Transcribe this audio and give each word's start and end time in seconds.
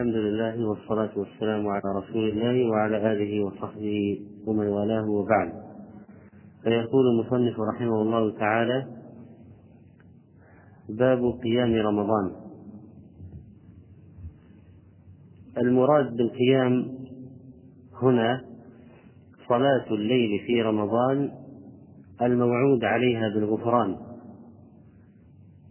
الحمد 0.00 0.16
لله 0.16 0.68
والصلاة 0.68 1.10
والسلام 1.16 1.68
على 1.68 1.82
رسول 1.96 2.28
الله 2.28 2.70
وعلى 2.70 3.12
آله 3.12 3.44
وصحبه 3.44 4.20
ومن 4.46 4.66
والاه 4.66 5.10
وبعد. 5.10 5.52
فيقول 6.62 7.04
المصنف 7.06 7.60
رحمه 7.60 8.02
الله 8.02 8.38
تعالى 8.38 8.86
باب 10.88 11.38
قيام 11.42 11.74
رمضان. 11.74 12.32
المراد 15.58 16.16
بالقيام 16.16 16.98
هنا 18.02 18.44
صلاة 19.48 19.86
الليل 19.90 20.40
في 20.46 20.62
رمضان 20.62 21.30
الموعود 22.22 22.84
عليها 22.84 23.28
بالغفران 23.34 23.96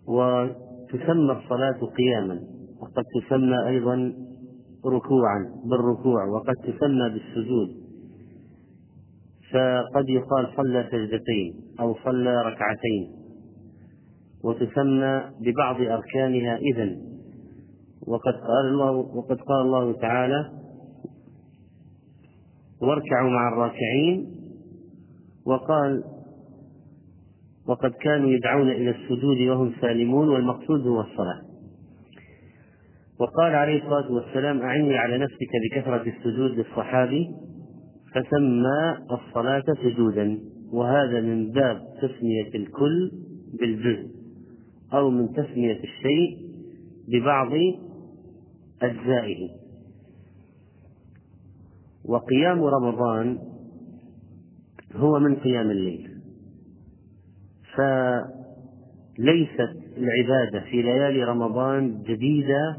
وتسمى 0.07 1.31
الصلاة 1.31 1.85
قياما. 1.97 2.58
وقد 2.81 3.03
تسمى 3.15 3.67
أيضا 3.67 4.13
ركوعا 4.85 5.39
بالركوع 5.65 6.25
وقد 6.25 6.55
تسمى 6.55 7.09
بالسجود. 7.13 7.69
فقد 9.51 10.09
يقال 10.09 10.47
صلى 10.57 10.87
سجدتين 10.91 11.53
أو 11.79 11.95
صلى 12.05 12.41
ركعتين 12.41 13.11
وتسمى 14.43 15.21
ببعض 15.41 15.81
أركانها 15.81 16.57
إذن. 16.57 17.01
وقد 18.07 18.33
قال 18.33 18.65
الله 18.71 18.91
وقد 18.91 19.37
قال 19.41 19.61
الله 19.61 19.93
تعالى 19.93 20.51
واركعوا 22.81 23.29
مع 23.29 23.47
الراكعين 23.47 24.35
وقال 25.45 26.03
وقد 27.67 27.91
كانوا 27.91 28.29
يدعون 28.29 28.69
إلى 28.69 28.89
السجود 28.89 29.37
وهم 29.49 29.73
سالمون 29.81 30.29
والمقصود 30.29 30.87
هو 30.87 31.01
الصلاة 31.01 31.48
وقال 33.19 33.55
عليه 33.55 33.83
الصلاة 33.83 34.11
والسلام 34.11 34.61
أعني 34.61 34.97
على 34.97 35.17
نفسك 35.17 35.49
بكثرة 35.71 36.03
السجود 36.17 36.51
للصحابي. 36.51 37.27
فسمى 38.15 38.97
الصلاة 39.11 39.63
سجودا 39.83 40.39
وهذا 40.71 41.21
من 41.21 41.51
باب 41.51 41.81
تسمية 42.01 42.47
الكل 42.55 43.11
بالجزء 43.59 44.09
أو 44.93 45.09
من 45.09 45.33
تسمية 45.33 45.79
الشيء 45.83 46.37
ببعض 47.07 47.49
أجزائه. 48.81 49.49
وقيام 52.05 52.63
رمضان 52.63 53.37
هو 54.95 55.19
من 55.19 55.35
قيام 55.35 55.71
الليل 55.71 56.09
فليست 57.75 58.29
العبادة 59.97 60.59
في 60.59 60.81
ليالي 60.81 61.23
رمضان 61.23 62.03
جديدة 62.03 62.77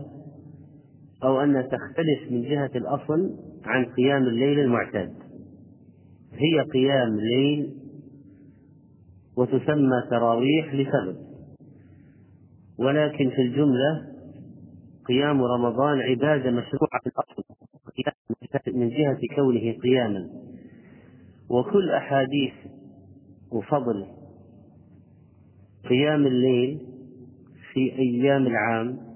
أو 1.24 1.40
أنها 1.40 1.62
تختلف 1.62 2.30
من 2.32 2.42
جهة 2.42 2.70
الأصل 2.74 3.36
عن 3.64 3.84
قيام 3.84 4.22
الليل 4.22 4.60
المعتاد. 4.60 5.14
هي 6.32 6.60
قيام 6.72 7.16
ليل 7.20 7.74
وتسمى 9.36 10.02
تراويح 10.10 10.74
لسبب. 10.74 11.16
ولكن 12.78 13.30
في 13.30 13.42
الجملة 13.42 14.06
قيام 15.08 15.42
رمضان 15.42 15.98
عبادة 16.00 16.50
مشروعة 16.50 17.00
في 17.04 17.06
الأصل 17.06 18.78
من 18.78 18.88
جهة 18.88 19.18
كونه 19.36 19.72
قياما. 19.72 20.28
وكل 21.50 21.91
أحاديث 21.91 22.52
وفضل 23.52 24.06
قيام 25.88 26.26
الليل 26.26 26.78
في 27.72 27.92
أيام 27.98 28.46
العام 28.46 29.09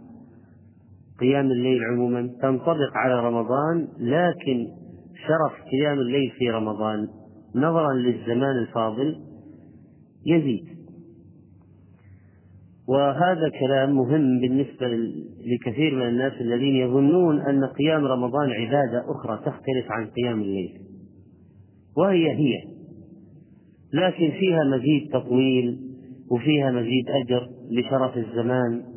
قيام 1.21 1.51
الليل 1.51 1.85
عموما 1.85 2.31
تنطبق 2.43 2.97
على 2.97 3.27
رمضان 3.27 3.89
لكن 3.99 4.67
شرف 5.27 5.53
قيام 5.71 5.99
الليل 5.99 6.31
في 6.31 6.51
رمضان 6.51 7.09
نظرا 7.55 7.93
للزمان 7.93 8.59
الفاضل 8.59 9.17
يزيد. 10.27 10.75
وهذا 12.89 13.49
كلام 13.61 13.97
مهم 13.97 14.41
بالنسبة 14.41 14.87
لكثير 15.47 15.95
من 15.95 16.09
الناس 16.09 16.33
الذين 16.41 16.77
يظنون 16.77 17.41
أن 17.41 17.65
قيام 17.65 18.05
رمضان 18.05 18.51
عبادة 18.51 19.05
أخرى 19.11 19.37
تختلف 19.37 19.91
عن 19.91 20.07
قيام 20.07 20.41
الليل. 20.41 20.81
وهي 21.97 22.31
هي. 22.31 22.55
لكن 23.93 24.31
فيها 24.31 24.65
مزيد 24.65 25.11
تطويل 25.13 25.79
وفيها 26.31 26.71
مزيد 26.71 27.05
أجر 27.09 27.49
لشرف 27.71 28.17
الزمان. 28.17 28.94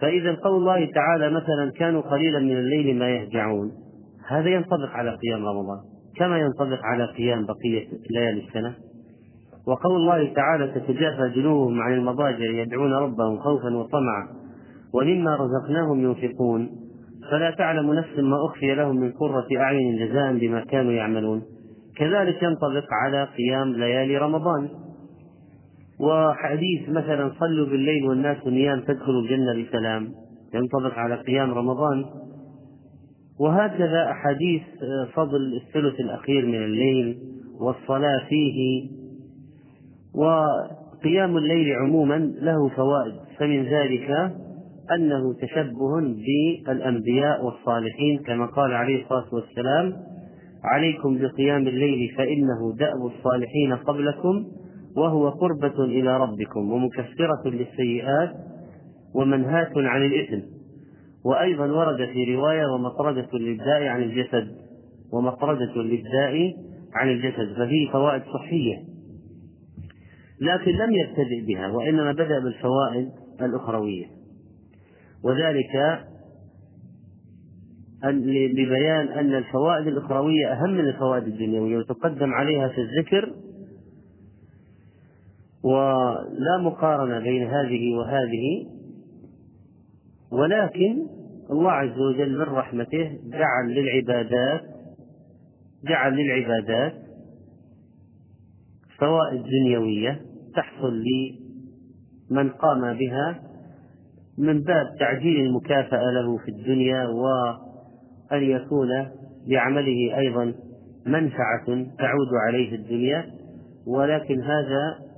فإذا 0.00 0.34
قول 0.34 0.56
الله 0.60 0.90
تعالى 0.94 1.30
مثلا 1.30 1.72
كانوا 1.76 2.00
قليلا 2.00 2.38
من 2.38 2.56
الليل 2.56 2.98
ما 2.98 3.10
يهجعون. 3.10 3.70
هذا 4.28 4.48
ينطبق 4.48 4.90
على 4.92 5.10
قيام 5.10 5.46
رمضان 5.46 5.78
كما 6.16 6.38
ينطبق 6.38 6.78
على 6.84 7.04
قيام 7.04 7.46
بقية 7.46 7.86
ليالي 8.10 8.46
السنة. 8.46 8.74
وقول 9.66 9.96
الله 9.96 10.34
تعالى 10.34 10.68
تتجافى 10.68 11.32
جنوبهم 11.34 11.80
عن 11.80 11.92
المضاجع 11.92 12.44
يدعون 12.44 12.92
ربهم 12.92 13.38
خوفا 13.38 13.76
وطمعا 13.76 14.28
ومما 14.94 15.36
رزقناهم 15.36 16.00
ينفقون. 16.00 16.70
فلا 17.30 17.50
تعلم 17.50 17.92
نفس 17.92 18.18
ما 18.18 18.36
أخفي 18.46 18.74
لهم 18.74 18.96
من 18.96 19.12
قرة 19.12 19.46
أعين 19.56 20.08
جزاء 20.08 20.38
بما 20.38 20.60
كانوا 20.60 20.92
يعملون. 20.92 21.42
كذلك 21.96 22.42
ينطبق 22.42 22.86
على 23.04 23.28
قيام 23.38 23.72
ليالي 23.72 24.18
رمضان. 24.18 24.68
وحديث 26.00 26.88
مثلا 26.88 27.32
صلوا 27.40 27.66
بالليل 27.66 28.08
والناس 28.08 28.46
نيام 28.46 28.80
تدخلوا 28.80 29.22
الجنة 29.22 29.64
بسلام 29.64 30.08
ينطبق 30.54 30.98
على 30.98 31.14
قيام 31.14 31.54
رمضان. 31.54 32.04
وهكذا 33.40 34.10
أحاديث 34.10 34.62
آه، 34.62 35.08
فضل 35.14 35.60
الثلث 35.62 36.00
الأخير 36.00 36.46
من 36.46 36.64
الليل 36.64 37.18
والصلاة 37.60 38.24
فيه. 38.28 38.90
وقيام 40.14 41.36
الليل 41.36 41.76
عموما 41.76 42.18
له 42.40 42.68
فوائد 42.68 43.14
فمن 43.38 43.62
ذلك 43.64 44.10
أنه 44.94 45.34
تشبه 45.42 46.00
بالأنبياء 46.66 47.44
والصالحين 47.44 48.18
كما 48.26 48.46
قال 48.46 48.72
عليه 48.72 49.02
الصلاة 49.02 49.34
والسلام 49.34 49.92
عليكم 50.64 51.18
بقيام 51.18 51.68
الليل 51.68 52.14
فإنه 52.16 52.76
دأب 52.78 53.06
الصالحين 53.06 53.74
قبلكم 53.74 54.44
وهو 54.96 55.28
قربة 55.28 55.84
إلى 55.84 56.16
ربكم 56.16 56.72
ومكفرة 56.72 57.42
للسيئات 57.44 58.34
ومنهاة 59.14 59.72
عن 59.76 60.06
الإثم. 60.06 60.46
وأيضا 61.24 61.66
ورد 61.66 62.08
في 62.12 62.34
رواية 62.34 62.66
ومطردة 62.66 63.28
للداء 63.38 63.82
عن 63.82 64.02
الجسد 64.02 64.56
ومطردة 65.12 65.82
للداء 65.82 66.54
عن 66.94 67.08
الجسد 67.08 67.54
ففيه 67.56 67.90
فوائد 67.92 68.22
صحية. 68.22 68.76
لكن 70.40 70.70
لم 70.70 70.90
يبتدئ 70.92 71.46
بها 71.46 71.68
وإنما 71.68 72.12
بدأ 72.12 72.38
بالفوائد 72.38 73.10
الأخروية. 73.40 74.06
وذلك 75.24 76.00
لبيان 78.04 79.08
أن 79.08 79.34
الفوائد 79.34 79.86
الأخروية 79.86 80.52
أهم 80.52 80.70
من 80.70 80.80
الفوائد 80.80 81.24
الدنيوية 81.26 81.78
وتقدم 81.78 82.32
عليها 82.32 82.68
في 82.68 82.80
الذكر 82.80 83.32
ولا 85.64 86.58
مقارنة 86.62 87.18
بين 87.18 87.46
هذه 87.46 87.94
وهذه 87.94 88.66
ولكن 90.32 91.06
الله 91.50 91.70
عز 91.70 91.98
وجل 91.98 92.38
من 92.38 92.42
رحمته 92.42 93.18
جعل 93.24 93.74
للعبادات 93.74 94.60
جعل 95.84 96.16
للعبادات 96.16 96.92
فوائد 98.98 99.42
دنيوية 99.42 100.20
تحصل 100.56 101.02
لمن 102.30 102.50
قام 102.50 102.94
بها 102.98 103.42
من 104.38 104.62
باب 104.62 104.86
تعجيل 105.00 105.40
المكافأة 105.40 106.10
له 106.10 106.36
في 106.36 106.48
الدنيا 106.48 107.06
وأن 107.06 108.42
يكون 108.42 108.88
بعمله 109.48 110.18
أيضا 110.18 110.54
منفعة 111.06 111.66
تعود 111.98 112.28
عليه 112.46 112.74
الدنيا 112.74 113.26
ولكن 113.86 114.42
هذا 114.42 115.09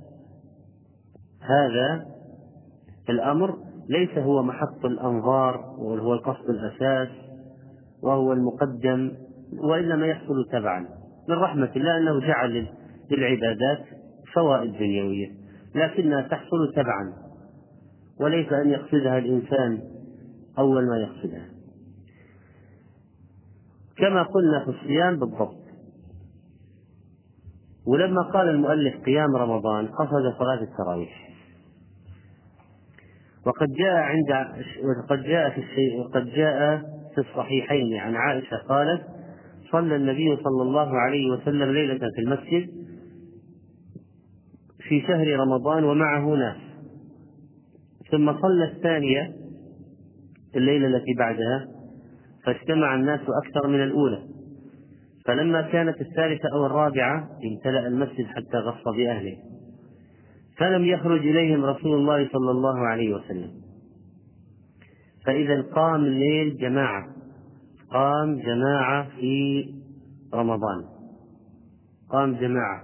هذا 1.43 2.05
الأمر 3.09 3.57
ليس 3.89 4.17
هو 4.17 4.43
محط 4.43 4.85
الأنظار 4.85 5.75
وهو 5.77 6.13
القصد 6.13 6.49
الأساس 6.49 7.09
وهو 8.03 8.33
المقدم 8.33 9.11
وإنما 9.69 10.07
يحصل 10.07 10.45
تبعا. 10.51 10.79
من 11.29 11.35
رحمة 11.35 11.69
الله 11.75 11.97
أنه 11.97 12.19
جعل 12.19 12.67
للعبادات 13.11 13.85
فوائد 14.33 14.73
دنيوية 14.73 15.31
لكنها 15.75 16.21
تحصل 16.21 16.73
تبعا 16.75 17.13
وليس 18.19 18.53
أن 18.53 18.69
يقصدها 18.69 19.17
الإنسان 19.17 19.81
أول 20.59 20.87
ما 20.87 20.97
يقصدها. 20.97 21.49
كما 23.97 24.23
قلنا 24.23 24.65
في 24.65 24.69
الصيام 24.69 25.19
بالضبط. 25.19 25.63
ولما 27.87 28.21
قال 28.21 28.49
المؤلف 28.49 29.03
قيام 29.05 29.35
رمضان 29.35 29.87
قصد 29.87 30.37
صلاة 30.39 30.61
التراويح. 30.63 31.32
وقد 33.45 33.67
جاء 33.73 33.95
عند 33.95 34.47
وقد 34.83 35.23
جاء 35.23 35.49
في 35.49 35.57
الشيء 35.57 35.99
وقد 35.99 36.25
جاء 36.25 36.81
في 37.15 37.21
الصحيحين. 37.21 37.97
عن 37.97 38.15
عائشة 38.15 38.57
قالت 38.57 39.01
صلى 39.71 39.95
النبي 39.95 40.35
صلى 40.35 40.61
الله 40.61 40.97
عليه 40.97 41.31
وسلم 41.31 41.71
ليلة 41.71 42.09
في 42.15 42.21
المسجد 42.21 42.69
في 44.87 45.01
شهر 45.01 45.27
رمضان 45.27 45.83
ومعه 45.83 46.35
ناس. 46.35 46.57
ثم 48.11 48.33
صلى 48.41 48.63
الثانية 48.63 49.33
الليلة 50.55 50.87
التي 50.87 51.13
بعدها 51.19 51.67
فاجتمع 52.45 52.95
الناس 52.95 53.19
أكثر 53.19 53.67
من 53.67 53.83
الأولى. 53.83 54.23
فلما 55.25 55.61
كانت 55.61 56.01
الثالثة 56.01 56.49
أو 56.53 56.65
الرابعة 56.65 57.29
امتلأ 57.53 57.87
المسجد 57.87 58.25
حتى 58.25 58.57
غص 58.57 58.83
بأهله 58.97 59.37
فلم 60.57 60.85
يخرج 60.85 61.19
إليهم 61.19 61.65
رسول 61.65 61.99
الله 61.99 62.29
صلى 62.29 62.51
الله 62.51 62.79
عليه 62.79 63.15
وسلم. 63.15 63.51
فإذا 65.25 65.61
قام 65.61 66.05
الليل 66.05 66.57
جماعة 66.57 67.07
قام 67.91 68.35
جماعة 68.35 69.09
في 69.09 69.65
رمضان. 70.33 70.85
قام 72.09 72.35
جماعة. 72.35 72.83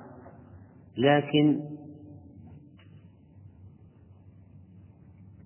لكن 0.97 1.59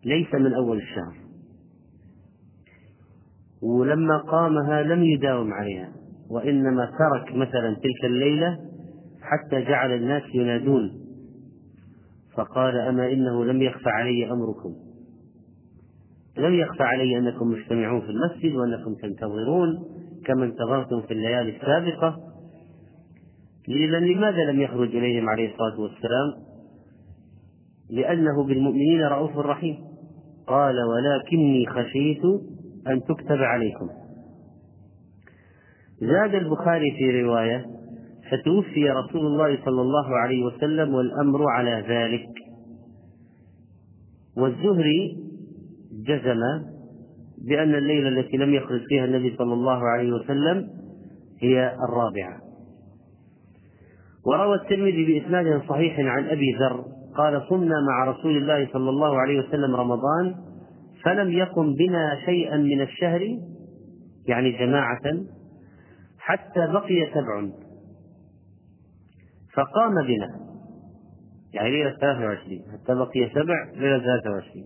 ليس 0.05 0.33
من 0.33 0.53
أول 0.53 0.77
الشهر. 0.77 1.17
ولما 3.61 4.17
قامها 4.17 4.83
لم 4.83 5.03
يداوم 5.03 5.53
عليها 5.53 5.93
وإنما 6.29 6.85
ترك 6.85 7.35
مثلا 7.35 7.75
تلك 7.75 8.05
الليلة 8.05 8.59
حتى 9.21 9.61
جعل 9.61 9.91
الناس 9.91 10.23
ينادون. 10.33 11.02
فقال 12.35 12.77
أما 12.77 13.11
إنه 13.11 13.45
لم 13.45 13.61
يخفى 13.61 13.89
علي 13.89 14.31
أمركم. 14.31 14.75
لم 16.37 16.53
يخفى 16.53 16.83
علي 16.83 17.17
أنكم 17.17 17.47
مجتمعون 17.47 18.01
في 18.01 18.07
المسجد 18.09 18.55
وأنكم 18.55 18.95
تنتظرون 18.95 19.83
كما 20.25 20.45
انتظرتم 20.45 21.01
في 21.01 21.13
الليالي 21.13 21.57
السابقة. 21.57 22.19
لماذا 23.67 24.51
لم 24.51 24.61
يخرج 24.61 24.95
إليهم 24.95 25.29
عليه 25.29 25.51
الصلاة 25.51 25.79
والسلام؟ 25.79 26.33
لأنه 27.89 28.43
بالمؤمنين 28.43 29.01
رؤوف 29.01 29.37
رحيم. 29.37 29.75
قال 30.47 30.75
ولكني 30.83 31.65
خشيت 31.67 32.21
أن 32.87 33.01
تكتب 33.03 33.37
عليكم. 33.37 33.89
زاد 35.99 36.35
البخاري 36.35 36.91
في 36.97 37.21
رواية 37.21 37.65
فتوفي 38.33 38.89
رسول 38.89 39.25
الله 39.25 39.65
صلى 39.65 39.81
الله 39.81 40.17
عليه 40.17 40.45
وسلم 40.45 40.93
والأمر 40.93 41.49
على 41.49 41.85
ذلك. 41.87 42.29
والزهري 44.37 45.17
جزم 46.07 46.39
بأن 47.47 47.75
الليلة 47.75 48.09
التي 48.09 48.37
لم 48.37 48.53
يخرج 48.53 48.81
فيها 48.89 49.05
النبي 49.05 49.35
صلى 49.37 49.53
الله 49.53 49.79
عليه 49.87 50.11
وسلم 50.11 50.69
هي 51.41 51.75
الرابعة. 51.89 52.37
وروى 54.25 54.55
الترمذي 54.55 55.05
بإسناد 55.05 55.61
صحيح 55.69 55.99
عن 55.99 56.25
أبي 56.25 56.55
ذر 56.59 56.85
قال 57.17 57.41
صمنا 57.49 57.75
مع 57.89 58.11
رسول 58.11 58.37
الله 58.37 58.67
صلى 58.73 58.89
الله 58.89 59.21
عليه 59.21 59.39
وسلم 59.39 59.75
رمضان 59.75 60.35
فلم 61.03 61.31
يقم 61.31 61.73
بنا 61.73 62.19
شيئا 62.25 62.57
من 62.57 62.81
الشهر 62.81 63.21
يعني 64.27 64.51
جماعة 64.51 65.01
حتى 66.19 66.67
بقي 66.73 67.07
سبع. 67.13 67.49
فقام 69.55 69.93
بنا. 70.07 70.53
يعني 71.53 71.71
ليلة 71.71 71.97
23 72.01 72.61
حتى 72.71 72.95
بقي 72.95 73.29
سبع 73.29 73.71
ليلة 73.75 73.99
23 73.99 74.65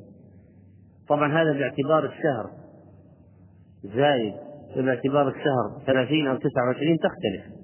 طبعا 1.09 1.41
هذا 1.41 1.53
باعتبار 1.53 2.05
الشهر. 2.05 2.49
زايد 3.83 4.33
باعتبار 4.75 5.27
الشهر 5.27 5.85
30 5.85 6.27
أو 6.27 6.35
29 6.35 6.97
تختلف. 6.97 7.57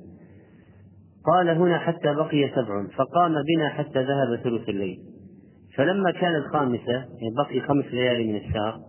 قال 1.25 1.49
هنا 1.49 1.79
حتى 1.79 2.13
بقي 2.13 2.49
سبع 2.55 2.87
فقام 2.97 3.33
بنا 3.33 3.69
حتى 3.69 3.99
ذهب 3.99 4.39
ثلث 4.43 4.69
الليل. 4.69 4.99
فلما 5.77 6.11
كان 6.11 6.35
الخامسة 6.35 6.91
يعني 6.91 7.33
بقي 7.37 7.59
خمس 7.61 7.85
ليالي 7.85 8.31
من 8.31 8.35
الشهر 8.35 8.79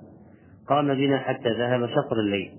قام 0.68 0.94
بنا 0.94 1.18
حتى 1.18 1.48
ذهب 1.48 1.86
شطر 1.86 2.20
الليل. 2.20 2.52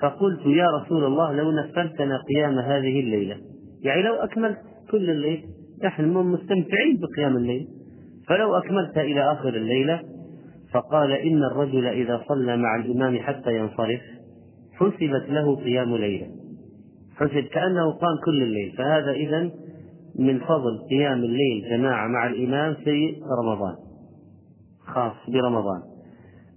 فقلت 0.00 0.46
يا 0.46 0.66
رسول 0.80 1.04
الله 1.04 1.32
لو 1.32 1.50
نفلتنا 1.50 2.18
قيام 2.28 2.58
هذه 2.58 3.00
الليلة. 3.00 3.36
يعني 3.82 4.02
لو 4.02 4.14
أكملت 4.14 4.58
كل 4.90 5.10
الليل. 5.10 5.44
نحن 5.84 6.04
مستمتعين 6.04 7.00
بقيام 7.00 7.36
الليل. 7.36 7.68
فلو 8.28 8.54
أكملت 8.54 8.98
إلى 8.98 9.32
آخر 9.32 9.48
الليلة 9.48 10.02
فقال 10.72 11.12
إن 11.12 11.44
الرجل 11.44 11.86
إذا 11.86 12.22
صلى 12.28 12.56
مع 12.56 12.76
الإمام 12.76 13.18
حتى 13.18 13.56
ينصرف 13.56 14.00
حسبت 14.72 15.28
له 15.28 15.56
قيام 15.56 15.96
ليلة. 15.96 16.26
حسب 17.16 17.44
كأنه 17.52 17.90
قام 17.90 18.16
كل 18.24 18.42
الليل. 18.42 18.72
فهذا 18.78 19.10
إذا 19.10 19.50
من 20.18 20.38
فضل 20.38 20.78
قيام 20.90 21.18
الليل 21.18 21.70
جماعة 21.70 22.08
مع 22.08 22.26
الإمام 22.26 22.74
في 22.74 23.22
رمضان. 23.42 23.74
خاص 24.86 25.12
برمضان. 25.28 25.80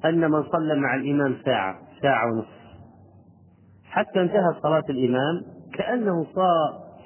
أن 0.06 0.32
من 0.32 0.44
صلى 0.44 0.76
مع 0.76 0.96
الإمام 0.96 1.36
ساعة 1.46 1.76
ساعة 2.02 2.32
ونصف. 2.32 2.58
حتى 3.84 4.22
انتهت 4.22 4.64
صلاة 4.64 4.84
الإمام 4.90 5.42
كأنه 5.74 6.26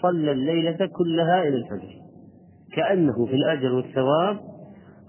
صلى 0.02 0.32
الليلة 0.32 0.90
كلها 0.98 1.44
إلى 1.44 1.56
الفجر. 1.58 1.94
كأنه 2.74 3.26
في 3.26 3.34
الأجر 3.34 3.74
والثواب 3.74 4.40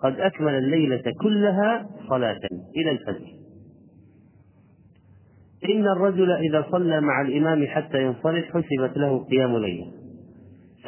قد 0.03 0.21
أكمل 0.21 0.55
الليلة 0.55 1.03
كلها 1.21 1.87
صلاة 2.09 2.41
إلى 2.77 2.91
الفجر. 2.91 3.27
إن 5.71 5.89
الرجل 5.89 6.33
إذا 6.33 6.67
صلى 6.71 7.01
مع 7.01 7.21
الإمام 7.21 7.67
حتى 7.67 8.03
ينصرف 8.03 8.45
حسبت 8.45 8.97
له 8.97 9.25
قيام 9.25 9.57
ليلة. 9.57 9.87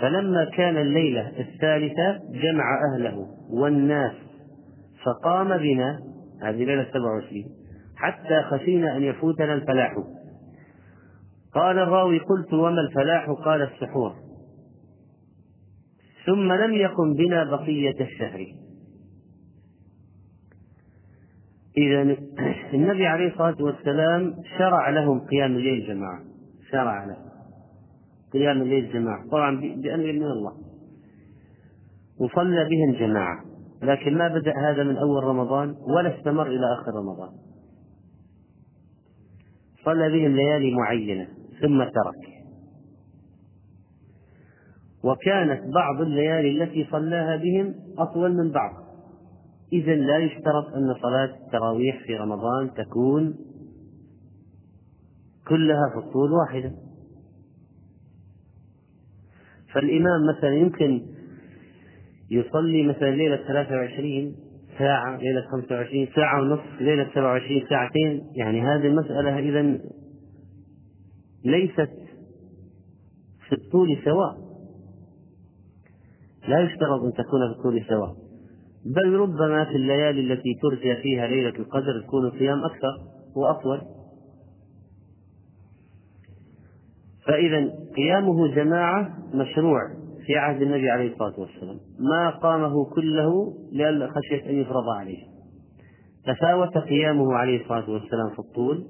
فلما 0.02 0.44
كان 0.44 0.76
الليلة 0.76 1.28
الثالثة 1.40 2.18
جمع 2.32 2.64
أهله 2.94 3.26
والناس 3.50 4.12
فقام 5.04 5.56
بنا 5.56 5.98
هذه 6.42 6.64
ليلة 6.64 6.86
27 6.92 7.44
حتى 7.96 8.42
خشينا 8.42 8.96
أن 8.96 9.02
يفوتنا 9.02 9.54
الفلاح. 9.54 9.94
قال 11.54 11.78
الراوي 11.78 12.18
قلت 12.18 12.52
وما 12.52 12.80
الفلاح؟ 12.80 13.30
قال 13.30 13.62
السحور. 13.62 14.14
ثم 16.26 16.52
لم 16.52 16.74
يقم 16.74 17.14
بنا 17.14 17.44
بقية 17.44 18.00
الشهر. 18.00 18.46
إذا 21.76 22.16
النبي 22.74 23.06
عليه 23.06 23.28
الصلاة 23.32 23.56
والسلام 23.60 24.34
شرع 24.58 24.90
لهم 24.90 25.20
قيام 25.20 25.56
الليل 25.56 25.87
جماعة. 25.87 26.20
شرع 26.70 27.04
لهم 27.04 27.28
قيام 28.32 28.62
الليل 28.62 28.92
جماعة. 28.92 29.28
طبعا 29.30 29.61
بأمر 29.61 30.12
من 30.12 30.23
الله. 30.23 30.52
وصلى 32.20 32.68
بهم 32.68 32.92
جماعة. 32.92 33.44
لكن 33.82 34.18
ما 34.18 34.28
بدأ 34.28 34.52
هذا 34.58 34.82
من 34.82 34.96
أول 34.96 35.25
رمضان 35.25 35.75
ولا 35.96 36.18
استمر 36.18 36.46
إلى 36.46 36.75
آخر 36.80 36.92
رمضان. 36.94 37.30
صلى 39.84 40.08
بهم 40.08 40.37
ليالي 40.37 40.75
معينة. 40.75 41.43
ثم 41.64 41.85
ترك. 41.85 42.35
وكانت 45.04 45.75
بعض 45.75 46.00
الليالي 46.00 46.62
التي 46.62 46.87
صلاها 46.90 47.37
بهم 47.37 47.75
أطول 47.99 48.37
من 48.37 48.50
بعض. 48.50 48.73
إذا 49.73 49.94
لا 49.94 50.18
يشترط 50.18 50.66
أن 50.76 50.94
صلاة 51.02 51.37
التراويح 51.47 52.02
في 52.06 52.16
رمضان 52.16 52.71
تكون 52.75 53.35
كلها 55.49 55.90
في 55.92 56.06
الطول 56.06 56.33
واحدة. 56.33 56.73
فالإمام 59.75 60.21
مثلا 60.37 60.54
يمكن 60.54 61.02
يصلي 62.30 62.83
مثلا 62.83 63.11
ليلة 63.11 63.37
23 63.37 64.37
ساعة 64.78 65.16
ليلة 65.16 65.40
25 65.52 66.09
ساعة 66.16 66.42
ونصف 66.42 66.80
ليلة 66.80 67.11
27 67.14 67.66
ساعتين. 67.68 68.23
يعني 68.37 68.61
هذه 68.61 68.87
المسألة 68.87 69.38
إذا 69.38 69.78
ليست 71.44 71.90
في 73.48 73.52
الطول 73.52 73.98
سواء. 74.04 74.44
لا 76.48 76.60
يشترط 76.60 77.00
أن 77.04 77.12
تكون 77.12 77.52
في 77.52 77.58
الطول 77.58 77.84
سواء. 77.88 78.14
بل 78.86 79.12
ربما 79.12 79.64
في 79.64 79.76
الليالي 79.76 80.32
التي 80.32 80.54
ترجى 80.62 80.96
فيها 81.02 81.26
ليلة 81.26 81.58
القدر 81.58 82.02
تكون 82.06 82.26
الصيام 82.26 82.64
أكثر 82.64 82.98
وأطول. 83.36 83.80
فإذا 87.26 87.72
قيامه 87.96 88.54
جماعة 88.54 89.18
مشروع 89.34 89.80
في 90.26 90.36
عهد 90.36 90.62
النبي 90.62 90.90
عليه 90.90 91.12
الصلاة 91.12 91.40
والسلام. 91.40 91.76
ما 91.98 92.30
قامه 92.30 92.84
كله 92.84 93.54
لأن 93.72 94.10
خشية 94.10 94.50
أن 94.50 94.54
يفرض 94.54 94.88
عليه. 94.98 95.24
تفاوت 96.26 96.78
قيامه 96.78 97.34
عليه 97.34 97.62
الصلاة 97.62 97.90
والسلام 97.90 98.30
في 98.30 98.38
الطول 98.38 98.86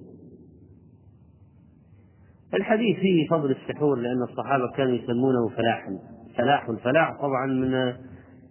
الحديث 2.57 2.97
فيه 2.97 3.29
فضل 3.29 3.51
السحور 3.51 3.99
لأن 3.99 4.23
الصحابة 4.23 4.71
كانوا 4.77 4.93
يسمونه 4.93 5.49
فلاحا 5.57 5.99
فلاح. 6.37 6.69
الفلاح 6.69 7.21
طبعا 7.21 7.47
من 7.47 7.75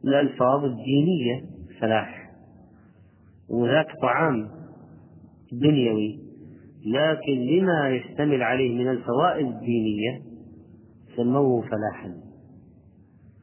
الألفاظ 0.03 0.65
الدينية 0.65 1.41
فلاح. 1.79 2.29
وذاك 3.49 3.87
طعام 4.01 4.49
دنيوي. 5.51 6.19
لكن 6.85 7.33
لما 7.33 7.89
يشتمل 7.89 8.43
عليه 8.43 8.77
من 8.77 8.89
الفوائد 8.89 9.47
الدينية 9.47 10.21
سموه 11.15 11.61
فلاحا. 11.61 12.13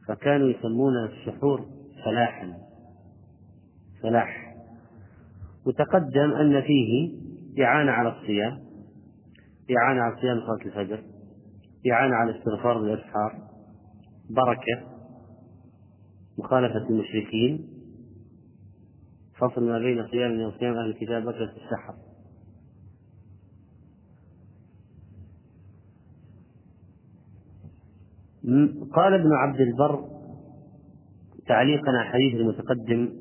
فكانوا 0.07 0.49
يسمون 0.49 0.93
السحور 1.05 1.65
فلاحا. 2.05 2.53
فلاح. 4.03 4.55
وتقدم 5.65 6.31
أن 6.31 6.61
فيه 6.61 7.11
إعانة 7.63 7.91
على 7.91 8.09
الصيام. 8.09 8.70
إعانة 9.77 10.01
على 10.01 10.15
صيام 10.21 10.39
صلاة 10.39 10.65
الفجر 10.65 11.03
إعانة 11.91 12.15
على 12.15 12.39
استغفار 12.39 12.79
الأسحار 12.79 13.41
بركة 14.29 14.91
مخالفة 16.37 16.89
المشركين 16.89 17.67
فصل 19.37 19.63
ما 19.63 19.79
بين 19.79 20.07
صيام 20.07 20.41
وصيام 20.41 20.73
أهل 20.73 20.89
الكتاب 20.89 21.27
أكلة 21.27 21.51
السحر. 21.51 21.95
قال 28.95 29.13
ابن 29.13 29.33
عبد 29.33 29.61
البر 29.61 30.05
تعليقا 31.47 31.91
على 31.91 32.09
حديث 32.09 32.33
المتقدم 32.35 33.20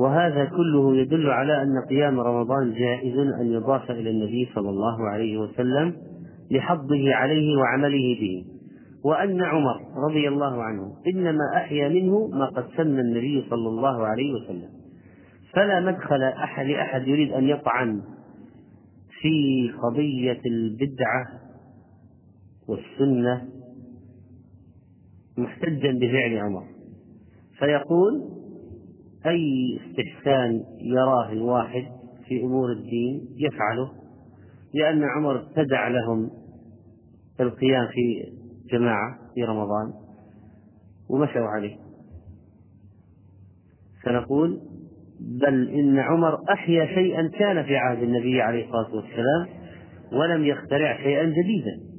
وهذا 0.00 0.44
كله 0.44 0.96
يدل 0.96 1.30
على 1.30 1.62
أن 1.62 1.72
قيام 1.88 2.20
رمضان 2.20 2.72
جائز 2.72 3.18
أن 3.18 3.46
يضاف 3.46 3.90
إلى 3.90 4.10
النبي 4.10 4.48
صلى 4.54 4.68
الله 4.70 5.08
عليه 5.08 5.38
وسلم 5.38 5.96
لحظه 6.50 7.14
عليه 7.14 7.56
وعمله 7.56 8.16
به. 8.20 8.44
وأن 9.04 9.42
عمر 9.42 9.80
رضي 10.08 10.28
الله 10.28 10.62
عنه 10.62 10.92
إنما 11.14 11.56
أحيا 11.56 11.88
منه 11.88 12.26
ما 12.26 12.46
قد 12.46 12.64
سن 12.76 12.98
النبي 12.98 13.44
صلى 13.50 13.68
الله 13.68 14.06
عليه 14.06 14.32
وسلم. 14.32 14.68
فلا 15.54 15.80
مدخل 15.80 16.22
أحد 16.22 16.66
لأحد 16.66 17.08
يريد 17.08 17.32
أن 17.32 17.44
يطعن 17.44 18.02
في 19.20 19.70
قضية 19.82 20.40
البدعة 20.46 21.26
والسنة 22.68 23.48
محتجا 25.38 25.92
بفعل 25.92 26.38
عمر. 26.38 26.64
فيقول 27.58 28.39
أي 29.26 29.78
استحسان 29.80 30.64
يراه 30.80 31.32
الواحد 31.32 31.84
في 32.28 32.40
أمور 32.40 32.72
الدين 32.72 33.28
يفعله 33.36 33.90
لأن 34.74 35.02
عمر 35.16 35.36
ابتدع 35.40 35.88
لهم 35.88 36.30
القيام 37.40 37.86
في 37.86 38.32
جماعة 38.72 39.18
في 39.34 39.44
رمضان 39.44 39.92
ومشوا 41.10 41.46
عليه. 41.46 41.76
فنقول 44.04 44.60
بل 45.20 45.68
إن 45.68 45.98
عمر 45.98 46.52
أحيا 46.52 46.86
شيئا 46.86 47.28
كان 47.28 47.62
في 47.62 47.76
عهد 47.76 48.02
النبي 48.02 48.42
عليه 48.42 48.64
الصلاة 48.64 48.94
والسلام 48.94 49.48
ولم 50.12 50.44
يخترع 50.44 50.96
شيئا 50.96 51.24
جديدا. 51.24 51.90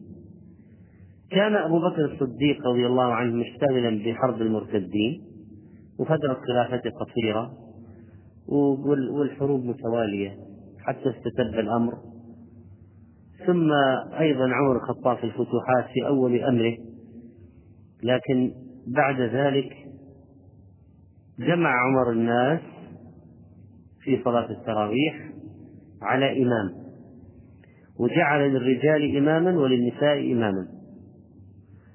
كان 1.31 1.55
أبو 1.55 1.79
بكر 1.79 2.05
الصديق 2.05 2.67
رضي 2.67 2.87
الله 2.87 3.13
عنه 3.13 3.35
مشتغلا 3.35 4.03
بحرب 4.05 4.41
المرتدين 4.41 5.30
وفترة 6.01 6.37
خلافته 6.47 6.89
قصيرة 6.89 7.51
والحروب 9.13 9.65
متوالية 9.65 10.37
حتى 10.79 11.09
استتب 11.09 11.59
الأمر. 11.59 11.93
ثم 13.47 13.71
أيضا 14.19 14.49
عمر 14.53 14.75
الخطاب 14.75 15.17
في 15.17 15.23
الفتوحات 15.23 15.85
في 15.93 16.07
أول 16.07 16.43
أمره 16.43 16.77
لكن 18.03 18.51
بعد 18.87 19.21
ذلك 19.21 19.77
جمع 21.39 21.69
عمر 21.69 22.11
الناس 22.11 22.59
في 24.03 24.23
صلاة 24.23 24.51
التراويح 24.51 25.31
على 26.01 26.43
إمام 26.43 26.81
وجعل 27.99 28.49
للرجال 28.53 29.17
إماما 29.17 29.59
وللنساء 29.59 30.33
إماما 30.33 30.67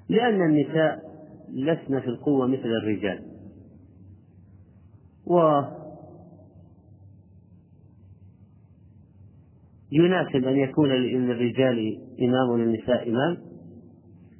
لأن 0.09 0.41
النساء 0.41 0.99
لسن 1.53 1.99
في 1.99 2.07
القوة 2.07 2.47
مثل 2.47 2.65
الرجال. 2.83 3.26
و 5.29 5.61
يناسب 9.91 10.47
أن 10.47 10.57
يكون 10.57 10.89
للرجال 10.89 11.97
إمام 12.21 12.49
وللنساء 12.49 13.09
إمام 13.09 13.37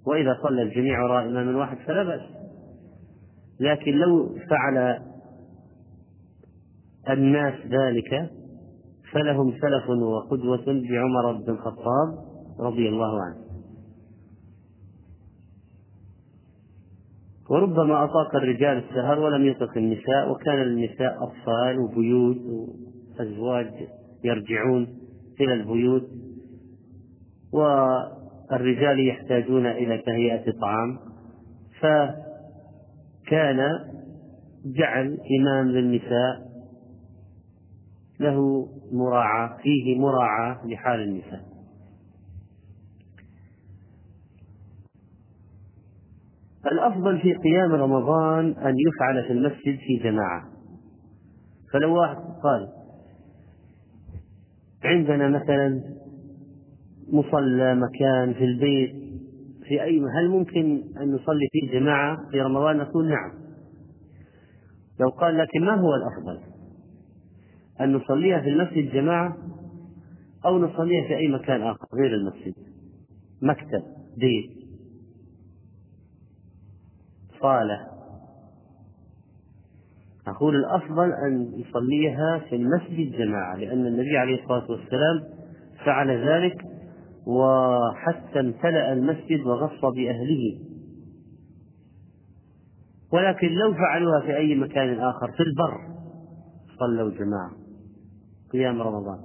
وإذا 0.07 0.37
صلى 0.43 0.61
الجميع 0.61 1.03
وراء 1.03 1.25
إمام 1.25 1.55
واحد 1.55 1.77
فلا 1.77 2.03
بأس. 2.03 2.21
لكن 3.59 3.91
لو 3.91 4.35
فعل 4.49 4.99
الناس 7.09 7.53
ذلك 7.65 8.29
فلهم 9.11 9.51
سلف 9.51 9.89
وقدوة 9.89 10.65
بعمر 10.65 11.31
بن 11.31 11.51
الخطاب 11.51 12.17
رضي 12.59 12.89
الله 12.89 13.21
عنه. 13.23 13.46
وربما 17.49 18.03
أطاق 18.03 18.35
الرجال 18.35 18.77
السهر 18.77 19.19
ولم 19.19 19.45
يطق 19.45 19.77
النساء 19.77 20.31
وكان 20.31 20.55
للنساء 20.55 21.23
أطفال 21.23 21.79
وبيوت 21.79 22.37
وأزواج 23.17 23.73
يرجعون 24.23 24.87
إلى 25.41 25.53
البيوت 25.53 26.07
والرجال 27.53 29.07
يحتاجون 29.07 29.65
إلى 29.65 29.97
تهيئة 29.97 30.51
طعام. 30.61 30.99
فكان 31.79 33.59
جعل 34.65 35.17
إمام 35.39 35.67
للنساء 35.67 36.47
له 38.19 38.67
مراعاة 38.91 39.57
فيه 39.57 39.99
مراعاة 39.99 40.67
لحال 40.67 41.01
النساء. 41.01 41.56
الأفضل 46.71 47.19
في 47.19 47.33
قيام 47.33 47.71
رمضان 47.71 48.45
أن 48.45 48.75
يفعل 48.87 49.23
في 49.27 49.33
المسجد 49.33 49.77
في 49.79 49.97
جماعة. 50.03 50.43
فلو 51.73 51.95
واحد 51.95 52.15
قال 52.15 52.67
عندنا 54.83 55.29
مثلا 55.29 55.81
مصلى 57.11 57.75
مكان 57.75 58.33
في 58.33 58.43
البيت 58.43 58.95
في 59.67 59.83
أي 59.83 59.99
هل 59.99 60.29
ممكن 60.29 60.83
أن 61.01 61.11
نصلي 61.13 61.47
فيه 61.51 61.79
جماعة 61.79 62.29
في 62.31 62.41
رمضان؟ 62.41 62.77
نقول 62.77 63.09
نعم. 63.09 63.31
لو 64.99 65.09
قال 65.09 65.37
لكن 65.37 65.65
ما 65.65 65.75
هو 65.75 65.95
الأفضل؟ 65.95 66.39
أن 67.81 67.93
نصليها 67.93 68.41
في 68.41 68.49
المسجد 68.49 68.91
جماعة 68.91 69.37
أو 70.45 70.59
نصليها 70.59 71.07
في 71.07 71.17
أي 71.17 71.27
مكان 71.27 71.61
آخر 71.61 71.87
غير 71.93 72.15
المسجد؟ 72.15 72.53
مكتب 73.41 73.83
بيت. 74.17 74.56
صالة 77.41 77.87
أقول 80.27 80.55
الأفضل 80.55 81.11
أن 81.13 81.51
يصليها 81.55 82.39
في 82.49 82.55
المسجد 82.55 83.11
جماعة 83.17 83.55
لأن 83.55 83.85
النبي 83.85 84.17
عليه 84.17 84.43
الصلاة 84.43 84.71
والسلام 84.71 85.23
فعل 85.85 86.27
ذلك 86.29 86.61
وحتى 87.27 88.39
امتلأ 88.39 88.93
المسجد 88.93 89.39
وغص 89.45 89.85
بأهله. 89.95 90.59
ولكن 93.13 93.47
لو 93.47 93.73
فعلوها 93.73 94.21
في 94.21 94.37
أي 94.37 94.55
مكان 94.55 94.99
آخر 94.99 95.31
في 95.31 95.43
البر 95.43 95.77
صلوا 96.79 97.11
جماعة 97.11 97.51
قيام 98.51 98.81
رمضان. 98.81 99.19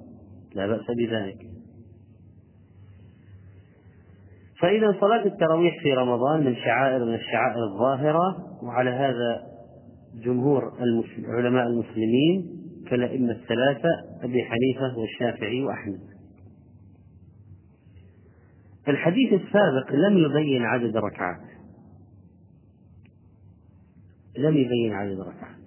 لا 0.55 0.67
بأس 0.67 0.87
بذلك. 0.99 1.52
فإذا 4.63 4.97
صلاة 5.01 5.27
التراويح 5.27 5.83
في 5.83 5.93
رمضان 5.93 6.45
من 6.45 6.57
شعائر 6.57 7.05
من 7.05 7.15
الشعائر 7.15 7.65
الظاهرة 7.73 8.37
وعلى 8.63 8.91
هذا 8.91 9.43
جمهور 10.25 10.73
علماء 11.25 11.67
المسلمين 11.67 12.63
كالأئمة 12.91 13.33
الثلاثة 13.33 13.89
أبي 14.23 14.45
حنيفة 14.45 14.99
والشافعي 14.99 15.63
وأحمد. 15.63 16.01
الحديث 18.89 19.33
السابق 19.33 19.93
لم 19.93 20.19
يبين 20.19 20.63
عدد 20.63 20.97
ركعات. 20.97 21.41
لم 24.39 24.57
يبين 24.57 24.93
عدد 24.93 25.21
ركعات. 25.21 25.63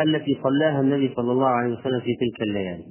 التي 0.00 0.38
صلاها 0.42 0.80
النبي 0.80 1.14
صلى 1.16 1.32
الله 1.32 1.48
عليه 1.48 1.72
وسلم 1.72 2.00
في 2.00 2.14
تلك 2.14 2.42
الليالي. 2.42 2.84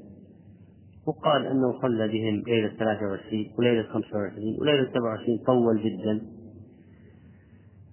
وقال 1.07 1.45
أنه 1.45 1.81
صلى 1.81 2.07
بهم 2.07 2.43
ليلة 2.47 2.69
23 2.79 3.45
وليلة 3.59 3.83
25 3.83 4.57
وليلة 4.61 4.89
27 4.93 5.37
طول 5.45 5.81
جدا. 5.83 6.21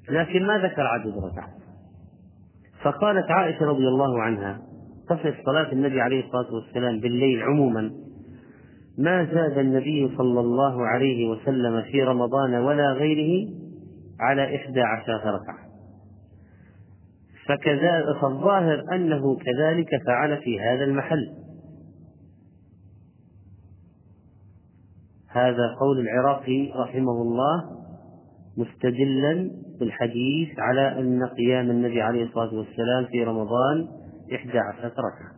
لكن 0.08 0.46
ما 0.46 0.58
ذكر 0.58 0.82
عدد 0.82 1.18
ركعات 1.18 1.62
فقالت 2.82 3.30
عائشة 3.30 3.64
رضي 3.66 3.88
الله 3.88 4.22
عنها 4.22 4.62
تصف 5.08 5.34
صلاة 5.46 5.72
النبي 5.72 6.00
عليه 6.00 6.24
الصلاة 6.24 6.54
والسلام 6.54 7.00
بالليل 7.00 7.42
عموما 7.42 7.90
ما 8.98 9.24
زاد 9.24 9.58
النبي 9.58 10.16
صلى 10.16 10.40
الله 10.40 10.86
عليه 10.86 11.28
وسلم 11.28 11.82
في 11.82 12.02
رمضان 12.02 12.54
ولا 12.54 12.92
غيره 12.92 13.48
على 14.20 14.56
إحدى 14.56 14.80
عشرة 14.80 15.30
ركعة. 15.30 15.58
فالظاهر 18.20 18.84
أنه 18.92 19.36
كذلك 19.36 19.88
فعل 20.06 20.36
في 20.36 20.60
هذا 20.60 20.84
المحل. 20.84 21.41
هذا 25.32 25.74
قول 25.80 26.00
العراقي 26.00 26.72
رحمه 26.76 27.22
الله 27.22 27.82
مستدلا 28.56 29.50
بالحديث 29.80 30.58
على 30.58 31.00
أن 31.00 31.26
قيام 31.26 31.70
النبي 31.70 32.02
عليه 32.02 32.24
الصلاة 32.24 32.54
والسلام 32.54 33.04
في 33.10 33.24
رمضان 33.24 33.88
إحدى 34.34 34.58
عشرة 34.58 34.88
ركعة. 34.88 35.32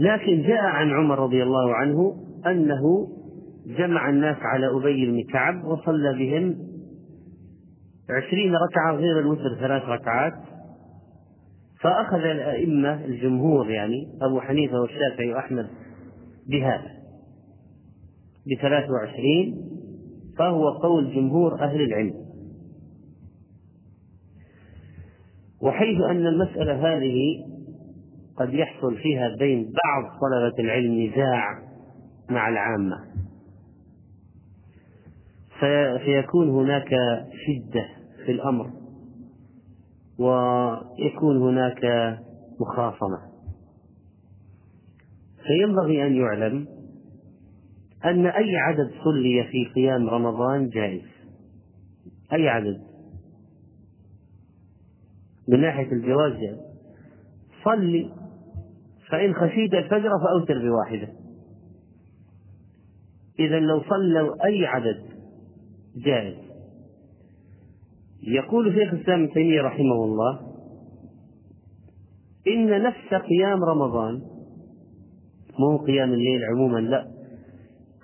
لكن 0.00 0.42
جاء 0.42 0.62
عن 0.62 0.90
عمر 0.90 1.18
رضي 1.18 1.42
الله 1.42 1.74
عنه 1.74 2.16
أنه 2.46 3.08
جمع 3.66 4.10
الناس 4.10 4.36
على 4.40 4.66
أبي 4.66 5.06
بن 5.06 5.32
كعب 5.32 5.64
وصلى 5.64 6.12
بهم 6.12 6.56
عشرين 8.10 8.54
ركعة 8.54 8.92
غير 8.96 9.20
الوتر 9.20 9.54
ثلاث 9.60 9.82
ركعات. 9.82 10.34
فأخذ 11.80 12.18
الأئمة 12.18 13.04
الجمهور 13.04 13.70
يعني 13.70 14.08
أبو 14.22 14.40
حنيفة 14.40 14.80
والشافعي 14.80 15.32
وأحمد 15.32 15.66
بهذا. 16.48 16.93
بثلاث 18.46 18.90
وعشرين 18.90 19.56
فهو 20.38 20.68
قول 20.68 21.14
جمهور 21.14 21.60
أهل 21.60 21.80
العلم. 21.80 22.14
وحيث 25.60 26.00
أن 26.10 26.26
المسألة 26.26 26.96
هذه 26.96 27.16
قد 28.36 28.54
يحصل 28.54 28.96
فيها 28.96 29.36
بين 29.38 29.62
بعض 29.62 30.18
طلبة 30.20 30.58
العلم 30.58 31.06
نزاع 31.06 31.58
مع 32.30 32.48
العامة. 32.48 32.96
فيكون 36.04 36.50
هناك 36.50 36.88
شدة 37.46 37.88
في 38.26 38.32
الأمر 38.32 38.70
ويكون 40.18 41.42
هناك 41.42 41.84
مخاصمة. 42.60 43.18
فينبغي 45.46 46.06
أن 46.06 46.14
يعلم 46.14 46.73
أن 48.04 48.26
أي 48.26 48.56
عدد 48.56 48.90
صلي 49.04 49.44
في 49.44 49.64
قيام 49.74 50.08
رمضان 50.08 50.68
جائز. 50.68 51.02
أي 52.32 52.48
عدد. 52.48 52.80
من 55.48 55.60
ناحية 55.60 55.92
الجواز 55.92 56.32
جائز. 56.32 56.58
صلي 57.64 58.10
فإن 59.10 59.34
خشيت 59.34 59.74
الفجر 59.74 60.10
فأوتر 60.24 60.68
بواحدة. 60.68 61.08
إذا 63.38 63.58
لو 63.58 63.82
صلوا 63.82 64.44
أي 64.44 64.66
عدد 64.66 65.04
جائز. 65.96 66.36
يقول 68.22 68.74
شيخ 68.74 68.94
الإسلام 68.94 69.22
ابن 69.24 69.32
تيمية 69.32 69.62
رحمه 69.62 70.04
الله 70.04 70.40
إن 72.46 72.82
نفس 72.82 73.14
قيام 73.14 73.64
رمضان 73.64 74.22
مو 75.58 75.76
قيام 75.76 76.12
الليل 76.12 76.44
عموما 76.44 76.78
لا. 76.78 77.13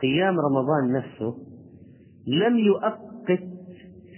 قيام 0.03 0.35
رمضان 0.41 0.93
نفسه 0.93 1.35
لم 2.27 2.59
يؤقت 2.59 3.43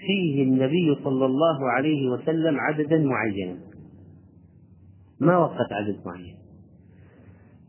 فيه 0.07 0.43
النبي 0.43 0.97
صلى 1.05 1.27
الله 1.27 1.71
عليه 1.71 2.11
وسلم 2.11 2.61
عددا 2.61 2.99
معينا. 2.99 3.59
ما 5.21 5.37
وقت 5.37 5.73
عدد 5.73 5.97
معين. 6.07 6.37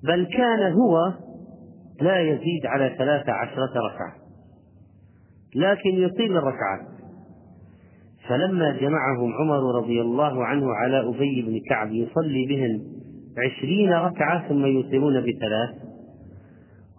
بل 0.04 0.26
كان 0.26 0.74
هو 0.74 1.14
لا 2.02 2.20
يزيد 2.20 2.66
على 2.66 2.96
ثلاث 2.98 3.30
عشرة 3.30 3.72
ركعة 3.92 4.16
لكن 5.56 5.90
يطيل 5.90 6.38
الركعات. 6.38 6.94
فلما 8.28 8.78
جمعهم 8.78 9.34
عمر 9.34 9.76
رضي 9.76 10.02
الله 10.02 10.46
عنه 10.46 10.74
على 10.74 11.00
أبي 11.10 11.42
بن 11.42 11.60
كعب 11.70 11.92
يصلي 11.92 12.46
بهم 12.46 12.82
عشرين 13.38 13.94
ركعة 13.94 14.50
ثم 14.50 14.66
يوترون 14.66 15.22
بثلاث 15.22 15.93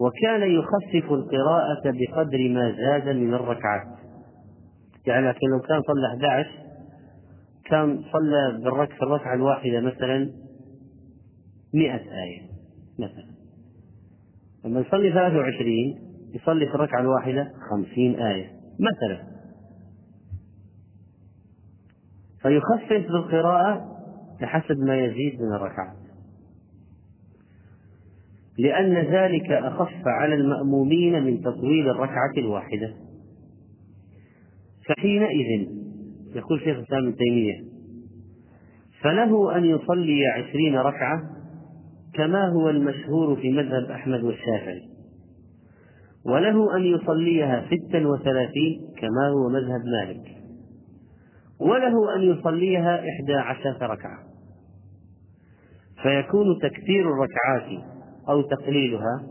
وكان 0.00 0.50
يخفف 0.50 1.12
القراءة 1.12 1.82
بقدر 1.84 2.48
ما 2.48 2.76
زاد 2.76 3.08
من 3.16 3.34
الركعات. 3.34 3.86
يعني 5.06 5.28
لكن 5.28 5.46
لو 5.48 5.60
كان 5.60 5.82
صلى 5.82 6.06
11 6.06 6.50
كان 7.64 8.02
صلى 8.12 8.60
بالركعة 8.64 9.02
الركعة 9.02 9.34
الواحدة 9.34 9.80
مثلا 9.80 10.30
100 11.74 11.94
آية 11.94 12.42
مثلا. 12.98 13.34
لما 14.64 14.80
يصلي 14.80 15.12
23 15.12 15.64
يصلي 16.34 16.66
في 16.66 16.74
الركعة 16.74 17.00
الواحدة 17.00 17.52
50 17.70 18.14
آية 18.14 18.50
مثلا. 18.80 19.34
فيخفف 22.42 23.12
بالقراءة 23.12 23.94
بحسب 24.40 24.78
ما 24.78 24.96
يزيد 24.96 25.40
من 25.40 25.54
الركعات 25.54 26.03
لأن 28.58 28.94
ذلك 28.94 29.50
أخف 29.50 30.02
على 30.06 30.34
المأمومين 30.34 31.24
من 31.24 31.40
تطويل 31.40 31.88
الركعة 31.88 32.32
الواحدة. 32.38 32.94
فحينئذ 34.88 35.68
يقول 36.34 36.60
شيخ 36.60 36.76
الإسلام 36.76 37.06
ابن 37.06 37.16
تيمية 37.16 37.74
فله 39.02 39.56
أن 39.56 39.64
يصلي 39.64 40.26
عشرين 40.26 40.76
ركعة 40.76 41.22
كما 42.14 42.48
هو 42.48 42.70
المشهور 42.70 43.36
في 43.36 43.52
مذهب 43.52 43.90
أحمد 43.90 44.22
والشافعي 44.22 44.82
وله 46.26 46.76
أن 46.76 46.82
يصليها 46.82 47.66
ستا 47.66 48.06
وثلاثين 48.06 48.80
كما 48.98 49.28
هو 49.28 49.48
مذهب 49.48 49.80
مالك 49.84 50.26
وله 51.60 52.16
أن 52.16 52.22
يصليها 52.22 53.00
إحدى 53.00 53.34
عشرة 53.34 53.86
ركعة. 53.86 54.18
فيكون 56.02 56.58
تكثير 56.62 57.12
الركعات 57.12 57.84
أو 58.28 58.42
تقليلها 58.42 59.26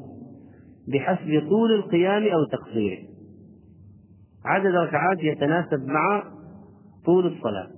بحسب 0.87 1.49
طول 1.49 1.73
القيام 1.75 2.23
أو 2.23 2.45
تقصيره 2.51 3.13
عدد 4.45 4.65
الركعات 4.65 5.17
يتناسب 5.19 5.85
مع 5.85 6.23
طول 7.05 7.27
الصلاة. 7.27 7.71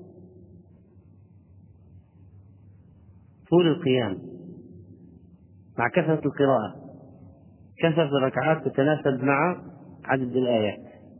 طول 3.49 3.67
القيام 3.67 4.17
مع 5.77 5.87
كثرة 5.89 6.21
القراءة. 6.25 6.75
كثرة 7.83 8.17
الركعات 8.17 8.67
تتناسب 8.67 9.23
مع 9.23 9.61
عدد 10.05 10.35
الآيات 10.35 10.79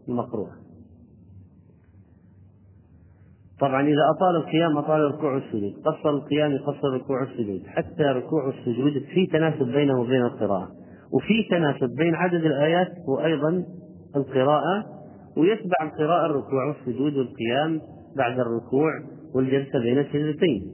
المقروءة. 0.09 0.64
طبعا 3.59 3.81
إذا 3.81 4.01
أطال 4.15 4.35
القيام 4.35 4.77
أطال 4.77 5.01
الركوع 5.01 5.33
والسجود 5.33 5.73
قصر 5.85 6.09
القيام 6.09 6.51
يقصر 6.51 6.87
الركوع 6.87 7.21
والسجود 7.21 7.61
حتى 7.67 8.03
ركوع 8.03 8.45
والسجود 8.45 9.03
في 9.13 9.25
تناسب 9.25 9.65
بينه 9.65 10.01
وبين 10.01 10.21
القراءة 10.21 10.71
وفي 11.13 11.43
تناسب 11.49 11.89
بين 11.97 12.15
عدد 12.15 12.45
الآيات 12.45 12.91
وأيضا 13.07 13.63
القراءة 14.15 14.85
ويتبع 15.37 15.75
القراءة 15.81 16.25
الركوع 16.25 16.67
والسجود 16.67 17.13
والقيام 17.17 17.81
بعد 18.17 18.39
الركوع 18.39 18.91
والجلسة 19.35 19.79
بين 19.79 19.99
السجدتين. 19.99 20.71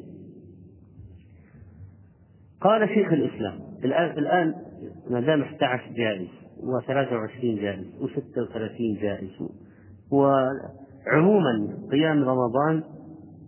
قال 2.62 2.90
شيخ 2.90 3.14
الإسلام 3.14 3.60
الآن 3.84 4.18
الآن 4.18 4.54
ما 5.10 5.20
دام 5.20 5.42
11 5.42 5.84
جائز 5.96 6.28
و23 6.58 7.62
جائز 7.62 7.86
و36 8.02 9.02
جائز 9.02 9.32
عموما 11.08 11.78
قيام 11.92 12.24
رمضان 12.24 12.84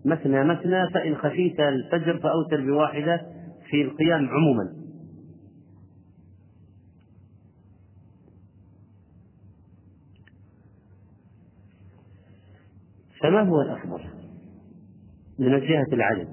مثنى 0.05 0.43
مثنى 0.43 0.89
فإن 0.93 1.15
خشيت 1.15 1.59
الفجر 1.59 2.19
فأوتر 2.19 2.65
بواحدة 2.65 3.21
في 3.69 3.81
القيام 3.81 4.29
عموما. 4.29 4.83
فما 13.21 13.41
هو 13.41 13.61
الأفضل 13.61 14.03
من 15.39 15.59
جهة 15.59 15.87
العدد؟ 15.93 16.27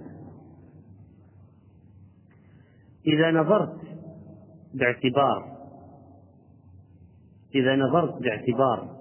إذا 3.07 3.31
نظرت 3.31 3.77
باعتبار 4.75 5.61
إذا 7.55 7.77
نظرت 7.77 8.23
باعتبار 8.23 9.01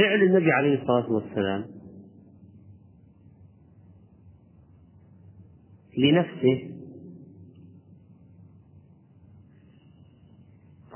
فعل 0.00 0.22
النبي 0.22 0.52
عليه 0.52 0.82
الصلاة 0.82 1.12
والسلام 1.12 1.64
لنفسه 5.98 6.70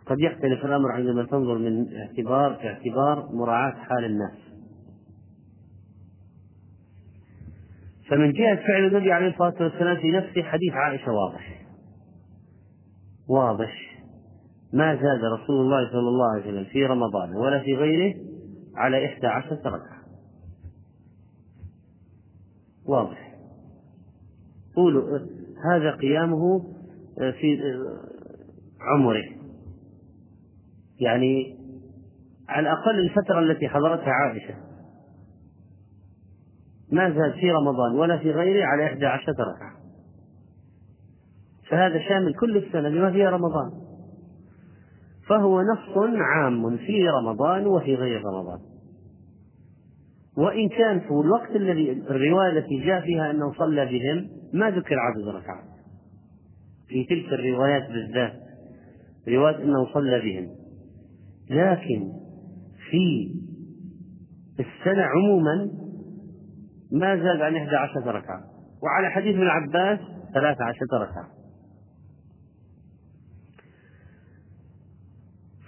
قد 0.06 0.20
يختلف 0.20 0.64
الأمر 0.64 0.92
عندما 0.92 1.24
تنظر 1.24 1.58
من 1.58 1.96
اعتبار 1.96 2.58
اعتبار 2.64 3.28
مراعاة 3.32 3.72
حال 3.72 4.04
الناس. 4.04 4.38
فمن 8.08 8.32
جهة 8.32 8.56
فعل 8.56 8.86
النبي 8.86 9.12
عليه 9.12 9.28
الصلاة 9.28 9.54
والسلام 9.60 9.96
في 9.96 10.10
نفسه 10.10 10.42
حديث 10.42 10.72
عائشة 10.72 11.12
واضح. 11.12 11.66
واضح. 13.28 14.02
ما 14.72 14.94
زاد 14.94 15.24
رسول 15.24 15.56
الله 15.60 15.90
صلى 15.90 16.08
الله 16.08 16.32
عليه 16.32 16.42
وسلم 16.42 16.64
في 16.64 16.86
رمضان 16.86 17.36
ولا 17.36 17.60
في 17.60 17.74
غيره 17.74 18.14
على 18.76 19.06
إحدى 19.06 19.26
عشرة 19.26 19.60
ركعة 19.68 20.04
واضح. 22.86 23.34
قولوا 24.76 25.18
هذا 25.70 25.90
قيامه 25.90 26.64
في 27.16 27.58
عمره. 28.80 29.24
يعني 31.00 31.58
على 32.48 32.68
الأقل 32.68 33.00
الفترة 33.00 33.38
التي 33.38 33.68
حضرتها 33.68 34.10
عائشة. 34.10 34.54
ما 36.92 37.10
زاد 37.10 37.32
في 37.32 37.50
رمضان 37.50 37.94
ولا 37.94 38.18
في 38.18 38.30
غيره 38.30 38.64
على 38.66 38.86
إحدى 38.86 39.06
عشرة 39.06 39.34
ركعة 39.54 39.74
فهذا 41.68 42.08
شامل 42.08 42.34
كل 42.34 42.56
السنة 42.56 42.88
بما 42.88 43.12
فيها 43.12 43.30
رمضان. 43.30 43.83
فهو 45.28 45.62
نص 45.62 45.98
عام 46.16 46.76
في 46.76 47.08
رمضان 47.08 47.66
وفي 47.66 47.94
غير 47.94 48.22
رمضان. 48.24 48.58
وإن 50.36 50.68
كان 50.68 51.00
في 51.00 51.10
الوقت 51.10 51.50
الذي 51.50 51.92
الرواية 51.92 52.58
التي 52.58 52.86
جاء 52.86 53.00
فيها 53.00 53.30
أنه 53.30 53.52
صلى 53.52 53.86
بهم 53.86 54.28
ما 54.52 54.70
ذكر 54.70 54.94
عدد 54.98 55.28
ركعات. 55.28 55.74
في 56.88 57.04
تلك 57.04 57.32
الروايات 57.32 57.88
بالذات 57.88 58.32
رواية 59.28 59.56
أنه 59.56 59.92
صلى 59.94 60.20
بهم. 60.20 60.48
لكن 61.50 62.12
في 62.90 63.34
السنة 64.60 65.02
عموما 65.02 65.70
ما 66.92 67.16
زاد 67.16 67.40
عن 67.40 67.56
إحدى 67.56 67.76
عشرة 67.76 68.10
ركعة. 68.10 68.40
وعلى 68.82 69.10
حديث 69.10 69.34
ابن 69.36 69.46
عباس 69.46 69.98
ثلاثة 70.34 70.64
عشرة 70.64 71.02
ركعة. 71.02 71.43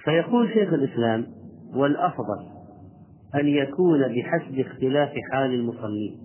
فيقول 0.06 0.48
شيخ 0.48 0.72
الإسلام 0.72 1.26
والأفضل 1.74 2.46
أن 3.34 3.48
يكون 3.48 4.00
بحسب 4.00 4.58
اختلاف 4.58 5.10
حال 5.32 5.54
المصلين. 5.54 6.18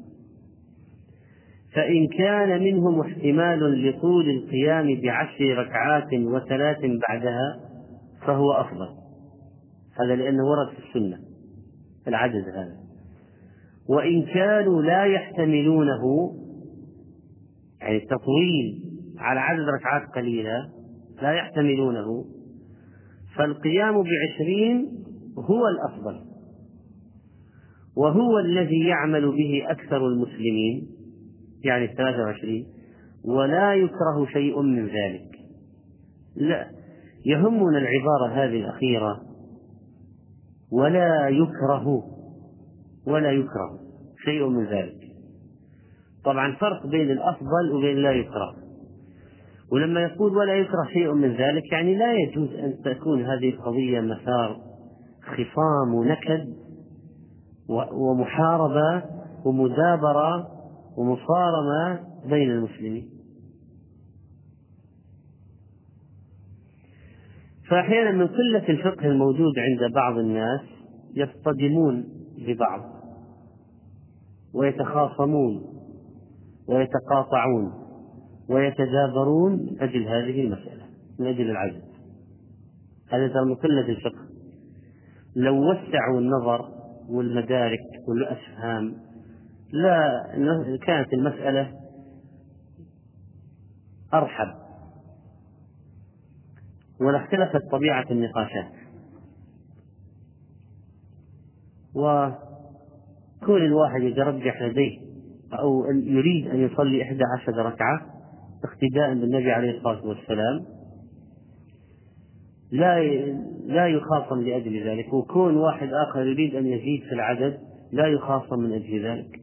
فإن 1.76 2.08
كان 2.08 2.64
منهم 2.64 3.00
احتمال 3.00 3.90
لطول 3.90 4.30
القيام 4.30 5.02
بعشر 5.02 5.58
ركعات 5.58 6.14
وثلاث 6.14 6.78
بعدها 7.10 7.60
فهو 8.26 8.52
أفضل. 8.52 8.90
هذا 10.00 10.16
لأنه 10.16 10.44
ورد 10.44 10.70
في 10.70 10.80
السنة 10.88 11.18
العدد 12.08 12.44
هذا. 12.50 12.78
وإن 13.90 14.26
كانوا 14.26 14.82
لا 14.82 15.06
يحتملونه 15.06 16.32
يعني 17.82 17.98
التطويل 17.98 18.84
على 19.18 19.40
عدد 19.40 19.66
ركعات 19.80 20.10
قليلة 20.16 20.70
لا 21.22 21.32
يحتملونه 21.32 22.26
فالقيام 23.36 24.04
بعشرين 24.04 25.04
هو 25.38 25.68
الأفضل 25.68 26.32
وهو 27.98 28.40
الذي 28.40 28.80
يعمل 28.88 29.32
به 29.32 29.72
أكثر 29.72 30.08
المسلمين 30.08 30.88
يعني 31.64 31.86
الثلاثة 31.86 32.24
وعشرين 32.24 32.66
ولا 33.26 33.74
يكره 33.74 34.26
شيء 34.34 34.62
من 34.62 34.86
ذلك. 34.86 35.32
لا 36.36 36.68
يهمنا 37.26 37.78
العبارة 37.78 38.28
هذه 38.34 38.60
الأخيرة 38.60 39.22
ولا 40.72 41.28
يكره 41.30 42.04
ولا 43.08 43.32
يكره 43.32 43.80
شيء 44.26 44.48
من 44.50 44.66
ذلك. 44.66 44.98
طبعا 46.26 46.56
فرق 46.56 46.88
بين 46.88 47.12
الأفضل 47.12 47.72
وبين 47.76 47.98
لا 47.98 48.12
يكره. 48.12 48.56
ولما 49.72 50.02
يقول 50.02 50.38
ولا 50.38 50.54
يكره 50.54 50.84
شيء 50.94 51.14
من 51.14 51.36
ذلك 51.36 51.72
يعني 51.72 51.96
لا 51.96 52.14
يجوز 52.14 52.54
أن 52.54 52.82
تكون 52.86 53.26
هذه 53.26 53.50
القضية 53.50 54.00
مسار 54.00 54.58
خصام 55.22 55.94
ونكد 55.94 56.54
ومحاربة 57.92 59.04
ومدابرة 59.46 60.48
ومصارمة 60.98 62.00
بين 62.30 62.52
المسلمين. 62.52 63.10
فأحيانا 67.70 68.12
من 68.12 68.28
قلة 68.28 68.70
الفقه 68.70 69.08
الموجود 69.08 69.54
عند 69.58 69.94
بعض 69.94 70.18
الناس 70.18 70.62
يصطدمون 71.16 72.06
ببعض 72.48 72.82
ويتخاصمون 74.54 75.64
ويتقاطعون. 76.70 77.81
ويتدابرون 78.52 79.52
من 79.52 79.82
أجل 79.82 80.08
هذه 80.08 80.42
المسألة 80.42 80.86
من 81.20 81.28
أجل 81.28 81.50
العدد 81.52 81.82
هذا 83.10 83.28
ترى 83.28 83.54
قلة 83.64 83.90
الفقه. 83.90 84.26
لو 85.36 85.72
وسعوا 85.72 86.20
النظر 86.20 86.70
والمدارك 87.10 87.80
والأفهام 88.08 88.96
لا 89.74 90.24
كانت 90.86 91.14
المسألة 91.14 91.72
أرحب. 94.14 94.48
ولا 97.02 97.24
اختلفت 97.24 97.62
طبيعة 97.72 98.06
النقاشات. 98.12 98.72
وكون 101.96 103.66
الواحد 103.66 104.02
يترجح 104.02 104.62
لديه 104.62 105.00
أو 105.60 105.86
يريد 105.92 106.48
أن 106.48 106.60
يصلي 106.60 107.04
إحدى 107.04 107.24
عشر 107.38 107.66
ركعة 107.66 108.21
اقتداء 108.64 109.14
بالنبي 109.14 109.52
عليه 109.52 109.78
الصلاة 109.78 110.06
والسلام 110.06 110.66
لا 112.72 113.04
لا 113.66 113.88
يخاصم 113.88 114.42
لأجل 114.42 114.88
ذلك 114.88 115.14
وكون 115.14 115.58
واحد 115.58 115.90
آخر 115.94 116.28
يريد 116.28 116.56
أن 116.56 116.66
يزيد 116.66 117.02
في 117.10 117.16
العدد 117.16 117.60
لا 117.92 118.08
يخاصم 118.08 118.60
من 118.60 118.74
أجل 118.74 119.06
ذلك. 119.06 119.42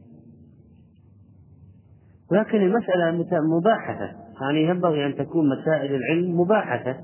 لكن 2.31 2.57
المسألة 2.61 3.25
مباحثة. 3.57 4.15
يعني 4.41 4.63
ينبغي 4.63 5.05
أن 5.05 5.15
تكون 5.15 5.49
مسائل 5.49 5.95
العلم 5.95 6.39
مباحثة 6.39 6.97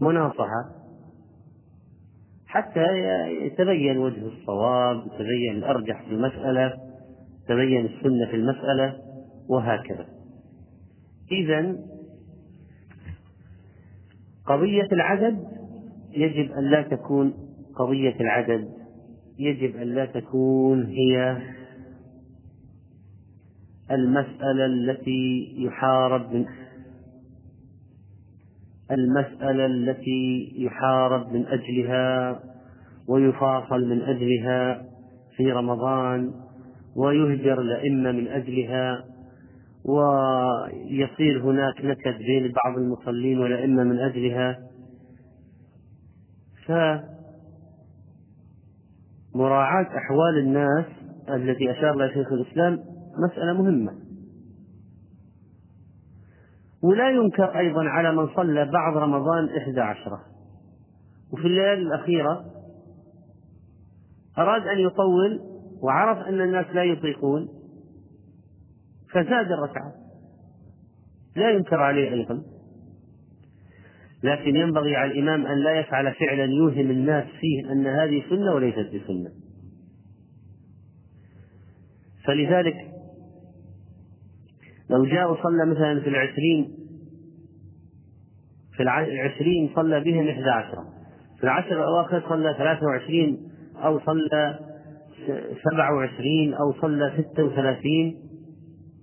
مناصحة 0.00 0.64
حتى 2.46 2.86
يتبين 3.46 3.98
وجه 3.98 4.26
الصواب 4.26 4.96
يتبين 5.06 5.56
الأرجح 5.56 6.02
في 6.02 6.14
المسألة 6.14 6.72
تبين 7.48 7.86
السنة 7.86 8.26
في 8.30 8.36
المسألة 8.36 8.96
وهكذا. 9.48 10.17
إذا 11.32 11.76
قضية 14.46 14.88
العدد 14.92 15.38
يجب 16.12 16.52
أن 16.52 16.64
لا 16.70 16.82
تكون 16.82 17.34
قضية 17.76 18.20
العدد 18.20 18.68
يجب 19.38 19.76
أن 19.76 19.88
لا 19.94 20.04
تكون 20.06 20.86
هي 20.86 21.42
المسألة 23.90 24.66
التي 24.66 25.54
يحارب 25.56 26.32
من 26.32 26.46
المسألة 28.90 29.66
التي 29.66 30.52
يحارب 30.56 31.32
من 31.32 31.46
أجلها 31.46 32.40
ويفاصل 33.08 33.88
من 33.88 34.02
أجلها 34.02 34.84
في 35.36 35.52
رمضان 35.52 36.32
ويهجر 36.96 37.60
الأئمة 37.60 38.12
من 38.12 38.28
أجلها. 38.28 39.04
ويصير 39.88 41.42
هناك 41.42 41.84
نكد 41.84 42.18
بين 42.18 42.52
بعض 42.64 42.78
المصلين 42.78 43.38
والأئمة 43.38 43.84
من 43.84 43.98
أجلها. 43.98 44.58
فمراعاة 49.34 49.86
أحوال 49.96 50.38
الناس 50.38 50.86
التي 51.28 51.70
أشار 51.70 51.94
لها 51.94 52.08
شيخ 52.08 52.32
الإسلام 52.32 52.78
مسألة 53.28 53.62
مهمة. 53.62 53.92
ولا 56.82 57.10
ينكر 57.10 57.58
أيضا 57.58 57.84
على 57.84 58.12
من 58.12 58.28
صلى 58.36 58.64
بعض 58.64 58.96
رمضان 58.96 59.48
إحدى 59.56 59.80
عشرة. 59.80 60.20
وفي 61.32 61.46
الليالي 61.46 61.82
الأخيرة 61.82 62.44
أراد 64.38 64.66
أن 64.66 64.78
يطول 64.78 65.40
وعرف 65.82 66.18
أن 66.18 66.40
الناس 66.40 66.66
لا 66.74 66.84
يطيقون. 66.84 67.57
فزاد 69.12 69.52
الركعات 69.52 69.94
لا 71.36 71.50
ينكر 71.50 71.80
عليه 71.80 72.12
أيضا. 72.12 72.42
لكن 74.22 74.56
ينبغي 74.56 74.96
على 74.96 75.12
الإمام 75.12 75.46
أن 75.46 75.58
لا 75.58 75.80
يفعل 75.80 76.14
فعلا 76.14 76.44
يوهم 76.44 76.90
الناس 76.90 77.24
فيه 77.40 77.72
أن 77.72 77.86
هذه 77.86 78.22
سنة 78.30 78.54
وليست 78.54 78.94
بسنة. 78.94 79.30
فلذلك 82.24 82.76
لو 84.90 85.04
جاء 85.04 85.32
وصلى 85.32 85.66
مثلا 85.66 86.00
في 86.00 86.08
العشرين 86.08 86.74
في 88.76 88.82
العشرين 88.82 89.70
صلى 89.74 90.00
بهم 90.00 90.28
إحدى 90.28 90.50
عشرة 90.50 90.84
في 91.38 91.44
العشر 91.44 91.72
الأواخر 91.72 92.28
صلى 92.28 92.54
ثلاثة 92.58 92.86
وعشرين 92.86 93.50
أو 93.76 94.00
صلى 94.00 94.58
سبعة 95.70 95.94
وعشرين 95.94 96.54
أو 96.54 96.72
صلى 96.80 97.12
ستة 97.18 97.44
وثلاثين. 97.44 98.27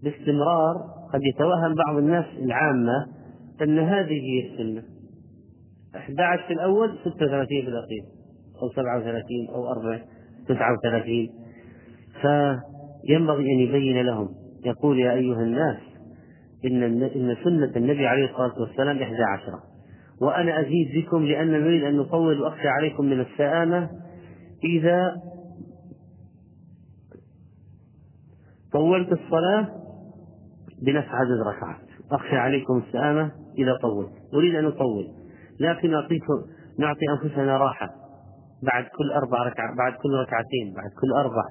باستمرار 0.05 0.75
قد 1.13 1.19
يتوهم 1.23 1.75
بعض 1.87 1.97
الناس 1.97 2.25
العامة 2.37 3.07
أن 3.61 3.79
هذه 3.79 4.21
هي 4.21 4.51
السنة 4.51 4.83
11 5.95 6.43
في 6.47 6.53
الأول 6.53 6.97
36 7.05 7.47
في 7.47 7.67
الأخير 7.67 8.03
أو 8.61 8.69
37 8.69 9.25
أو 9.55 9.67
40 9.67 9.99
تسعة 10.47 10.73
وثلاثين. 10.73 11.29
فينبغي 12.21 13.53
أن 13.53 13.59
يبين 13.59 14.05
لهم 14.05 14.29
يقول 14.65 14.99
يا 14.99 15.13
أيها 15.13 15.41
الناس 15.41 15.77
إن 16.65 16.83
إن 17.03 17.35
سنة 17.43 17.71
النبي 17.75 18.07
عليه 18.07 18.25
الصلاة 18.25 18.61
والسلام 18.61 18.97
إحدى 18.97 19.23
عشرة 19.23 19.63
وأنا 20.21 20.59
أزيد 20.59 20.87
بكم 20.95 21.25
لأن 21.25 21.51
نريد 21.51 21.83
أن 21.83 21.97
نطول 21.97 22.41
وأخشى 22.41 22.67
عليكم 22.67 23.05
من 23.05 23.19
السآمة. 23.19 23.89
إذا 24.63 25.15
طولت 28.73 29.11
الصلاة 29.11 29.85
بنفس 30.81 31.07
عدد 31.07 31.47
ركعات. 31.47 31.85
أخشى 32.11 32.35
عليكم 32.35 32.77
السآمة 32.88 33.31
إذا 33.57 33.77
طولت 33.81 34.11
أريد 34.33 34.55
أن 34.55 34.65
أطول. 34.65 35.05
لكن 35.59 35.91
نعطي 36.79 37.05
أنفسنا 37.09 37.57
راحة 37.57 37.89
بعد 38.63 38.83
كل 38.83 39.11
أربع 39.11 39.43
ركعات 39.43 39.77
بعد 39.77 39.93
كل 39.93 40.13
ركعتين 40.21 40.73
بعد 40.75 40.89
كل 41.01 41.11
أربع. 41.11 41.43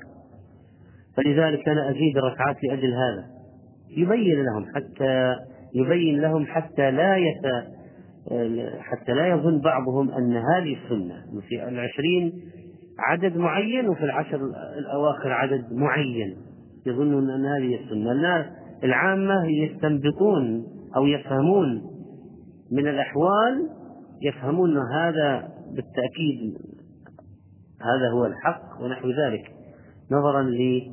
فلذلك 1.17 1.69
أنا 1.69 1.91
أزيد 1.91 2.17
الركعات 2.17 2.57
لأجل 2.65 2.95
هذا. 2.95 3.25
يبين 3.97 4.45
لهم 4.45 4.67
حتى 4.75 5.35
يبين 5.75 6.21
لهم 6.21 6.47
حتى 6.47 6.91
لا 6.91 7.17
يت 7.17 7.65
حتى 8.81 9.13
لا 9.13 9.27
يظن 9.27 9.61
بعضهم 9.61 10.11
أن 10.11 10.37
هذه 10.37 10.77
السنة 10.85 11.15
في 11.49 11.69
العشرين 11.69 12.33
عدد 12.99 13.37
معين 13.37 13.89
وفي 13.89 14.05
العشر 14.05 14.41
الأواخر 14.79 15.33
عدد 15.33 15.73
معين. 15.73 16.37
يظنون 16.87 17.31
أن 17.31 17.47
هذه 17.47 17.75
السنة. 17.75 18.13
الناس 18.13 18.47
العامة 18.85 19.47
يستنبطون 19.47 20.67
أو 20.97 21.07
يفهمون 21.07 21.83
من 22.73 22.89
الأحوال 22.89 23.71
يفهمون 24.23 24.79
هذا 24.79 25.49
بالتأكيد 25.67 26.59
هذا 27.81 28.11
هو 28.13 28.27
الحق 28.27 28.83
ونحو 28.83 29.11
ذلك 29.11 29.53
نظرا 30.11 30.43
لقلة 30.43 30.93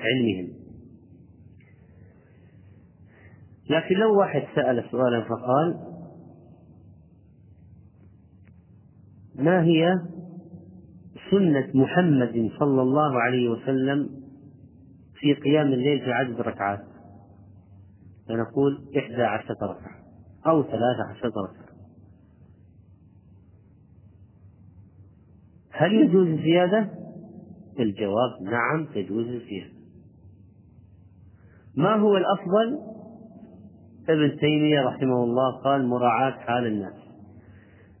علمهم. 0.00 0.48
لكن 3.70 3.94
لو 3.94 4.18
واحد 4.18 4.42
سأل 4.54 4.84
سؤالا 4.90 5.20
فقال 5.20 5.76
ما 9.34 9.62
هي 9.62 9.94
سنة 11.30 11.70
محمد 11.74 12.50
صلى 12.58 12.82
الله 12.82 13.20
عليه 13.20 13.48
وسلم 13.48 14.17
في 15.20 15.34
قيام 15.34 15.66
الليل 15.66 16.00
في 16.00 16.12
عدد 16.12 16.40
الركعات 16.40 16.80
فنقول 18.28 18.88
إحدى 18.98 19.22
عشرة 19.22 19.56
ركعة 19.62 19.98
أو 20.46 20.62
ثلاثة 20.62 21.04
عشرة 21.10 21.28
ركعة 21.28 21.68
هل 25.70 25.94
يجوز 25.94 26.26
الزيادة؟ 26.26 26.90
الجواب 27.78 28.42
نعم 28.42 28.86
تجوز 28.94 29.26
الزيادة 29.26 29.72
ما 31.76 31.94
هو 31.94 32.16
الأفضل؟ 32.16 32.78
ابن 34.08 34.38
تيمية 34.38 34.80
رحمه 34.80 35.24
الله 35.24 35.62
قال 35.64 35.86
مراعاة 35.86 36.30
حال 36.30 36.66
الناس 36.66 36.94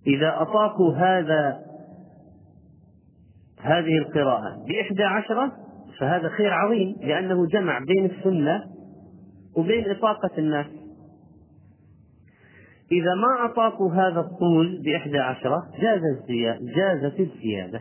إذا 0.06 0.42
أطاقوا 0.42 0.94
هذا 0.94 1.58
هذه 3.60 3.98
القراءة 3.98 4.64
بإحدى 4.68 5.04
عشرة 5.04 5.67
فهذا 5.98 6.28
خير 6.28 6.52
عظيم 6.52 6.96
لأنه 7.00 7.46
جمع 7.46 7.78
بين 7.78 8.04
السنة 8.04 8.64
وبين 9.56 9.90
إطاقة 9.90 10.30
الناس. 10.38 10.66
إذا 12.92 13.14
ما 13.14 13.50
أطاقوا 13.52 13.92
هذا 13.92 14.20
الطول 14.20 14.82
بإحدى 14.84 15.18
عشرة 15.18 15.62
جاز 15.80 16.00
جازت 16.76 17.20
الزيادة. 17.20 17.80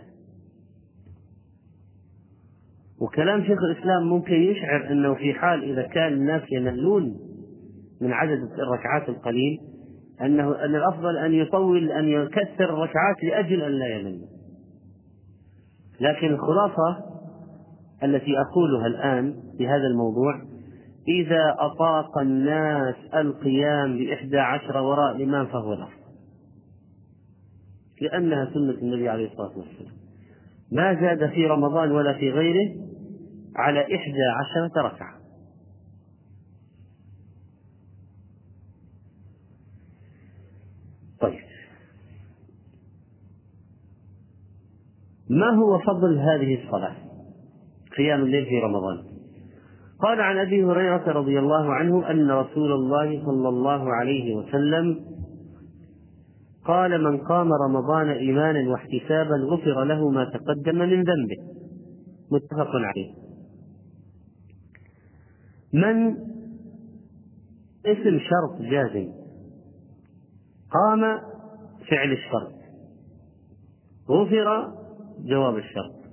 وكلام 3.01 3.43
شيخ 3.43 3.60
الإسلام 3.71 4.03
ممكن 4.03 4.34
يشعر 4.34 4.91
أنه 4.91 5.13
في 5.13 5.34
حال 5.34 5.63
إذا 5.63 5.82
كان 5.82 6.13
الناس 6.13 6.41
يملون 6.51 7.17
من 8.01 8.13
عدد 8.13 8.39
الركعات 8.60 9.10
القليل 9.10 9.60
أنه 10.21 10.65
أن 10.65 10.75
الأفضل 10.75 11.17
أن 11.17 11.34
يطول 11.34 11.91
أن 11.91 12.08
يكثر 12.08 12.63
الركعات 12.63 13.23
لأجل 13.23 13.62
أن 13.62 13.71
لا 13.71 13.88
يمل. 13.88 14.21
لكن 16.01 16.27
الخلاصة 16.27 17.16
التي 18.03 18.31
أقولها 18.39 18.88
الآن 18.88 19.36
في 19.57 19.67
هذا 19.67 19.88
الموضوع 19.88 20.41
إذا 21.07 21.55
أطاق 21.60 22.17
الناس 22.17 22.95
القيام 23.13 23.97
بإحدى 23.97 24.38
عشر 24.38 24.77
وراء 24.77 25.15
الإمام 25.15 25.45
فهو 25.45 25.73
الأفضل 25.73 25.97
لأنها 28.01 28.45
سنة 28.53 28.71
النبي 28.81 29.10
عليه 29.10 29.31
الصلاة 29.31 29.57
والسلام. 29.57 29.93
ما 30.71 31.01
زاد 31.01 31.29
في 31.29 31.45
رمضان 31.45 31.91
ولا 31.91 32.13
في 32.13 32.31
غيره 32.31 32.75
على 33.55 33.81
إحدى 33.81 34.23
عشرة 34.39 34.81
ركعة. 34.81 35.17
طيب. 41.21 41.39
ما 45.29 45.49
هو 45.49 45.79
فضل 45.79 46.19
هذه 46.19 46.63
الصلاة؟ 46.63 47.07
قيام 47.97 48.21
الليل 48.21 48.45
في 48.45 48.60
رمضان. 48.60 48.97
قال 49.99 50.21
عن 50.21 50.38
أبي 50.38 50.63
هريرة 50.63 51.12
رضي 51.12 51.39
الله 51.39 51.73
عنه 51.73 52.12
أن 52.12 52.31
رسول 52.31 52.71
الله 52.71 53.25
صلى 53.25 53.49
الله 53.49 53.93
عليه 53.93 54.36
وسلم 54.36 55.05
قال 56.65 57.03
من 57.03 57.17
قام 57.17 57.53
رمضان 57.53 58.10
إيمانا 58.10 58.69
واحتسابا 58.69 59.36
غفر 59.36 59.83
له 59.83 60.10
ما 60.10 60.25
تقدم 60.25 60.75
من 60.75 61.03
ذنبه. 61.03 61.38
متفق 62.31 62.71
عليه. 62.75 63.13
من 65.73 66.12
اسم 67.86 68.19
شرط 68.19 68.62
جازم 68.62 69.12
قام 70.71 71.01
فعل 71.89 72.12
الشرط. 72.12 72.53
غفر 74.10 74.73
جواب 75.19 75.57
الشرط. 75.57 76.07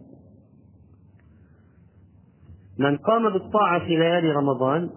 من 2.79 2.97
قام 2.97 3.33
بالطاعة 3.33 3.79
في 3.79 3.97
ليالي 3.97 4.33
رمضان 4.33 4.91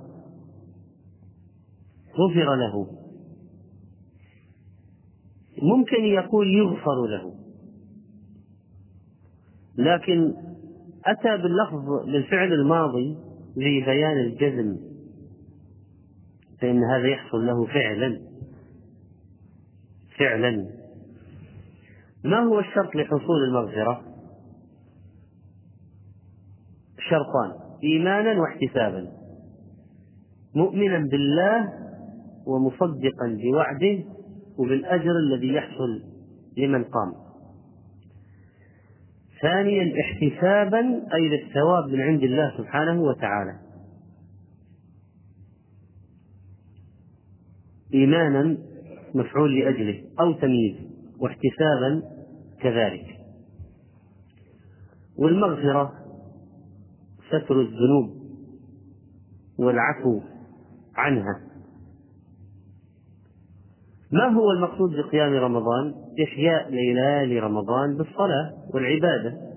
غفر 2.13 2.55
له. 2.55 2.87
ممكن 5.61 6.03
يقول 6.03 6.47
يغفر 6.47 7.05
له. 7.05 7.33
لكن 9.77 10.33
أتى 11.05 11.37
باللفظ 11.37 12.05
بالفعل 12.05 12.53
الماضي 12.53 13.17
لبيان 13.57 14.17
الجزم 14.17 14.77
فإن 16.61 16.83
هذا 16.83 17.07
يحصل 17.07 17.45
له 17.45 17.65
فعلا. 17.65 18.21
فعلا. 20.19 20.69
ما 22.23 22.39
هو 22.39 22.59
الشرط 22.59 22.95
لحصول 22.95 23.43
المغفرة؟ 23.47 24.01
شرطان. 27.09 27.66
إيمانا 27.83 28.41
واحتسابا. 28.41 29.11
مؤمنا 30.55 30.97
بالله 30.97 31.73
ومصدقا 32.47 33.37
بوعده 33.41 34.03
وبالأجر 34.57 35.11
الذي 35.11 35.53
يحصل 35.53 36.03
لمن 36.57 36.83
قام. 36.83 37.13
ثانيا 39.41 39.93
احتسابا 40.01 40.79
أي 41.13 41.29
للثواب 41.29 41.87
من 41.89 42.01
عند 42.01 42.23
الله 42.23 42.57
سبحانه 42.57 43.01
وتعالى. 43.01 43.59
إيمانا 47.93 48.57
مفعول 49.15 49.59
لأجله 49.59 50.03
أو 50.19 50.33
تمييز 50.33 50.75
واحتسابا 51.19 52.01
كذلك. 52.61 53.05
والمغفرة 55.17 56.06
ستر 57.27 57.61
الذنوب 57.61 58.09
والعفو 59.59 60.21
عنها. 60.95 61.39
ما 64.11 64.27
هو 64.27 64.51
المقصود 64.51 64.91
بقيام 64.95 65.33
رمضان؟ 65.33 65.93
إحياء 66.23 66.69
ليالي 66.69 67.39
رمضان 67.39 67.97
بالصلاة 67.97 68.53
والعبادة. 68.73 69.47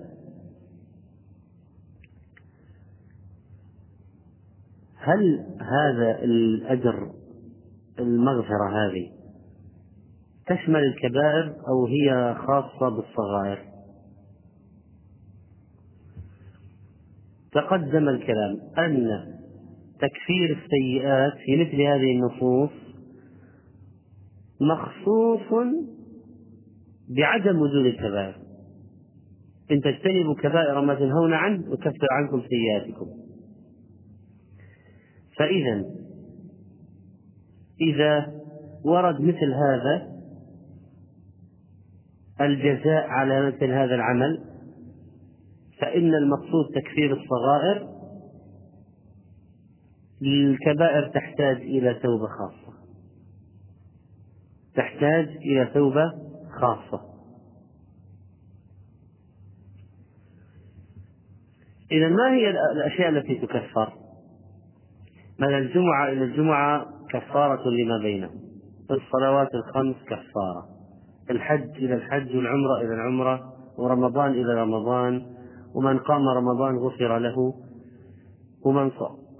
هل 4.97 5.45
هذا 5.61 6.23
الأجر 6.23 7.11
المغفرة 7.99 8.69
هذه 8.69 9.11
تشمل 10.47 10.83
الكبائر 10.83 11.55
أو 11.67 11.85
هي 11.87 12.35
خاصة 12.47 12.89
بالصغائر؟ 12.89 13.70
تقدم 17.53 18.09
الكلام. 18.09 18.57
أن 18.77 19.07
تكفير 19.99 20.57
السيئات 20.63 21.33
في 21.45 21.55
مثل 21.55 21.81
هذه 21.81 22.11
النصوص 22.11 22.69
مخصوص 24.61 25.65
بعدم 27.09 27.61
وجود 27.61 27.85
الكبائر. 27.85 28.35
إن 29.71 29.81
تجتنبوا 29.81 30.35
كبائر 30.35 30.81
ما 30.81 30.95
تنهون 30.95 31.33
عنه 31.33 31.73
يكفر 31.73 32.07
عنكم 32.11 32.41
سيئاتكم. 32.49 33.07
فإذا 35.37 35.85
إذا 37.81 38.41
ورد 38.85 39.21
مثل 39.21 39.53
هذا 39.53 40.11
الجزاء 42.41 43.07
على 43.07 43.47
مثل 43.47 43.65
هذا 43.65 43.95
العمل 43.95 44.50
فإن 45.81 46.15
المقصود 46.15 46.65
تكفير 46.75 47.13
الصغائر 47.13 48.01
الكبائر 50.21 51.07
تحتاج 51.07 51.57
إلى 51.57 51.93
توبة 51.93 52.27
خاصة. 52.27 52.73
تحتاج 54.75 55.27
إلى 55.27 55.65
توبة 55.65 56.11
خاصة. 56.59 57.01
إذا 61.91 62.07
ما 62.07 62.33
هي 62.33 62.49
الأشياء 62.49 63.09
التي 63.09 63.35
تكفر؟ 63.35 63.93
مثلا 65.39 65.57
الجمعة 65.57 66.07
إلى 66.07 66.23
الجمعة 66.23 66.85
كفارة 67.09 67.69
لما 67.69 67.97
بينهم. 68.03 68.41
الصلوات 68.91 69.55
الخمس 69.55 69.95
كفارة. 70.05 70.67
الحج 71.29 71.69
إلى 71.75 71.93
الحج 71.93 72.35
والعمرة 72.35 72.81
إلى 72.81 72.93
العمرة 72.93 73.53
ورمضان 73.77 74.31
إلى 74.31 74.61
رمضان 74.61 75.40
ومن 75.75 75.99
قام 75.99 76.27
رمضان 76.27 76.77
غفر 76.77 77.17
له 77.17 77.53
ومن 78.65 78.91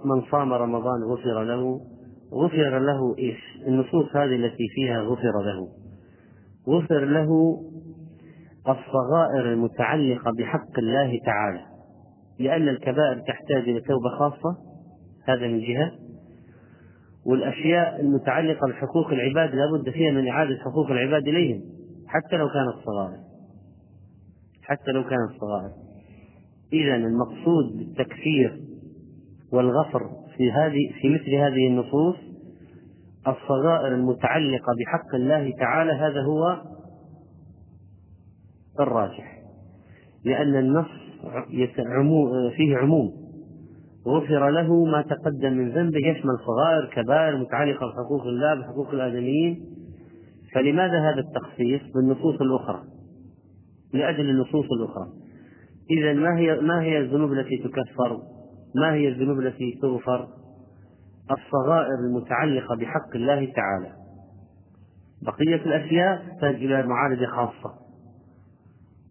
من 0.04 0.22
صام 0.30 0.52
رمضان 0.52 1.02
غفر 1.02 1.42
له 1.42 1.80
غفر 2.32 2.78
له 2.78 3.14
إيش؟ 3.18 3.38
النصوص 3.66 4.16
هذه 4.16 4.36
التي 4.36 4.68
فيها 4.74 5.00
غفر 5.00 5.42
له. 5.42 5.68
غفر 6.68 7.04
له 7.04 7.60
الصغائر 8.68 9.52
المتعلقة 9.52 10.32
بحق 10.38 10.78
الله 10.78 11.20
تعالى 11.26 11.60
لأن 12.38 12.68
الكبائر 12.68 13.20
تحتاج 13.20 13.68
إلى 13.68 13.80
توبة 13.80 14.08
خاصة 14.18 14.56
هذا 15.28 15.46
من 15.46 15.60
جهة. 15.60 15.92
والأشياء 17.26 18.00
المتعلقة 18.00 18.68
بحقوق 18.68 19.06
العباد 19.06 19.54
لابد 19.54 19.90
فيها 19.90 20.12
من 20.12 20.28
إعادة 20.28 20.56
حقوق 20.56 20.90
العباد 20.90 21.28
إليهم 21.28 21.62
حتى 22.06 22.36
لو 22.36 22.48
كانت 22.48 22.84
صغائر. 22.86 23.18
حتى 24.62 24.90
لو 24.92 25.02
كانت 25.02 25.40
صغائر. 25.40 25.91
إذا 26.72 26.96
المقصود 26.96 27.76
بالتكفير 27.78 28.60
والغفر 29.52 30.10
في 30.36 30.52
هذه 30.52 30.92
في 31.00 31.08
مثل 31.08 31.34
هذه 31.34 31.68
النصوص 31.68 32.16
الصغائر 33.28 33.94
المتعلقة 33.94 34.72
بحق 34.80 35.14
الله 35.14 35.50
تعالى 35.50 35.92
هذا 35.92 36.22
هو 36.22 36.62
الراجح 38.80 39.42
لأن 40.24 40.56
النص 40.56 40.86
فيه 42.56 42.76
عموم. 42.76 43.22
غفر 44.06 44.50
له 44.50 44.84
ما 44.84 45.02
تقدم 45.02 45.52
من 45.52 45.70
ذنبه 45.70 45.98
يشمل 45.98 46.38
صغائر 46.46 46.90
كبائر 46.92 47.36
متعلقة 47.36 47.86
بحقوق 47.86 48.22
الله 48.22 48.54
بحقوق 48.54 48.90
الآدميين. 48.90 49.64
فلماذا 50.54 51.10
هذا 51.10 51.20
التخصيص 51.20 51.80
بالنصوص 51.94 52.40
الأخرى؟ 52.40 52.82
لأجل 53.92 54.30
النصوص 54.30 54.66
الأخرى. 54.80 55.21
إذا 55.90 56.12
ما 56.12 56.38
هي 56.38 56.60
ما 56.60 56.82
هي 56.82 56.98
الذنوب 56.98 57.32
التي 57.32 57.56
تكفر؟ 57.56 58.18
ما 58.74 58.94
هي 58.94 59.08
الذنوب 59.08 59.38
التي 59.38 59.78
تغفر؟ 59.82 60.28
الصغائر 61.30 61.98
المتعلقة 62.08 62.76
بحق 62.76 63.14
الله 63.14 63.52
تعالى. 63.52 63.92
بقية 65.22 65.66
الأشياء 65.66 66.26
تحتاج 66.26 66.54
إلى 66.54 66.82
معالجة 66.82 67.26
خاصة. 67.26 67.74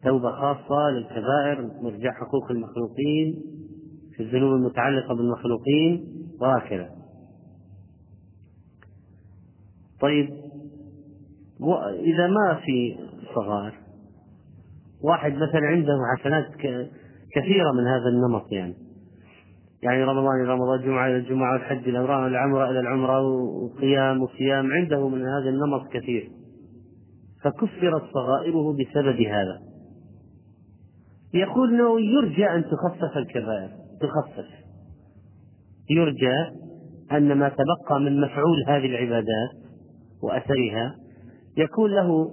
توبة 0.03 0.31
خاصة 0.31 0.89
للكبائر 0.89 1.71
مرجع 1.81 2.11
حقوق 2.11 2.51
المخلوقين 2.51 3.41
في 4.15 4.23
الذنوب 4.23 4.53
المتعلقة 4.53 5.15
بالمخلوقين 5.15 6.05
وهكذا. 6.41 6.89
طيب 10.01 10.29
إذا 11.99 12.27
ما 12.27 12.59
في 12.65 12.97
صغائر 13.35 13.80
واحد 15.03 15.33
مثلا 15.33 15.61
عنده 15.67 15.93
حسنات 16.17 16.45
كثيرة 17.35 17.71
من 17.71 17.87
هذا 17.87 18.09
النمط 18.09 18.51
يعني. 18.51 18.75
يعني 19.83 20.03
رمضان 20.03 20.41
إلى 20.41 20.53
رمضان 20.53 20.81
جمعة 20.81 21.07
إلى 21.07 21.17
الجمعة 21.17 21.53
والحج 21.53 21.87
إلى 21.87 21.99
العمرة 21.99 22.69
إلى 22.69 22.79
العمرة 22.79 23.21
وقيام 23.21 24.21
وصيام 24.21 24.71
عنده 24.71 25.09
من 25.09 25.21
هذا 25.21 25.49
النمط 25.49 25.87
كثير. 25.93 26.29
فكفرت 27.43 28.03
صغائره 28.13 28.73
بسبب 28.73 29.21
هذا. 29.21 29.59
يقول 31.33 31.73
إنه 31.73 32.01
يرجى 32.01 32.45
أن 32.45 32.63
تخفف 32.63 33.17
الكبائر 33.17 33.69
تخفف. 34.01 34.47
يرجى 35.89 36.35
أن 37.11 37.33
ما 37.37 37.49
تبقى 37.49 37.99
من 37.99 38.21
مفعول 38.21 38.63
هذه 38.67 38.85
العبادات 38.85 39.51
وأثرها. 40.23 40.95
يكون 41.57 41.91
له 41.91 42.31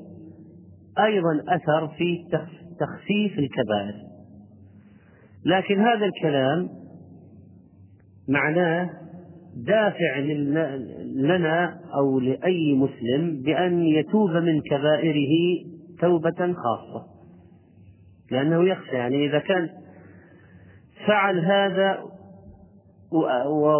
أيضا 1.05 1.43
أثر 1.49 1.89
في 1.89 2.25
تخفيف 2.81 3.39
الكبائر. 3.39 3.95
لكن 5.45 5.81
هذا 5.81 6.05
الكلام 6.07 6.69
معناه 8.29 8.91
دافع 9.57 10.19
لنا 11.15 11.81
أو 11.95 12.21
لأي 12.21 12.75
مسلم 12.75 13.43
بأن 13.43 13.83
يتوب 13.83 14.31
من 14.31 14.61
كبائره 14.61 15.65
توبة 16.01 16.53
خاصة. 16.53 17.07
لأنه 18.31 18.69
يخشى 18.69 18.97
يعني 18.97 19.27
إذا 19.27 19.39
كان 19.39 19.69
فعل 21.07 21.39
هذا 21.39 21.99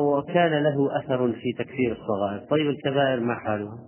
وكان 0.03 0.63
له 0.63 0.99
أثر 0.99 1.33
في 1.33 1.53
تكفير 1.59 1.93
الصغائر. 1.93 2.39
طيب 2.51 2.69
الكبائر 2.69 3.21
ما 3.21 3.35
حالها؟ 3.35 3.79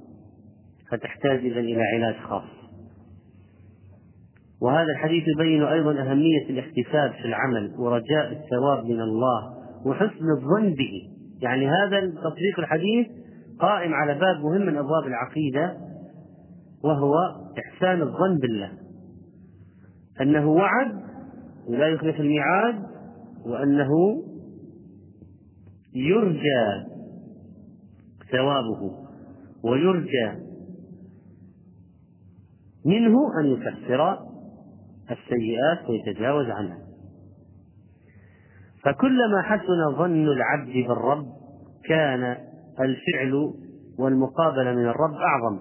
فتحتاج 0.91 1.39
اذا 1.39 1.61
إلى 1.61 1.83
علاج 1.83 2.15
خاص. 2.15 2.60
وهذا 4.63 4.93
الحديث 4.97 5.25
يبين 5.37 5.63
أيضا 5.63 6.01
أهمية 6.03 6.51
الاحتساب 6.51 7.13
في 7.13 7.25
العمل 7.25 7.75
ورجاء 7.79 8.33
الثواب 8.33 8.85
من 8.85 9.01
الله 9.01 9.55
وحسن 9.87 10.31
الظن 10.39 10.75
به. 10.75 10.93
يعني 11.43 11.69
هذا 11.69 12.01
تطبيق 12.01 12.59
الحديث 12.59 13.07
قائم 13.61 13.95
على 13.95 14.15
باب 14.15 14.37
مهم 14.41 14.61
من 14.61 14.77
أبواب 14.77 15.07
العقيدة 15.07 15.77
وهو 16.85 17.15
إحسان 17.59 18.03
الظن 18.03 18.39
بالله. 18.43 18.71
أنه 20.21 20.49
وعد 20.49 21.01
ولا 21.69 21.87
يخلف 21.87 22.21
الميعاد 22.21 22.83
وأنه 23.47 23.91
يرجى 25.95 26.87
ثوابه 28.33 28.93
ويرجى 29.65 30.33
منه 32.85 33.41
أن 33.41 33.47
يكفر 33.47 34.30
السيئات 35.13 35.89
ويتجاوز 35.89 36.47
عنها. 36.47 36.79
فكلما 38.85 39.43
حسن 39.43 39.97
ظن 39.99 40.29
العبد 40.29 40.73
بالرب 40.89 41.27
كان 41.85 42.37
الفعل 42.81 43.53
والمقابلة 43.99 44.73
من 44.73 44.87
الرب 44.87 45.15
أعظم. 45.15 45.59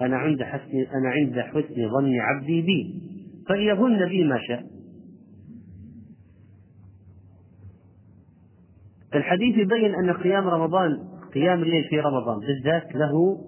أنا 0.00 0.16
عند 0.16 0.42
حسن 0.42 0.86
أنا 0.94 1.10
عند 1.10 1.40
حسن 1.40 1.90
ظن 1.90 2.20
عبدي 2.20 2.62
بي. 2.62 3.02
فليظن 3.48 4.08
بي 4.08 4.24
ما 4.24 4.38
شاء. 4.48 4.64
الحديث 9.14 9.58
يبين 9.58 9.94
أن 9.94 10.12
قيام 10.12 10.48
رمضان 10.48 10.90
قيام 11.34 11.62
الليل 11.62 11.84
في 11.84 12.00
رمضان 12.00 12.38
بالذات 12.40 12.94
له 12.94 13.38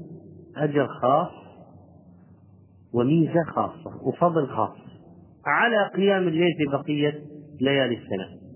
أجر 0.56 0.86
خاص 0.86 1.30
وميزة 2.94 3.42
خاصة 3.42 4.02
وفضل 4.02 4.46
خاص. 4.46 4.85
على 5.46 5.90
قيام 5.96 6.28
الليل 6.28 6.54
في 6.58 6.64
بقية 6.72 7.22
ليالي 7.60 7.94
السنة. 7.94 8.46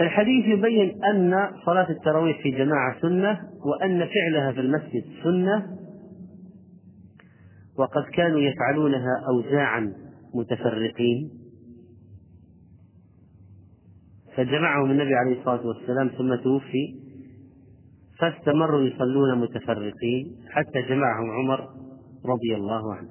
الحديث 0.00 0.44
يبين 0.44 1.04
أن 1.04 1.50
صلاة 1.66 1.90
التراويح 1.90 2.42
في 2.42 2.50
جماعة 2.50 3.00
سنة 3.00 3.40
وأن 3.64 4.06
فعلها 4.06 4.52
في 4.52 4.60
المسجد 4.60 5.04
سنة 5.24 5.76
وقد 7.78 8.02
كانوا 8.12 8.40
يفعلونها 8.40 9.22
أوزاعا 9.28 9.92
متفرقين. 10.34 11.30
فجمعهم 14.36 14.90
النبي 14.90 15.14
عليه 15.14 15.38
الصلاة 15.38 15.66
والسلام 15.66 16.08
ثم 16.08 16.34
توفي 16.34 17.05
فاستمروا 18.20 18.82
يصلون 18.82 19.38
متفرقين 19.38 20.36
حتى 20.50 20.82
جمعهم 20.88 21.30
عمر 21.30 21.60
رضي 22.26 22.54
الله 22.54 22.94
عنه. 22.94 23.08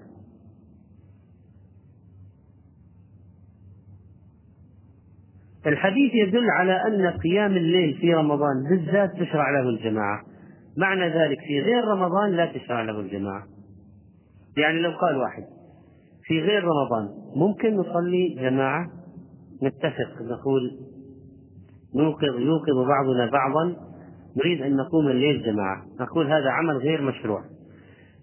الحديث 5.68 6.12
يدل 6.14 6.50
على 6.50 6.88
أن 6.88 7.20
قيام 7.20 7.52
الليل 7.52 7.98
في 7.98 8.14
رمضان 8.14 8.64
بالذات 8.70 9.12
تشرع 9.12 9.50
له 9.50 9.70
الجماعة. 9.70 10.24
معنى 10.78 11.10
ذلك 11.10 11.40
في 11.48 11.62
غير 11.62 11.84
رمضان 11.84 12.32
لا 12.32 12.46
تشرع 12.46 12.82
له 12.82 13.00
الجماعة. 13.00 13.44
يعني 14.58 14.82
لو 14.82 14.92
قال 14.92 15.18
واحد 15.18 15.44
في 16.24 16.40
غير 16.40 16.64
رمضان 16.64 17.10
ممكن 17.36 17.78
نصلي 17.78 18.36
جماعة؟ 18.40 18.90
نتفق 19.64 20.22
نقول 20.22 20.80
نوقظ 21.96 22.40
يوقظ 22.40 22.88
بعضنا 22.88 23.32
بعضا 23.32 23.76
نريد 24.38 24.62
أن 24.62 24.76
نقوم 24.76 25.08
الليل 25.08 25.44
جماعة. 25.44 25.84
نقول 26.00 26.28
هذا 26.28 26.50
عمل 26.50 26.78
غير 26.78 27.02
مشروع. 27.02 27.42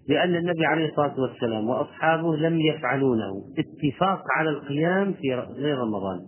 لأن 0.09 0.35
النبي 0.35 0.65
عليه 0.65 0.89
الصلاة 0.89 1.19
والسلام 1.19 1.69
وأصحابه 1.69 2.35
لم 2.35 2.59
يفعلونه. 2.59 3.31
اتفاق 3.57 4.23
على 4.37 4.49
القيام 4.49 5.13
في 5.13 5.35
غير 5.35 5.77
رمضان. 5.77 6.19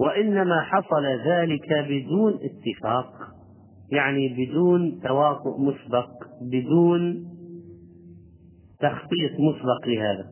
وإنما 0.00 0.60
حصل 0.60 1.04
ذلك 1.26 1.86
بدون 1.88 2.32
اتفاق. 2.32 3.12
يعني 3.92 4.28
بدون 4.28 5.00
تواطؤ 5.04 5.60
مسبق. 5.60 6.08
بدون 6.42 7.24
تخطيط 8.80 9.32
مسبق 9.40 9.88
لهذا. 9.88 10.24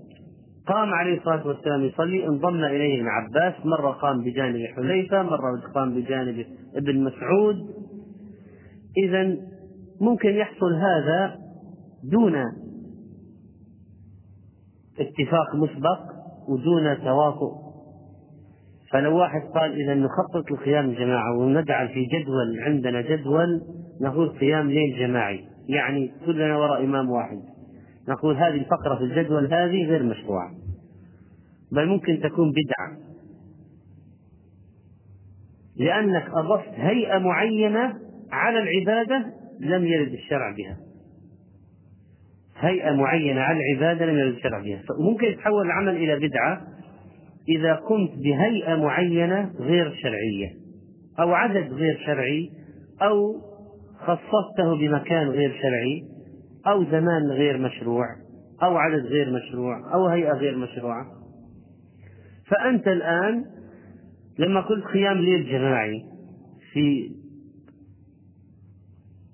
قام 0.66 0.94
عليه 0.94 1.18
الصلاة 1.18 1.46
والسلام 1.46 1.84
يصلي. 1.84 2.26
انضم 2.26 2.64
إليه 2.64 3.00
ابن 3.00 3.08
عباس. 3.08 3.54
مرة 3.66 3.90
قام 3.90 4.24
بجانب 4.24 4.66
حذيفة. 4.76 5.22
مرة 5.22 5.60
قام 5.74 5.94
بجانب 5.94 6.46
ابن 6.76 7.04
مسعود. 7.04 7.56
إذا 9.04 9.36
ممكن 10.00 10.28
يحصل 10.28 10.74
هذا 10.74 11.38
دون 12.04 12.34
اتفاق 15.00 15.54
مسبق 15.54 16.00
ودون 16.48 17.04
تواطؤ 17.04 17.68
فلو 18.92 19.18
واحد 19.18 19.40
قال 19.54 19.82
إذا 19.82 19.94
نخطط 19.94 20.50
لقيام 20.50 20.90
الجماعة 20.90 21.38
ونجعل 21.38 21.88
في 21.88 22.04
جدول 22.04 22.60
عندنا 22.60 23.00
جدول 23.00 23.62
نقول 24.00 24.28
قيام 24.28 24.70
ليل 24.70 24.98
جماعي. 24.98 25.44
يعني 25.68 26.12
كلنا 26.26 26.58
وراء 26.58 26.84
إمام 26.84 27.10
واحد. 27.10 27.38
نقول 28.08 28.36
هذه 28.36 28.54
الفقرة 28.54 28.96
في 28.98 29.04
الجدول 29.04 29.44
هذه 29.54 29.84
غير 29.86 30.02
مشروعة. 30.02 30.50
بل 31.72 31.86
ممكن 31.86 32.20
تكون 32.22 32.50
بدعة. 32.50 33.08
لأنك 35.76 36.30
أضفت 36.30 36.74
هيئة 36.74 37.18
معينة 37.18 38.07
على 38.32 38.58
العبادة 38.58 39.26
لم 39.60 39.86
يرد 39.86 40.12
الشرع 40.12 40.54
بها. 40.56 40.76
هيئة 42.56 42.92
معينة 42.92 43.40
على 43.40 43.58
العبادة 43.60 44.06
لم 44.06 44.18
يرد 44.18 44.34
الشرع 44.34 44.60
بها. 44.60 44.82
فممكن 44.88 45.26
يتحول 45.26 45.66
العمل 45.66 45.96
إلى 45.96 46.28
بدعة 46.28 46.62
إذا 47.48 47.74
قمت 47.74 48.10
بهيئة 48.18 48.74
معينة 48.74 49.52
غير 49.58 49.94
شرعية 49.94 50.50
أو 51.20 51.32
عدد 51.32 51.72
غير 51.72 52.02
شرعي 52.06 52.50
أو 53.02 53.34
خصصته 53.98 54.76
بمكان 54.80 55.28
غير 55.28 55.58
شرعي 55.62 56.02
أو 56.66 56.84
زمان 56.84 57.30
غير 57.30 57.58
مشروع 57.58 58.06
أو 58.62 58.76
عدد 58.76 59.06
غير 59.06 59.30
مشروع 59.30 59.94
أو 59.94 60.06
هيئة 60.06 60.32
غير 60.32 60.56
مشروعة 60.56 61.06
فأنت 62.46 62.88
الآن 62.88 63.44
لما 64.38 64.60
قلت 64.60 64.84
قيام 64.84 65.18
ليل 65.18 65.50
جماعي 65.50 66.02
في 66.72 67.10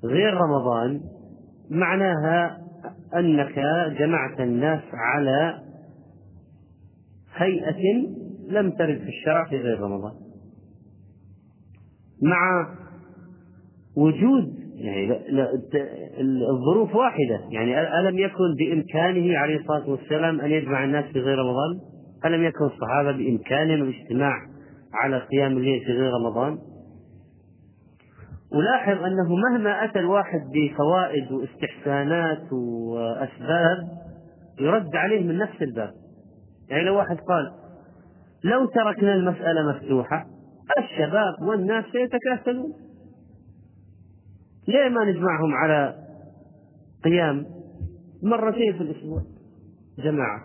غير 0.04 0.34
رمضان 0.34 1.00
معناها 1.70 2.58
أنك 3.16 3.58
جمعت 3.98 4.40
الناس 4.40 4.82
على 4.92 5.60
هيئة 7.36 8.08
لم 8.48 8.70
ترد 8.70 8.98
في 8.98 9.08
الشرع 9.08 9.44
في 9.44 9.56
غير 9.56 9.80
رمضان. 9.80 10.12
مع 12.22 12.68
وجود 13.96 14.64
يعني 14.74 15.12
الظروف 16.50 16.94
واحدة. 16.94 17.40
يعني 17.50 18.00
ألم 18.00 18.18
يكن 18.18 18.54
بإمكانه 18.58 19.38
عليه 19.38 19.56
الصلاة 19.56 19.90
والسلام 19.90 20.40
أن 20.40 20.50
يجمع 20.50 20.84
الناس 20.84 21.04
في 21.04 21.20
غير 21.20 21.38
رمضان؟ 21.38 21.80
ألم 22.24 22.44
يكن 22.44 22.64
الصحابة 22.64 23.12
بإمكانهم 23.12 23.82
الاجتماع 23.82 24.34
على 24.94 25.18
قيام 25.18 25.56
الليل 25.56 25.80
في 25.84 25.92
غير 25.92 26.10
رمضان؟ 26.12 26.58
ولاحظ 28.52 29.02
أنه 29.02 29.36
مهما 29.36 29.84
أتى 29.84 29.98
الواحد 29.98 30.40
بفوائد 30.40 31.32
واستحسانات 31.32 32.52
وأسباب 32.52 33.88
يرد 34.60 34.96
عليه 34.96 35.26
من 35.26 35.38
نفس 35.38 35.62
الباب. 35.62 35.94
يعني 36.68 36.84
لو 36.84 36.96
واحد 36.96 37.16
قال 37.16 37.52
لو 38.44 38.66
تركنا 38.66 39.14
المسألة 39.14 39.70
مفتوحة 39.70 40.26
الشباب 40.78 41.34
والناس 41.48 41.84
سيتكاسلون. 41.92 42.72
ليه 44.68 44.88
ما 44.88 45.04
نجمعهم 45.04 45.54
على 45.54 45.94
قيام 47.04 47.46
مرتين 48.22 48.72
في 48.72 48.80
الأسبوع؟ 48.82 49.22
جماعة. 49.98 50.44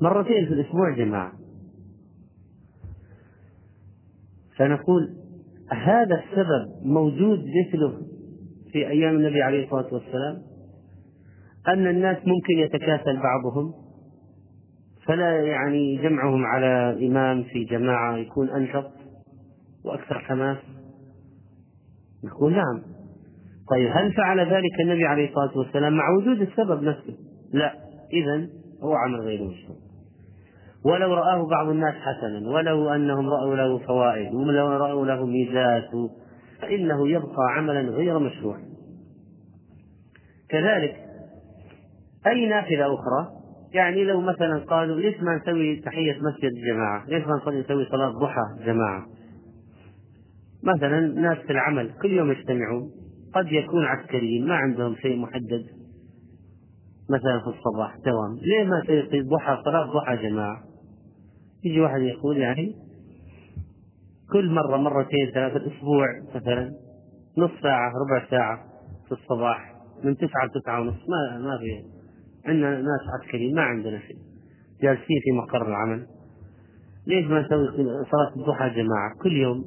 مرتين 0.00 0.46
في 0.46 0.52
الأسبوع 0.52 0.90
جماعة. 0.96 1.32
فنقول 4.56 5.08
هذا 5.72 6.22
السبب 6.24 6.86
موجود 6.86 7.38
مثله 7.38 7.92
في 8.72 8.88
أيام 8.88 9.16
النبي 9.16 9.42
عليه 9.42 9.64
الصلاة 9.64 9.94
والسلام؟ 9.94 10.42
أن 11.68 11.86
الناس 11.86 12.16
ممكن 12.16 12.58
يتكاسل 12.58 13.20
بعضهم 13.22 13.74
فلا 15.06 15.42
يعني 15.42 15.96
جمعهم 15.96 16.44
على 16.44 17.06
إمام 17.06 17.42
في 17.42 17.64
جماعة 17.64 18.16
يكون 18.16 18.50
أنشط 18.50 18.90
وأكثر 19.84 20.18
حماس؟ 20.18 20.58
نقول 22.24 22.52
نعم. 22.52 22.82
طيب 23.70 23.90
هل 23.92 24.12
فعل 24.12 24.40
ذلك 24.40 24.80
النبي 24.80 25.04
عليه 25.04 25.28
الصلاة 25.28 25.58
والسلام 25.58 25.96
مع 25.96 26.04
وجود 26.18 26.40
السبب 26.40 26.82
نفسه؟ 26.82 27.14
لا. 27.52 27.74
إذا 28.12 28.48
هو 28.82 28.94
عمل 28.94 29.20
غير 29.20 29.42
مشروع. 29.42 29.85
ولو 30.86 31.14
رآه 31.14 31.46
بعض 31.50 31.68
الناس 31.68 31.94
حسنا 31.94 32.50
ولو 32.50 32.88
أنهم 32.88 33.28
رأوا 33.28 33.56
له 33.56 33.78
فوائد 33.78 34.34
ولو 34.34 34.68
رأوا 34.68 35.06
له 35.06 35.26
ميزات 35.26 35.90
فإنه 36.62 37.08
يبقى 37.08 37.46
عملا 37.56 37.80
غير 37.80 38.18
مشروع. 38.18 38.56
كذلك 40.48 40.96
أي 42.26 42.46
نافذة 42.46 42.86
أخرى 42.94 43.28
يعني 43.74 44.04
لو 44.04 44.20
مثلا 44.20 44.58
قالوا 44.58 45.00
ليش 45.00 45.22
ما 45.22 45.36
نسوي 45.36 45.76
تحية 45.76 46.18
مسجد 46.20 46.52
جماعة؟ 46.72 47.04
ليش 47.08 47.26
ما 47.26 47.60
نسوي 47.60 47.84
صلاة 47.84 48.10
ضحى 48.10 48.64
جماعة؟ 48.66 49.06
مثلا 50.62 51.00
ناس 51.00 51.38
في 51.38 51.52
العمل 51.52 51.90
كل 52.02 52.12
يوم 52.12 52.30
يجتمعون 52.30 52.90
قد 53.34 53.52
يكون 53.52 53.84
عسكريين 53.84 54.48
ما 54.48 54.54
عندهم 54.54 54.94
شيء 54.96 55.18
محدد. 55.18 55.64
مثلا 57.10 57.40
في 57.40 57.46
الصباح 57.46 57.96
دوام 57.96 58.38
ليه 58.42 58.64
ما 58.64 58.80
تسوي 58.80 59.22
ضحى 59.22 59.62
صلاة 59.64 59.92
ضحى 59.92 60.16
جماعة؟ 60.28 60.65
يجي 61.64 61.80
واحد 61.80 62.00
يقول 62.00 62.36
يعني 62.36 62.74
كل 64.32 64.50
مرة 64.50 64.76
مرتين 64.76 65.30
ثلاثة 65.34 65.66
أسبوع 65.66 66.06
مثلا 66.34 66.72
نص 67.38 67.50
ساعة 67.62 67.92
ربع 68.06 68.30
ساعة 68.30 68.64
في 69.06 69.12
الصباح 69.12 69.74
من 70.04 70.16
تسعة 70.16 70.46
لتسعة 70.46 70.80
ونص 70.80 71.08
ما 71.08 71.38
ما 71.38 71.58
في 71.58 71.84
عندنا 72.46 72.80
ناس 72.80 73.00
عسكريين 73.20 73.54
ما 73.54 73.62
عندنا 73.62 73.98
شيء 73.98 74.16
جالسين 74.82 75.20
في 75.24 75.32
مقر 75.32 75.68
العمل. 75.68 76.06
ليش 77.06 77.26
ما 77.26 77.40
نسوي 77.40 77.66
صلاة 78.10 78.36
الضحى 78.36 78.70
جماعة؟ 78.70 79.14
كل 79.22 79.32
يوم. 79.32 79.64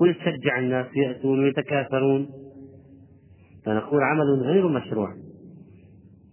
ويشجع 0.00 0.58
الناس 0.58 0.86
يأتون 0.96 1.44
ويتكاثرون. 1.44 2.28
فنقول 3.64 4.02
عمل 4.02 4.42
غير 4.42 4.68
مشروع. 4.68 5.14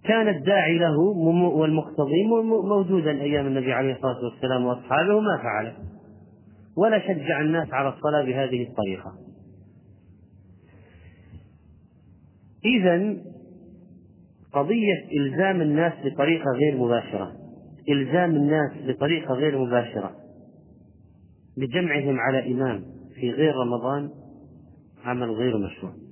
كان 0.08 0.28
الداعي 0.28 0.78
له 0.78 0.99
والمقتضي 1.47 2.24
موجودا 2.70 3.12
أيام 3.12 3.47
النبي 3.47 3.74
عليه 3.74 3.95
الصلاة 3.95 4.24
والسلام 4.24 4.66
وأصحابه 4.66 5.20
ما 5.20 5.38
فعله. 5.43 5.74
ولا 6.78 6.99
شجع 6.99 7.41
الناس 7.41 7.74
على 7.74 7.89
الصلاة 7.89 8.26
بهذه 8.26 8.68
الطريقة. 8.70 9.14
إذا 12.66 13.16
قضية 14.53 15.20
إلزام 15.20 15.62
الناس 15.62 15.93
بطريقة 16.06 16.51
غير 16.51 16.78
مباشرة 16.78 17.32
إلزام 17.89 18.36
الناس 18.36 18.72
بطريقة 18.88 19.34
غير 19.34 19.58
مباشرة 19.58 20.12
بجمعهم 21.58 22.20
على 22.20 22.51
إمام 22.51 22.84
في 23.16 23.32
غير 23.32 23.53
رمضان 23.56 24.10
عمل 25.06 25.32
غير 25.32 25.58
مشروع. 25.58 26.05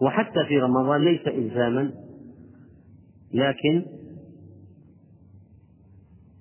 وحتى 0.00 0.44
في 0.48 0.58
رمضان 0.58 1.00
ليس 1.00 1.26
إلزاما 1.28 1.92
لكن 3.34 3.84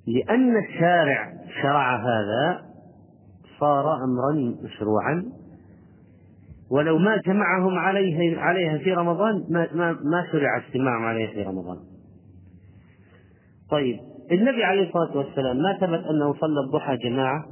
لأن 0.08 0.58
الشارع 0.58 1.34
شرع 1.62 1.96
هذا 1.98 2.66
صار 3.60 4.04
أمرا 4.04 4.56
مشروعا 4.64 5.26
ولو 6.72 6.98
ما 6.98 7.18
جمعهم 7.18 7.80
عليه 7.80 8.38
عليها 8.38 8.78
في 8.78 8.94
رمضان 8.94 9.46
ما 9.50 9.68
ما, 9.74 9.92
ما 9.92 10.28
شرع 10.32 10.58
اجتماعهم 10.58 11.06
عليها 11.06 11.32
في 11.32 11.44
رمضان. 11.44 11.78
طيب 13.72 14.00
النبي 14.32 14.64
عليه 14.64 14.88
الصلاة 14.88 15.18
والسلام 15.18 15.58
ما 15.58 15.78
ثبت 15.78 16.06
أنه 16.06 16.34
صلى 16.34 16.60
الضحى 16.68 16.98
جماعة 16.98 17.46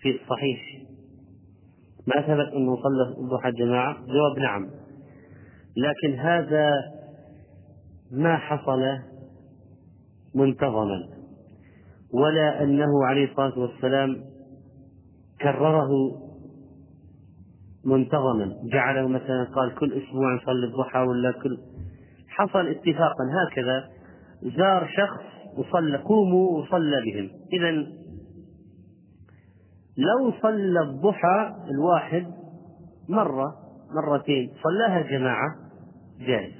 في 0.00 0.20
الصحيح. 0.22 0.60
ما 2.06 2.22
ثبت 2.22 2.52
أنه 2.52 2.76
صلى 2.76 3.24
الضحى 3.24 3.52
جماعة؟ 3.52 3.92
جواب 3.94 4.38
نعم. 4.38 4.70
لكن 5.76 6.18
هذا 6.18 6.70
ما 8.10 8.36
حصل 8.36 8.82
منتظما 10.34 11.08
ولا 12.12 12.62
أنه 12.62 13.06
عليه 13.06 13.30
الصلاة 13.30 13.58
والسلام 13.58 14.24
كرره 15.40 15.88
منتظما. 17.84 18.56
جعله 18.72 19.08
مثلا 19.08 19.44
قال 19.44 19.74
كل 19.74 19.92
أسبوع 19.92 20.34
نصلي 20.34 20.66
الضحى 20.66 20.98
ولا 20.98 21.32
كل 21.32 21.58
حصل 22.28 22.66
اتفاقا 22.66 23.24
هكذا 23.42 23.88
زار 24.56 24.88
شخص 24.96 25.24
وصلى 25.58 25.96
قوموا 25.96 26.58
وصلى 26.58 26.96
بهم. 27.02 27.30
إذا 27.52 27.70
لو 29.96 30.32
صلى 30.42 30.80
الضحى 30.80 31.54
الواحد 31.70 32.26
مرة 33.08 33.54
مرتين 33.94 34.52
صلاها 34.62 35.00
جماعة 35.00 35.65
جائز. 36.20 36.52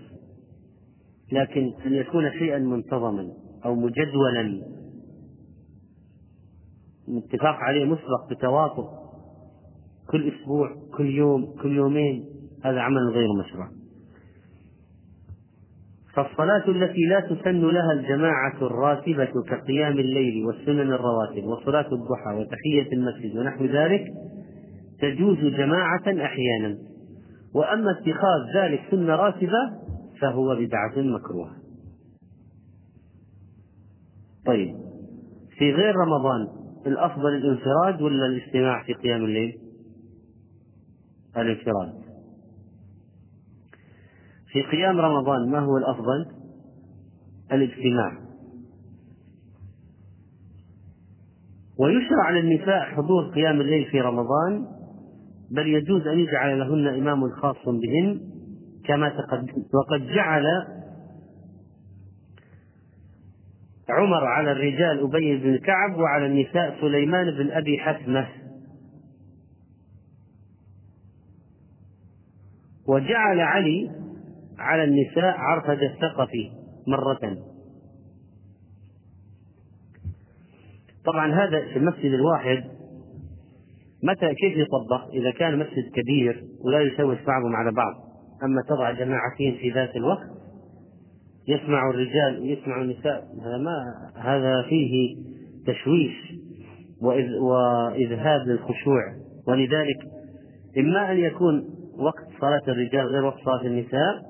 لكن 1.32 1.72
أن 1.86 1.92
يكون 1.94 2.30
شيئا 2.30 2.58
منتظما 2.58 3.28
أو 3.64 3.74
مجدولا. 3.74 4.62
متفق 7.08 7.56
عليه 7.56 7.84
مسبق 7.84 8.30
بتواطؤ 8.30 8.88
كل 10.10 10.32
أسبوع 10.32 10.76
كل 10.96 11.06
يوم 11.06 11.54
كل 11.62 11.76
يومين 11.76 12.24
هذا 12.64 12.80
عمل 12.80 13.08
غير 13.08 13.28
مشروع. 13.32 13.68
فالصلاة 16.14 16.68
التي 16.68 17.00
لا 17.00 17.20
تسن 17.20 17.60
لها 17.60 17.92
الجماعة 17.92 18.56
الراتبة 18.62 19.42
كقيام 19.48 19.98
الليل 19.98 20.46
والسنن 20.46 20.92
الرواتب 20.92 21.44
وصلاة 21.44 21.86
الضحى 21.92 22.34
وتحية 22.34 22.92
المسجد 22.92 23.36
ونحو 23.36 23.64
ذلك 23.64 24.04
تجوز 25.00 25.38
جماعة 25.38 26.24
أحيانا. 26.24 26.78
وأما 27.56 27.90
اتخاذ 27.90 28.56
ذلك 28.56 28.80
سنة 28.90 29.16
راتبة 29.16 29.72
فهو 30.20 30.56
بدعة 30.56 30.92
مكروهة 30.96 31.56
طيب 34.46 34.76
في 35.58 35.72
غير 35.72 35.94
رمضان 35.96 36.48
الأفضل 36.86 37.28
الانفراد 37.34 38.02
ولا 38.02 38.26
الاجتماع 38.26 38.82
في 38.84 38.92
قيام 38.92 39.24
الليل؟ 39.24 39.58
الانفراد 41.36 41.92
في 44.52 44.62
قيام 44.62 45.00
رمضان 45.00 45.50
ما 45.50 45.58
هو 45.58 45.76
الأفضل؟ 45.76 46.26
الاجتماع 47.52 48.26
ويشرع 51.78 52.30
للنساء 52.30 52.80
حضور 52.80 53.30
قيام 53.34 53.60
الليل 53.60 53.84
في 53.90 54.00
رمضان 54.00 54.75
بل 55.50 55.66
يجوز 55.66 56.06
أن 56.06 56.18
يجعل 56.18 56.58
لهن 56.58 56.86
إمام 56.86 57.30
خاص 57.30 57.64
بهن 57.64 58.20
كما 58.84 59.08
تقدم 59.08 59.62
وقد 59.74 60.06
جعل 60.06 60.44
عمر 63.88 64.24
على 64.24 64.52
الرجال 64.52 65.02
أبي 65.02 65.36
بن 65.36 65.58
كعب 65.58 65.96
وعلى 65.98 66.26
النساء 66.26 66.80
سليمان 66.80 67.30
بن 67.30 67.50
أبي 67.50 67.78
حتمة 67.78 68.28
وجعل 72.88 73.40
علي 73.40 73.90
على 74.58 74.84
النساء 74.84 75.36
عرفد 75.38 75.82
الثقفي 75.82 76.50
مرة. 76.86 77.36
طبعا 81.04 81.34
هذا 81.34 81.60
في 81.72 81.78
المسجد 81.78 82.12
الواحد 82.12 82.75
متى 84.06 84.34
كيف 84.34 84.56
يطبق 84.56 85.10
إذا 85.12 85.30
كان 85.30 85.58
مسجد 85.58 85.90
كبير 85.94 86.44
ولا 86.64 86.80
يشوش 86.80 87.18
بعضهم 87.26 87.56
على 87.56 87.72
بعض. 87.72 87.94
أما 88.44 88.62
تضع 88.68 88.90
جماعتين 88.90 89.54
في 89.60 89.70
ذات 89.70 89.96
الوقت 89.96 90.26
يسمع 91.48 91.90
الرجال 91.90 92.40
ويسمع 92.40 92.82
النساء 92.82 93.24
هذا 93.44 93.58
ما 93.58 93.84
هذا 94.16 94.62
فيه 94.68 95.16
تشويش 95.66 96.16
وإذهاب 97.40 98.40
للخشوع. 98.46 99.02
ولذلك 99.48 99.98
إما 100.78 101.12
أن 101.12 101.18
يكون 101.18 101.64
وقت 101.98 102.40
صلاة 102.40 102.62
الرجال 102.68 103.06
غير 103.06 103.24
وقت 103.24 103.38
صلاة 103.44 103.66
النساء 103.66 104.22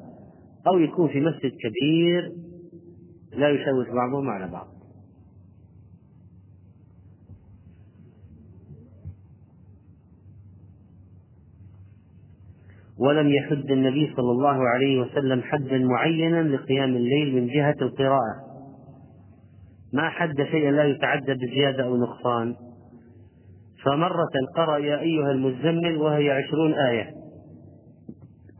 أو 0.66 0.78
يكون 0.78 1.08
في 1.08 1.20
مسجد 1.20 1.52
كبير 1.60 2.32
لا 3.36 3.48
يشوش 3.48 3.86
بعضهم 3.88 4.30
على 4.30 4.52
بعض. 4.52 4.75
ولم 13.00 13.28
يحد 13.28 13.70
النبي 13.70 14.12
صلى 14.16 14.30
الله 14.30 14.68
عليه 14.68 15.00
وسلم 15.00 15.42
حدا 15.42 15.78
معينا 15.78 16.42
لقيام 16.42 16.96
الليل 16.96 17.34
من 17.34 17.46
جهة 17.46 17.76
القراءة. 17.82 18.46
ما 19.92 20.08
حد 20.08 20.42
شيئا 20.50 20.70
لا 20.70 20.84
يتعدى 20.84 21.34
بزيادة 21.34 21.84
أو 21.84 21.96
نقصان. 21.96 22.54
فمرة 23.84 24.32
قرأ 24.56 24.78
يا 24.78 25.00
أيها 25.00 25.30
المزمل 25.30 25.96
وهي 25.96 26.30
عشرون 26.30 26.74
آية. 26.74 27.10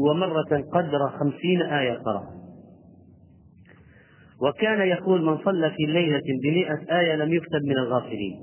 ومرة 0.00 0.64
قدر 0.72 1.08
خمسين 1.08 1.62
آية 1.62 1.92
قرأ. 1.92 2.24
وكان 4.42 4.88
يقول 4.88 5.24
من 5.24 5.38
صلى 5.38 5.70
في 5.70 5.86
ليلة 5.86 6.22
بمئة 6.44 6.98
آية 6.98 7.16
لم 7.16 7.32
يكتب 7.32 7.62
من 7.64 7.78
الغافلين. 7.78 8.34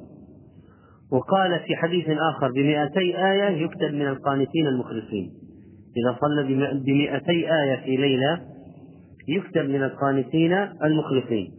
وقال 1.12 1.60
في 1.60 1.76
حديث 1.76 2.06
آخر 2.10 2.52
بمئتي 2.52 3.26
آية 3.32 3.64
يكتب 3.64 3.94
من 3.94 4.08
القانتين 4.08 4.68
المخلصين. 4.68 5.43
إذا 5.98 6.18
صلى 6.22 6.44
بمئتي 6.86 7.54
آية 7.54 7.76
في 7.86 7.98
ليلة 7.98 8.42
يكتب 9.28 9.70
من 9.70 9.84
القانتين 9.84 10.54
المخلصين. 10.84 11.52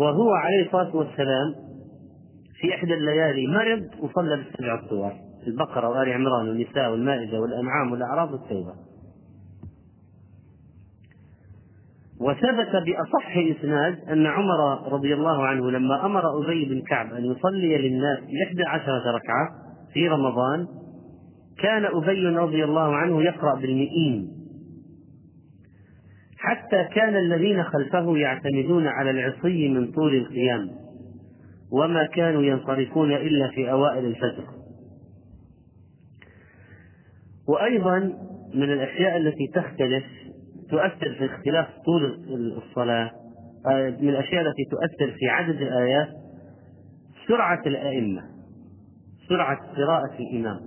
وهو 0.00 0.30
عليه 0.34 0.66
الصلاة 0.66 0.96
والسلام 0.96 1.54
في 2.60 2.74
إحدى 2.74 2.94
الليالي 2.94 3.46
مرض 3.46 4.04
وصلى 4.04 4.36
بالسبع 4.36 4.80
الصور 4.84 5.12
البقرة 5.46 5.88
وآل 5.88 6.12
عمران 6.12 6.48
والنساء 6.48 6.90
والمائدة 6.90 7.40
والأنعام 7.40 7.92
والأعراف 7.92 8.30
والتوبة 8.32 8.74
وثبت 12.20 12.76
بأصح 12.86 13.36
إسناد 13.36 13.98
أن 14.08 14.26
عمر 14.26 14.92
رضي 14.92 15.14
الله 15.14 15.46
عنه 15.46 15.70
لما 15.70 16.06
أمر 16.06 16.22
أبي 16.44 16.64
بن 16.64 16.82
كعب 16.82 17.12
أن 17.12 17.24
يصلي 17.24 17.78
للناس 17.78 18.18
إحدى 18.18 18.64
عشرة 18.64 19.10
ركعة 19.16 19.48
في 19.92 20.08
رمضان 20.08 20.66
كان 21.58 21.84
أبي 21.84 22.26
رضي 22.26 22.64
الله 22.64 22.96
عنه 22.96 23.22
يقرأ 23.22 23.54
بالمئين. 23.54 24.30
حتى 26.38 26.84
كان 26.94 27.16
الذين 27.16 27.62
خلفه 27.62 28.16
يعتمدون 28.16 28.86
على 28.86 29.10
العصي 29.10 29.68
من 29.68 29.92
طول 29.92 30.14
القيام 30.14 30.70
وما 31.72 32.06
كانوا 32.06 32.42
ينصرفون 32.42 33.12
إلا 33.12 33.48
في 33.48 33.70
أوائل 33.70 34.04
الفجر. 34.04 34.44
وأيضا 37.48 37.98
من 38.54 38.72
الأشياء 38.72 39.16
التي 39.16 39.46
تختلف 39.54 40.04
تؤثر 40.74 41.14
في 41.18 41.26
اختلاف 41.26 41.66
طول 41.84 42.24
الصلاة 42.56 43.10
آه، 43.66 43.90
من 43.90 44.08
الأشياء 44.08 44.42
التي 44.42 44.64
تؤثر 44.70 45.16
في 45.18 45.28
عدد 45.28 45.62
الآيات 45.62 46.08
سرعة 47.28 47.62
الأئمة 47.66 48.22
سرعة 49.28 49.58
قراءة 49.76 50.14
الإمام. 50.20 50.60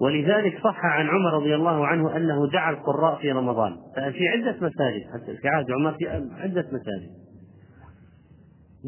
ولذلك 0.00 0.58
صح 0.64 0.84
عن 0.84 1.08
عمر 1.08 1.32
رضي 1.32 1.54
الله 1.54 1.86
عنه 1.86 2.16
أنه 2.16 2.50
دعا 2.52 2.70
القراء 2.70 3.20
في 3.20 3.32
رمضان. 3.32 3.76
في 3.94 4.28
عدة 4.28 4.56
مساجد 4.56 5.02
حتى 5.14 5.36
في 5.36 5.48
عهد 5.48 5.70
عمر 5.70 5.92
في 5.92 6.08
عدة 6.40 6.66
مساجد. 6.72 7.10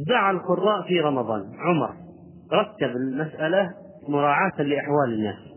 دعا 0.08 0.30
القراء 0.30 0.82
في 0.88 1.00
رمضان. 1.00 1.42
عمر 1.58 1.90
رتب 2.52 2.96
المسألة 2.96 3.74
مراعاة 4.08 4.62
لأحوال 4.62 5.12
الناس. 5.12 5.47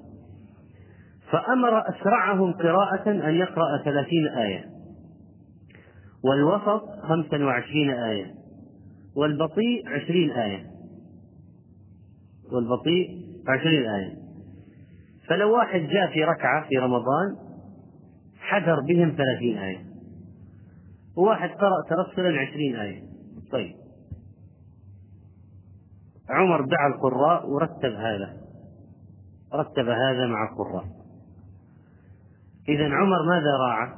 فأمر 1.32 1.90
أسرعهم 1.90 2.54
قراءة 2.54 3.12
أن 3.12 3.36
يقرأ 3.36 3.84
ثلاثين 3.86 4.28
آية. 4.28 4.66
والوسط 6.24 6.90
خمسا 7.02 7.46
وعشرين 7.46 7.90
آية. 7.90 8.34
والبطيء 9.16 9.90
عشرين 9.90 10.32
آية. 10.32 10.66
والبطيء 12.52 13.08
عشرين 13.48 13.90
آية. 13.90 14.14
فلو 15.28 15.58
واحد 15.58 15.80
جاء 15.80 16.14
في 16.14 16.24
ركعة 16.24 16.68
في 16.70 16.78
رمضان 16.78 17.36
حذر 18.40 18.80
بهم 18.80 19.16
ثلاثين 19.18 19.58
آية. 19.58 19.86
وواحد 21.18 21.50
قرأ 21.50 21.82
ترسلا 21.90 22.42
عشرين 22.42 22.76
آية. 22.76 23.02
طيب. 23.52 23.76
عمر 26.30 26.62
دعا 26.62 26.88
القراء 26.88 27.50
ورتب 27.50 27.94
هذا. 27.94 28.38
رتب 29.54 29.90
هذا 29.90 30.28
مع 30.28 30.50
القراء. 30.52 31.01
إذا 32.70 32.84
عمر 32.84 33.24
ماذا 33.28 33.58
راعى؟ 33.68 33.94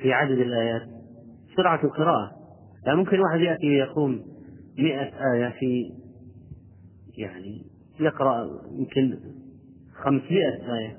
في 0.00 0.12
عدد 0.12 0.38
الآيات. 0.38 0.88
سرعة 1.56 1.84
القراءة. 1.84 2.32
لا 2.86 2.94
ممكن 2.94 3.20
واحد 3.20 3.40
يأتي 3.40 3.68
ويقوم 3.68 4.24
مئة 4.78 5.32
آية 5.32 5.48
في 5.48 5.92
يعني 7.18 7.66
يقرأ 8.00 8.48
يمكن 8.70 9.18
خمسمائة 10.04 10.74
آية. 10.74 10.98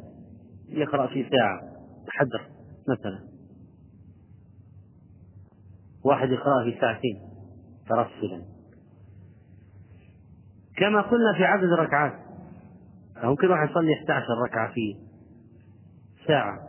يقرأ 0.70 1.08
في 1.08 1.30
ساعة. 1.30 1.62
حدر 2.10 2.42
مثلا. 2.88 3.20
واحد 6.06 6.32
يقرأ 6.32 6.64
في 6.64 6.80
ساعتين. 6.82 7.20
ترسلا. 7.90 8.42
كما 10.78 11.02
قلنا 11.02 11.34
في 11.38 11.44
عدد 11.44 11.64
الركعات. 11.64 12.14
ممكن 13.24 13.48
واحد 13.48 13.70
يصلي 13.70 13.94
11 13.94 14.26
ركعة 14.46 14.74
في 14.74 15.03
ساعة. 16.28 16.60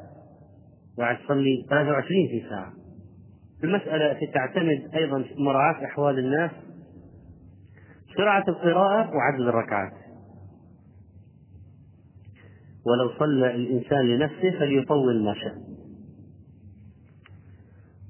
واحد 0.98 1.24
يصلي 1.24 1.66
23 1.68 2.28
في 2.28 2.48
ساعة. 2.48 2.72
المسألة 3.64 4.18
تعتمد 4.34 4.94
أيضا 4.94 5.24
مراعاة 5.38 5.84
أحوال 5.84 6.18
الناس 6.18 6.50
سرعة 8.16 8.44
القراءة 8.48 9.10
وعدد 9.16 9.40
الركعات. 9.48 9.92
ولو 12.86 13.18
صلى 13.18 13.54
الإنسان 13.54 14.06
لنفسه 14.06 14.58
فليطول 14.58 15.24
ما 15.24 15.34
شاء. 15.34 15.54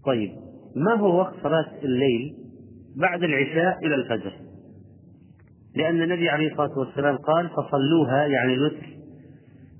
طيب 0.07 0.32
ما 0.76 0.95
هو 0.95 1.18
وقت 1.18 1.34
صلاة 1.42 1.70
الليل 1.82 2.36
بعد 2.97 3.22
العشاء 3.22 3.86
إلى 3.86 3.95
الفجر؟ 3.95 4.32
لأن 5.76 6.03
النبي 6.03 6.28
عليه 6.28 6.51
الصلاة 6.53 6.78
والسلام 6.78 7.16
قال 7.16 7.49
فصلوها 7.49 8.26
يعني 8.26 8.55
الوتر. 8.55 8.93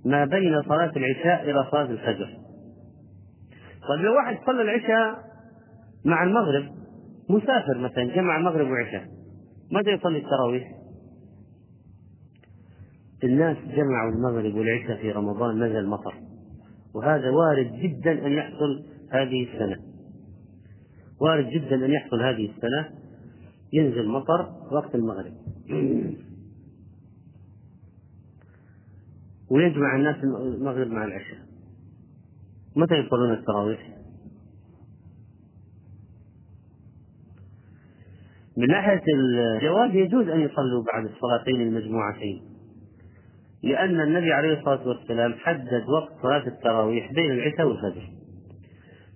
ما 0.05 0.25
بين 0.25 0.63
صلاة 0.63 0.93
العشاء 0.97 1.51
إلى 1.51 1.67
صلاة 1.71 1.91
الفجر. 1.91 2.39
طيب 3.89 4.05
لو 4.05 4.17
واحد 4.17 4.39
صلى 4.47 4.63
العشاء 4.63 5.25
مع 6.05 6.25
المغرب 6.25 6.65
مسافر 7.31 7.79
مثلا 7.79 8.05
جمع 8.05 8.37
المغرب 8.37 8.67
وعشاء 8.71 9.05
متى 9.73 9.91
يصلي 9.91 10.19
التراويح؟ 10.19 10.71
الناس 13.25 13.57
جمعوا 13.57 14.13
المغرب 14.13 14.55
والعشاء 14.55 14.97
في 14.97 15.13
رمضان 15.13 15.65
نزل 15.65 15.87
مطر. 15.87 16.15
وهذا 16.95 17.31
وارد 17.31 17.73
جدا 17.73 18.27
أن 18.27 18.33
يحصل 18.33 18.85
هذه 19.11 19.49
السنة. 19.53 19.77
وارد 21.21 21.49
جدا 21.49 21.75
أن 21.87 21.91
يحصل 21.91 22.23
هذه 22.23 22.51
السنة. 22.51 22.89
ينزل 23.73 24.09
مطر 24.09 24.49
وقت 24.73 24.95
المغرب. 24.95 25.33
ويجمع 29.55 29.97
الناس 29.97 30.17
المغرب 30.25 30.87
مع 30.87 31.05
العشاء. 31.05 31.39
متى 32.77 32.95
يصلون 32.95 33.33
التراويح؟ 33.33 33.95
من 38.57 38.67
ناحية 38.69 39.03
الجواز 39.15 39.91
يجوز 39.95 40.29
أن 40.29 40.41
يصلوا 40.41 40.85
بعد 40.93 41.05
الصلاتين 41.05 41.61
المجموعتين 41.61 42.43
لأن 43.63 44.01
النبي 44.01 44.33
عليه 44.33 44.59
الصلاة 44.59 44.89
والسلام 44.89 45.35
حدد 45.35 45.85
وقت 45.89 46.13
صلاة 46.23 46.47
التراويح 46.47 47.13
بين 47.13 47.31
العشاء 47.31 47.67
والفجر. 47.67 48.11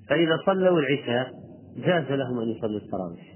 فإذا 0.09 0.39
صلوا 0.47 0.81
العشاء 0.81 1.33
جاز 1.77 2.13
لهم 2.13 2.41
أن 2.41 2.49
يصلوا 2.49 2.81
التراويح. 2.81 3.35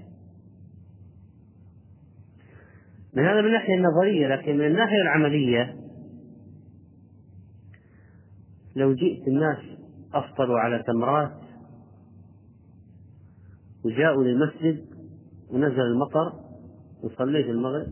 من 3.15 3.25
هذا 3.25 3.41
من 3.41 3.47
الناحية 3.47 3.75
النظرية 3.75 4.27
لكن 4.27 4.57
من 4.57 4.65
الناحية 4.65 5.01
العملية 5.01 5.82
لو 8.75 8.93
جئت 8.93 9.27
الناس 9.27 9.57
أفطروا 10.13 10.59
على 10.59 10.83
تمرات 10.83 11.31
وجاءوا 13.85 14.23
للمسجد 14.23 14.85
ونزل 15.49 15.81
المطر 15.81 16.33
وصليت 17.03 17.45
المغرب 17.45 17.87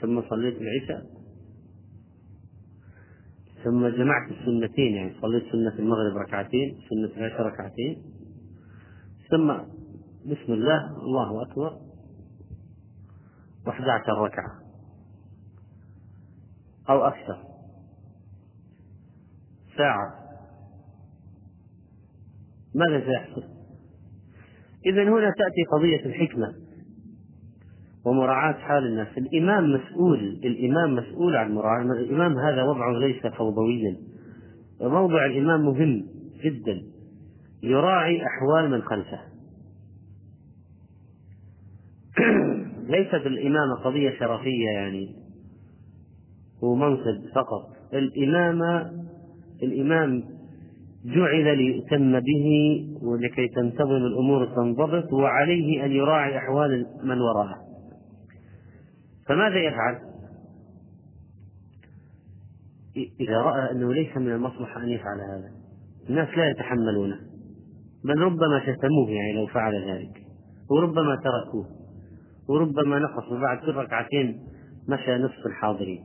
ثم 0.00 0.22
صليت 0.30 0.56
العشاء 0.60 1.06
ثم 3.64 3.88
جمعت 3.88 4.30
السنتين 4.30 4.94
يعني 4.94 5.20
صليت 5.20 5.52
سنة 5.52 5.78
المغرب 5.78 6.16
ركعتين 6.16 6.80
سنة 6.90 7.16
العشاء 7.16 7.42
ركعتين 7.42 8.02
ثم 9.30 9.52
بسم 10.26 10.52
الله 10.52 10.96
الله 10.96 11.42
أكبر 11.42 11.80
وأحد 13.66 13.84
عشر 13.84 14.12
ركعة 14.12 14.60
أو 16.90 17.00
أكثر. 17.00 17.47
ساعة 19.78 20.14
ماذا 22.74 23.04
سيحصل؟ 23.06 23.42
إذا 24.86 25.02
هنا 25.02 25.30
تأتي 25.30 25.64
قضية 25.72 26.06
الحكمة 26.06 26.54
ومراعاة 28.04 28.52
حال 28.52 28.86
الناس. 28.86 29.18
الإمام 29.18 29.72
مسؤول 29.72 30.18
الإمام 30.44 30.94
مسؤول 30.94 31.36
عن 31.36 31.54
مراعاة 31.54 31.82
الإمام 31.82 32.38
هذا 32.38 32.62
وضعه 32.62 32.92
ليس 32.92 33.26
فوضويا. 33.26 33.96
وموضع 34.80 35.26
الإمام 35.26 35.60
مهم 35.60 36.06
جدا. 36.44 36.82
يراعي 37.62 38.22
أحوال 38.26 38.70
من 38.70 38.82
خلفه. 38.82 39.20
ليست 42.94 43.26
الإمامة 43.26 43.74
قضية 43.84 44.18
شرفية 44.18 44.68
يعني 44.68 45.14
هو 46.64 46.74
منصب 46.74 47.28
فقط. 47.34 47.76
الإمامة 47.94 48.97
الإمام 49.62 50.24
جعل 51.04 51.56
ليؤتم 51.56 52.20
به 52.20 52.46
ولكي 53.02 53.48
تنتظم 53.48 53.96
الأمور 53.96 54.46
تنضبط 54.46 55.12
وعليه 55.12 55.84
أن 55.84 55.92
يراعي 55.92 56.38
أحوال 56.38 56.86
من 57.04 57.20
وراءه. 57.20 57.58
فماذا 59.26 59.58
يفعل؟ 59.58 59.98
إذا 63.20 63.36
رأى 63.38 63.70
أنه 63.70 63.92
ليس 63.92 64.16
من 64.16 64.32
المصلحة 64.32 64.82
أن 64.82 64.88
يفعل 64.88 65.20
هذا. 65.20 65.50
الناس 66.10 66.28
لا 66.36 66.50
يتحملونه. 66.50 67.20
بل 68.04 68.18
ربما 68.18 68.60
شتموه 68.60 69.10
يعني 69.10 69.32
لو 69.32 69.46
فعل 69.46 69.90
ذلك. 69.90 70.22
وربما 70.70 71.16
تركوه. 71.16 71.66
وربما 72.48 72.98
نقص 72.98 73.32
بعد 73.32 73.58
كل 73.58 73.74
ركعتين 73.74 74.40
مشى 74.88 75.18
نصف 75.18 75.46
الحاضرين. 75.46 76.04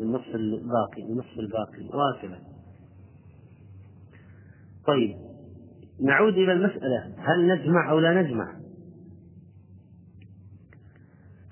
النصف 0.00 0.34
الباقي 0.34 1.02
النصف 1.12 1.38
الباقي. 1.38 1.96
وهكذا 1.98 2.57
طيب 4.88 5.16
نعود 6.00 6.32
إلى 6.32 6.52
المسألة 6.52 7.14
هل 7.18 7.48
نجمع 7.48 7.90
أو 7.90 7.98
لا 7.98 8.22
نجمع؟ 8.22 8.58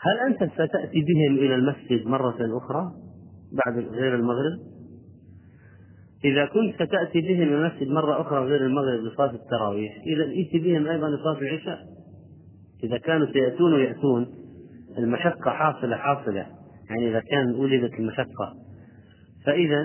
هل 0.01 0.33
أنت 0.33 0.53
ستأتي 0.53 1.05
بهم 1.09 1.37
إلى 1.37 1.55
المسجد 1.55 2.07
مرة 2.07 2.59
أخرى 2.59 2.93
بعد 3.53 3.79
غير 3.79 4.15
المغرب؟ 4.15 4.59
إذا 6.25 6.47
كنت 6.47 6.75
ستأتي 6.75 7.21
بهم 7.21 7.43
إلى 7.43 7.67
المسجد 7.67 7.89
مرة 7.89 8.21
أخرى 8.21 8.45
غير 8.45 8.67
المغرب 8.67 9.01
لصلاة 9.01 9.31
التراويح 9.31 10.03
إذا 10.07 10.25
ائت 10.25 10.63
بهم 10.63 10.87
أيضا 10.87 11.09
لصلاة 11.09 11.39
العشاء. 11.39 11.79
إذا 12.85 12.99
كانوا 12.99 13.27
سيأتون 13.33 13.75
ويأتون 13.75 14.27
المشقة 14.99 15.51
حاصلة 15.51 15.97
حاصلة. 15.97 16.47
يعني 16.91 17.11
إذا 17.11 17.21
كان 17.21 17.55
ولدت 17.55 17.95
المشقة. 17.95 18.55
فإذا 19.47 19.83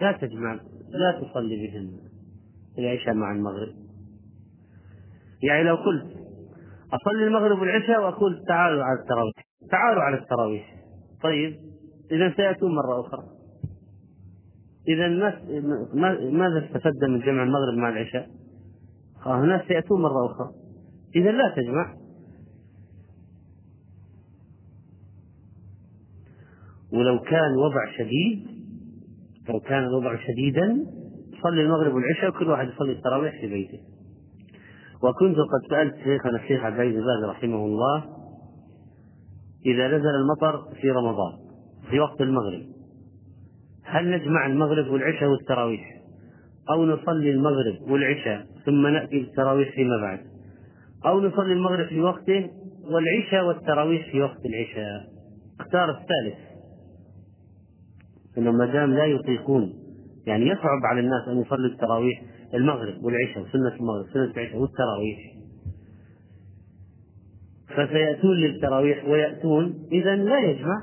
لا 0.00 0.12
تجمع 0.12 0.54
لا 0.90 1.20
تصلي 1.20 1.56
بهم. 1.56 1.90
العشاء 2.78 3.14
مع 3.14 3.32
المغرب. 3.32 3.74
يعني 5.42 5.62
لو 5.62 5.74
قلت 5.74 6.06
أصلي 6.92 7.26
المغرب 7.26 7.58
والعشاء 7.58 8.02
وأقول 8.02 8.42
تعالوا 8.48 8.84
على 8.84 9.00
التراويح 9.00 9.34
تعالوا 9.70 10.02
على 10.02 10.18
التراويح. 10.18 10.76
طيب 11.22 11.56
إذا 12.12 12.32
سيأتون 12.36 12.74
مرة 12.74 13.00
أخرى. 13.00 13.24
إذا 14.88 15.08
ماذا 16.30 16.66
استفدت 16.66 17.04
من 17.08 17.20
جمع 17.20 17.42
المغرب 17.42 17.74
مع 17.78 17.88
العشاء؟ 17.88 18.30
الناس 19.26 19.66
سيأتون 19.68 20.02
مرة 20.02 20.26
أخرى. 20.26 20.50
إذا 21.16 21.30
لا 21.30 21.54
تجمع. 21.56 21.94
ولو 26.92 27.18
كان 27.18 27.56
وضع 27.56 27.92
شديد 27.98 28.46
لو 29.48 29.60
كان 29.60 29.84
الوضع 29.84 30.16
شديدا 30.16 30.86
صلي 31.42 31.62
المغرب 31.62 31.94
والعشاء 31.94 32.30
وكل 32.30 32.48
واحد 32.48 32.68
يصلي 32.68 32.92
التراويح 32.92 33.40
في 33.40 33.46
بيته. 33.46 33.78
وكنت 35.02 35.36
قد 35.36 35.70
سألت 35.70 35.94
شيخنا 36.04 36.36
الشيخ 36.42 36.64
عبد 36.64 36.80
العزيز 36.80 37.04
باز 37.04 37.30
رحمه 37.30 37.64
الله 37.64 38.04
إذا 39.66 39.88
نزل 39.88 40.14
المطر 40.14 40.74
في 40.80 40.90
رمضان 40.90 41.32
في 41.90 42.00
وقت 42.00 42.20
المغرب 42.20 42.62
هل 43.84 44.10
نجمع 44.10 44.46
المغرب 44.46 44.86
والعشاء 44.88 45.28
والتراويح 45.28 45.96
أو 46.70 46.86
نصلي 46.86 47.30
المغرب 47.30 47.90
والعشاء 47.90 48.46
ثم 48.66 48.86
نأتي 48.86 49.20
بالتراويح 49.20 49.74
فيما 49.74 49.96
بعد؟ 49.96 50.20
أو 51.06 51.20
نصلي 51.20 51.52
المغرب 51.52 51.86
في 51.86 52.00
وقته 52.00 52.50
والعشاء 52.84 53.46
والتراويح 53.46 54.10
في 54.10 54.20
وقت 54.20 54.46
العشاء؟ 54.46 55.04
اختار 55.60 55.90
الثالث. 55.90 56.38
انه 58.38 58.52
ما 58.52 58.66
دام 58.66 58.94
لا 58.94 59.04
يطيقون 59.04 59.85
يعني 60.26 60.46
يصعب 60.46 60.80
على 60.84 61.00
الناس 61.00 61.28
أن 61.28 61.40
يصلوا 61.40 61.66
التراويح 61.66 62.22
المغرب 62.54 63.04
والعشاء 63.04 63.42
وسنة 63.42 63.74
المغرب 63.80 64.06
سنة 64.12 64.24
العشاء 64.24 64.58
والتراويح. 64.58 65.36
فسيأتون 67.68 68.36
للتراويح 68.36 69.04
ويأتون. 69.04 69.88
إذا 69.92 70.16
لا 70.16 70.38
يجمع. 70.38 70.82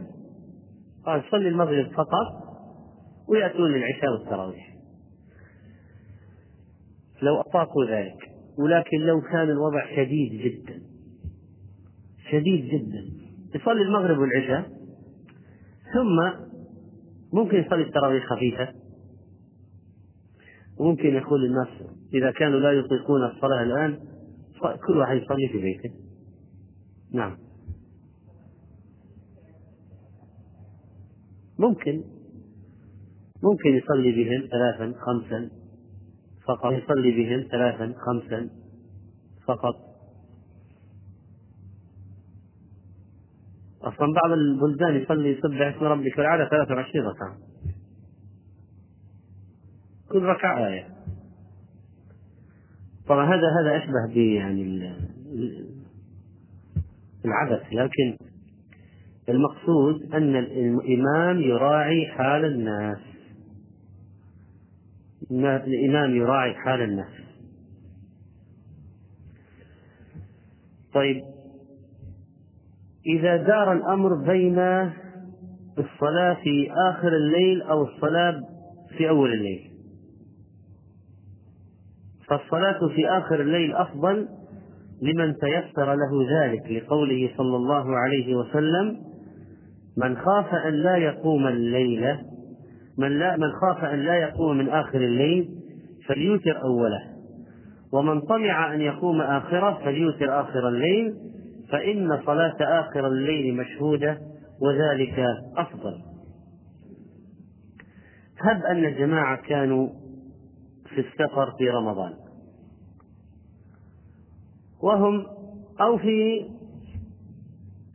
قال 1.06 1.24
صلي 1.32 1.48
المغرب 1.48 1.91
فقط 1.91 2.44
ويأتون 3.30 3.72
للعشاء 3.72 4.12
والتراويح. 4.12 4.74
لو 7.22 7.41
أطاقوا 7.41 7.86
ذلك 7.86 8.30
ولكن 8.58 8.98
لو 8.98 9.22
كان 9.22 9.50
الوضع 9.50 9.96
شديد 9.96 10.41
جدا 10.41 10.82
شديد 12.32 12.66
جدا 12.66 13.04
يصلي 13.56 13.82
المغرب 13.82 14.18
والعشاء 14.18 14.70
ثم 15.94 16.44
ممكن 17.34 17.58
يصلي 17.58 17.82
التراويح 17.82 18.26
خفيفة. 18.26 18.83
وممكن 20.78 21.16
يقول 21.16 21.46
الناس 21.46 21.68
إذا 22.14 22.32
كانوا 22.32 22.60
لا 22.60 22.72
يطيقون 22.72 23.24
الصلاة 23.24 23.64
الآن 23.64 24.00
كل 24.88 24.98
واحد 24.98 25.18
يصلي 25.18 25.50
في 25.52 25.62
بيته. 25.62 25.96
نعم. 27.12 27.38
ممكن. 31.60 32.04
ممكن 33.44 33.70
يصلي 33.70 34.12
بهم 34.12 34.48
ثلاثا 34.52 35.00
خمسا 35.00 35.50
فقط. 36.48 36.72
يصلي 36.72 37.12
بهم 37.12 37.48
ثلاثا 37.52 37.94
خمسا 38.06 38.50
فقط. 39.48 39.76
أصلا 43.82 44.14
بعض 44.22 44.32
البلدان 44.32 44.96
يصلي 44.96 45.30
يسبح 45.30 45.76
اسم 45.76 45.86
ربك 45.86 46.20
الأعلى 46.20 46.48
23 46.50 47.06
ركعة. 47.06 47.53
كل 50.14 50.24
ركعة 50.24 50.68
آية. 50.68 50.88
طبعا 53.07 53.26
هذا 53.26 53.47
هذا 53.61 53.78
أشبه 53.78 54.14
ب 54.14 54.18
يعني 54.18 54.93
العبث 57.26 57.64
لكن 57.72 58.18
المقصود 59.30 60.14
أن 60.14 60.36
الإمام 60.36 61.41
يراعي 61.41 62.07
حال 62.07 62.45
الناس. 62.45 62.97
الإمام 65.68 66.16
يراعي 66.16 66.53
حال 66.53 66.82
الناس. 66.82 67.24
طيب 70.93 71.22
إذا 73.05 73.38
دار 73.38 73.72
الأمر 73.74 74.16
بين 74.16 74.59
الصلاة 75.78 76.34
في 76.43 76.72
آخر 76.89 77.07
الليل 77.07 77.61
أو 77.61 77.84
الصلاة 77.84 78.41
في 78.97 79.09
أول 79.09 79.34
الليل؟ 79.34 79.73
فالصلاة 82.28 82.88
في 82.96 83.10
آخر 83.10 83.42
الليل 83.42 83.76
أفضل 83.76 84.28
لمن 85.02 85.36
تيسر 85.38 85.94
له 85.94 86.28
ذلك 86.40 86.72
لقوله 86.72 87.30
صلى 87.38 87.56
الله 87.56 87.98
عليه 87.98 88.36
وسلم 88.36 88.98
من 89.98 90.18
خاف 90.18 90.54
أن 90.56 90.74
لا 90.74 90.98
يقوم 90.98 91.48
الليلة 91.48 92.22
من 92.98 93.20
لا 93.20 93.38
من 93.38 93.52
خاف 93.62 93.84
أن 93.84 94.00
لا 94.00 94.16
يقوم 94.16 94.58
من 94.58 94.70
آخر 94.70 94.98
الليل 94.98 95.50
فليوتر 96.08 96.62
أوله 96.64 97.02
ومن 97.94 98.22
طمع 98.22 98.74
أن 98.74 98.82
يقوم 98.82 99.22
آخره 99.22 99.80
فليوتر 99.86 100.42
آخر 100.42 100.68
الليل 100.68 101.14
فإن 101.72 102.20
صلاة 102.26 102.56
آخر 102.62 103.08
الليل 103.08 103.56
مشهودة 103.56 104.18
وذلك 104.62 105.26
أفضل. 105.58 105.94
هب 108.40 108.64
أن 108.64 108.86
الجماعة 108.86 109.36
كانوا 109.36 109.90
في 110.96 111.00
السفر 111.00 111.52
في 111.58 111.70
رمضان. 111.70 112.14
وهم 114.84 115.26
أو 115.82 115.98
في 115.98 116.46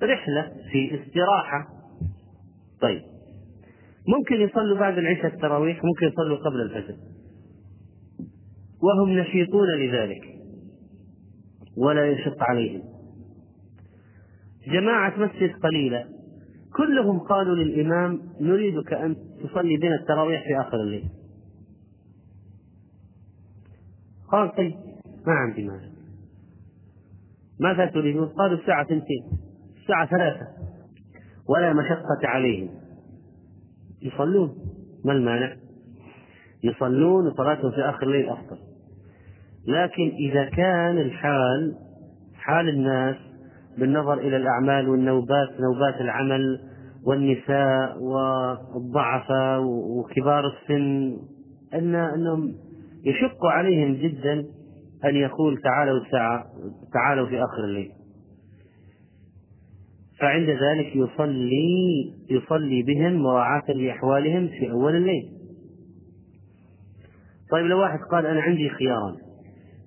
رحلة 0.03 0.53
في 0.73 0.95
استراحة. 0.95 1.69
طيب. 2.81 3.03
ممكن 4.09 4.35
يصلوا 4.35 4.79
بعد 4.79 4.99
العشاء 4.99 5.27
التراويح 5.27 5.85
ممكن 5.85 6.07
يصلوا 6.07 6.37
قبل 6.37 6.61
الفجر. 6.61 6.97
وهم 8.83 9.19
نشيطون 9.19 9.69
لذلك. 9.69 10.25
ولا 11.77 12.07
يشق 12.07 12.43
عليهم. 12.43 12.83
جماعة 14.67 15.19
مسجد 15.19 15.53
قليلة 15.63 16.05
كلهم 16.77 17.19
قالوا 17.19 17.55
للإمام 17.57 18.21
نريدك 18.41 18.93
أن 18.93 19.17
تصلي 19.17 19.77
بنا 19.77 19.95
التراويح 19.95 20.43
في 20.43 20.69
آخر 20.69 20.77
الليل. 20.81 21.05
قال 24.33 24.55
طيب 24.55 24.75
ما 25.27 25.33
عندي 25.33 25.65
مانع 25.65 25.89
ماذا 27.61 27.87
تريدون؟ 27.87 28.29
قالوا 28.29 28.59
الساعة 28.59 28.83
اثنتين 28.83 29.23
الساعة 29.83 30.07
ثلاثة 30.07 30.47
ولا 31.49 31.73
مشقة 31.73 32.29
عليهم 32.29 32.69
يصلون 34.03 34.55
ما 35.05 35.13
المانع؟ 35.13 35.57
يصلون 36.63 37.27
وصلاتهم 37.27 37.71
في 37.71 37.81
آخر 37.81 38.07
الليل 38.07 38.29
أفضل 38.29 38.59
لكن 39.67 40.13
إذا 40.31 40.45
كان 40.45 40.99
الحال 40.99 41.75
حال 42.35 42.69
الناس 42.69 43.17
بالنظر 43.79 44.19
إلى 44.19 44.37
الأعمال 44.37 44.89
والنوبات 44.89 45.49
نوبات 45.61 46.01
العمل 46.01 46.61
والنساء 47.05 47.99
والضعفاء 48.03 49.61
وكبار 49.65 50.45
السن 50.47 51.17
أن 51.75 51.95
أنهم 51.95 52.55
يشق 53.05 53.47
عليهم 53.47 53.95
جدا 53.95 54.45
أن 55.05 55.17
يقول 55.17 55.59
تعالوا 55.63 56.01
الساعة 56.01 56.45
تعالوا 56.93 57.27
في 57.27 57.39
آخر 57.39 57.65
الليل. 57.65 57.91
فعند 60.21 60.49
ذلك 60.49 60.97
يصلي 60.97 62.13
يصلي 62.31 62.83
بهم 62.83 63.23
مراعاة 63.23 63.71
لأحوالهم 63.73 64.49
في 64.49 64.71
أول 64.71 64.97
الليل. 64.97 65.29
طيب 67.53 67.67
لو 67.67 67.81
واحد 67.81 67.99
قال 68.13 68.27
أنا 68.27 68.41
عندي 68.41 68.69
خياران 68.69 69.15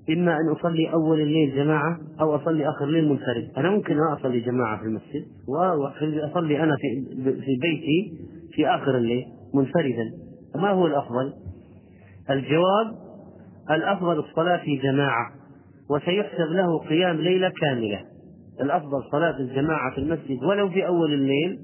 إما 0.09 0.31
أن 0.37 0.49
أصلي 0.59 0.93
أول 0.93 1.21
الليل 1.21 1.55
جماعة 1.55 1.99
أو 2.21 2.35
أصلي 2.35 2.69
آخر 2.69 2.85
الليل 2.85 3.09
منفرد. 3.09 3.51
أنا 3.57 3.69
ممكن 3.69 3.95
ما 3.95 4.17
أصلي 4.19 4.39
جماعة 4.39 4.79
في 4.79 4.83
المسجد 4.85 5.25
وأصلي 5.47 6.63
أنا 6.63 6.75
في 7.21 7.57
بيتي 7.61 8.17
في 8.51 8.67
آخر 8.67 8.97
الليل 8.97 9.25
منفردا. 9.53 10.11
ما 10.55 10.69
هو 10.69 10.87
الأفضل؟ 10.87 11.33
الجواب 12.33 12.95
الأفضل 13.71 14.19
الصلاة 14.19 14.57
في 14.57 14.75
جماعة 14.75 15.31
وسيحسب 15.89 16.51
له 16.51 16.79
قيام 16.79 17.15
ليلة 17.15 17.51
كاملة. 17.61 18.01
الأفضل 18.61 19.03
صلاة 19.11 19.39
الجماعة 19.39 19.91
في 19.95 19.97
المسجد 19.97 20.43
ولو 20.43 20.69
في 20.69 20.87
أول 20.87 21.13
الليل 21.13 21.59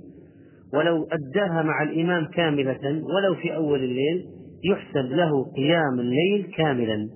ولو 0.73 1.07
أداها 1.11 1.63
مع 1.63 1.83
الإمام 1.83 2.25
كاملة 2.25 3.03
ولو 3.15 3.35
في 3.41 3.55
أول 3.55 3.83
الليل 3.83 4.25
يحسب 4.63 5.11
له 5.11 5.51
قيام 5.55 5.99
الليل 5.99 6.51
كاملا. 6.57 7.09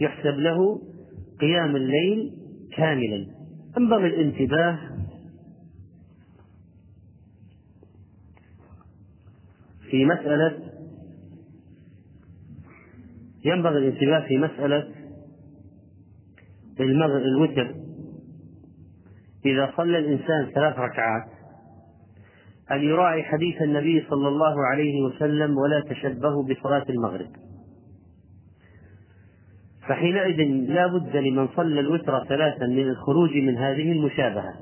يحسب 0.00 0.38
له 0.38 0.80
قيام 1.40 1.76
الليل 1.76 2.30
كاملا. 2.76 3.26
ينبغي 3.78 4.06
الانتباه. 4.06 4.78
في 9.90 10.04
مسألة 10.04 10.63
ينبغي 13.44 13.78
الانتباه 13.78 14.28
في 14.28 14.38
مسألة 14.38 14.88
الوتر. 16.80 17.74
إذا 19.46 19.72
صلى 19.76 19.98
الإنسان 19.98 20.50
ثلاث 20.54 20.78
ركعات 20.78 21.24
أن 22.72 22.82
يراعي 22.82 23.22
حديث 23.22 23.62
النبي 23.62 24.06
صلى 24.10 24.28
الله 24.28 24.66
عليه 24.66 25.02
وسلم 25.02 25.58
ولا 25.58 25.80
تشبهوا 25.80 26.42
بصلاة 26.42 26.84
المغرب. 26.88 27.30
فحينئذ 29.88 30.36
لا 30.72 30.86
بد 30.86 31.16
لمن 31.16 31.48
صلى 31.56 31.80
الوتر 31.80 32.24
ثلاثا 32.24 32.66
من 32.66 32.88
الخروج 32.88 33.36
من 33.36 33.56
هذه 33.56 33.92
المشابهة. 33.92 34.54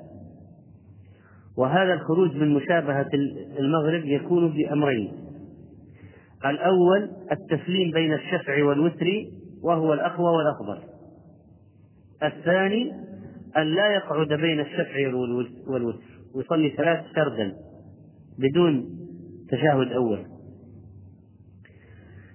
وهذا 1.57 1.95
الخروج 1.95 2.37
من 2.37 2.55
مشابهة 2.55 3.11
المغرب 3.59 4.05
يكون 4.05 4.53
بأمرين. 4.53 5.22
الأول 6.47 7.11
التسليم 7.33 7.91
بين 7.91 8.13
الشفع 8.13 8.65
والوتر 8.65 9.07
وهو 9.63 9.93
الأقوى 9.93 10.37
والأفضل 10.37 10.79
الثاني 12.23 12.93
أن 13.57 13.75
لا 13.75 13.95
يقعد 13.95 14.29
بين 14.29 14.61
الشفع 14.61 15.15
والوتر 15.67 16.09
ويصلي 16.35 16.71
ثلاث 16.71 17.05
سردا 17.15 17.53
بدون 18.39 18.85
تشهد 19.51 19.93
أول. 19.93 20.27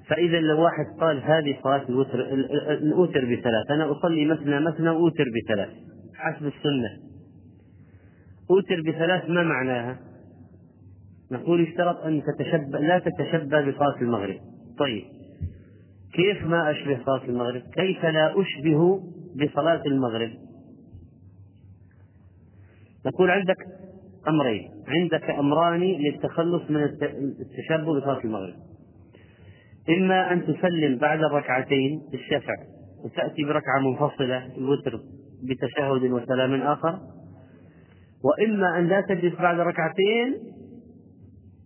فإذا 0.08 0.40
لو 0.40 0.62
واحد 0.62 0.86
قال 1.00 1.24
هذه 1.24 1.58
صلاة 1.64 1.90
الوتر 1.90 2.20
الأوتر 2.72 3.26
بثلاث 3.26 3.72
أنا 3.72 3.92
أصلي 3.92 4.26
مثنى 4.26 4.60
مثنى 4.60 4.90
وأوتر 4.90 5.26
بثلاث. 5.36 5.70
حسب 6.16 6.46
السنة. 6.46 6.90
أوتر 8.50 8.82
بثلاث 8.82 9.30
ما 9.30 9.44
معناها؟ 9.44 10.00
نقول 11.32 11.68
اشترط 11.68 11.98
أن 11.98 12.22
تتشبه 12.24 12.80
لا 12.80 13.00
تتشبه 13.00 13.72
بصلاة 13.72 14.02
المغرب. 14.02 14.40
طيب. 14.80 15.04
كيف 16.14 16.46
ما 16.46 16.72
أشبه 16.72 17.04
صلاة 17.06 17.24
المغرب؟ 17.24 17.62
كيف 17.62 18.06
لا 18.06 18.42
أشبه 18.42 19.02
بصلاة 19.36 19.82
المغرب؟ 19.86 20.30
نقول 23.06 23.32
عندك 23.32 23.58
أمرين. 24.28 24.70
عندك 24.88 25.30
أمران 25.30 25.80
للتخلص 25.80 26.70
من 26.70 26.84
التشبه 26.84 28.00
بصلاة 28.00 28.20
المغرب. 28.24 28.54
إما 29.90 30.34
أن 30.34 30.46
تسلم 30.46 30.98
بعد 30.98 31.20
الركعتين 31.20 32.02
الشفع 32.14 32.54
وتأتي 33.06 33.44
بركعة 33.44 33.80
منفصلة 33.80 34.58
الوتر 34.58 35.00
بتشهد 35.44 36.12
وسلام 36.12 36.62
آخر. 36.62 37.00
وإما 38.24 38.80
أن 38.80 38.88
لا 38.88 39.02
تجلس 39.02 39.36
بعد 39.36 39.60
ركعتين 39.60 40.57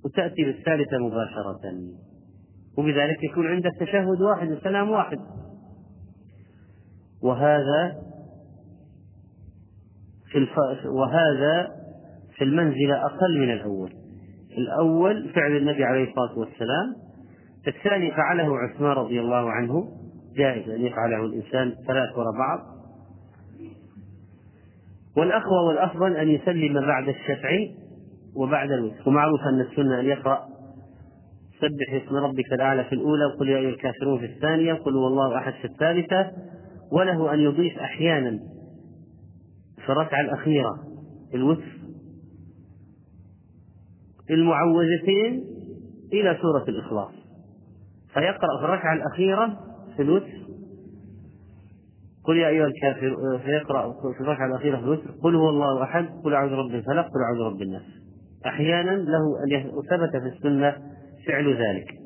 وتأتي 0.06 0.44
بالثالثة 0.44 0.98
مباشرة. 0.98 1.74
وبذلك 2.78 3.24
يكون 3.24 3.48
عندك 3.48 3.72
تشهد 3.80 4.22
واحد 4.22 4.52
وسلام 4.52 4.92
واحد. 4.92 5.20
وهذا 7.24 7.96
في 10.32 10.38
الف... 10.38 10.58
وهذا 10.86 11.68
في 12.36 12.44
المنزلة 12.44 13.06
أقل 13.06 13.40
من 13.40 13.52
الأول. 13.52 13.94
الأول 14.58 15.30
فعل 15.30 15.58
النبي 15.58 15.84
عليه 15.84 16.10
الصلاة 16.10 16.40
والسلام 16.40 16.96
الثاني 17.68 18.12
فعله 18.12 18.58
عثمان 18.58 18.92
رضي 18.92 19.20
الله 19.20 19.52
عنه 19.52 19.88
جائز 20.36 20.70
أن 20.70 20.82
يفعله 20.82 21.26
الإنسان 21.26 21.76
ثلاث 21.88 22.18
وراء 22.18 22.32
بعض. 22.38 22.60
والأقوى 25.18 25.68
والأفضل 25.68 26.16
أن 26.16 26.30
يسلم 26.30 26.74
بعد 26.74 27.08
الشفع 27.08 27.50
وبعد 28.36 28.72
الوتر. 28.72 29.04
ومعروف 29.08 29.42
أن 29.42 29.62
السنة 29.62 30.00
أن 30.00 30.06
يقرأ 30.06 30.46
سبح 31.62 32.04
اسم 32.04 32.16
ربك 32.16 32.54
الأعلى 32.54 32.84
في 32.84 32.96
الأولى 32.96 33.26
وقل 33.26 33.50
يا 33.50 33.58
أيها 33.58 33.70
الكافرون 33.70 34.20
في 34.20 34.26
الثانية 34.26 34.74
وقل 34.74 34.96
هو 34.96 35.08
الله 35.08 35.38
أحد 35.38 35.54
في 35.54 35.66
الثالثة 35.66 36.32
وله 36.92 37.34
أن 37.34 37.40
يضيف 37.40 37.80
أحيانا 37.80 38.40
في 39.86 39.92
الركعة 39.92 40.22
الأخيرة 40.22 40.76
الوتر 41.34 41.82
المعوذتين 44.30 45.44
إلى 46.14 46.38
سورة 46.42 46.64
الإخلاص. 46.68 47.12
فيقرأ 48.14 48.60
في 48.60 48.66
الركعة 48.66 48.94
الأخيرة 48.94 49.60
في 49.96 50.02
الوتر 50.02 50.42
قل 52.24 52.38
يا 52.38 52.48
أيها 52.48 52.66
الكافر 52.66 53.40
فيقرأ 53.46 53.94
في 54.18 54.22
الركعة 54.22 54.48
الأخيرة 54.48 54.78
في 54.78 54.84
الوتر 54.84 55.12
قل 55.24 55.36
هو 55.36 55.50
الله 55.50 55.84
أحد 55.84 56.10
قل 56.24 56.34
أعوذ 56.34 56.50
برب 56.50 56.76
الفلق 56.76 57.06
قل 57.06 57.22
أعوذ 57.24 57.38
برب 57.38 57.62
الناس. 57.62 58.01
أحيانا 58.46 58.92
له 58.92 59.44
أن 59.44 59.72
ثبت 59.90 60.22
في 60.22 60.28
السنة 60.28 60.76
فعل 61.28 61.54
ذلك. 61.54 62.02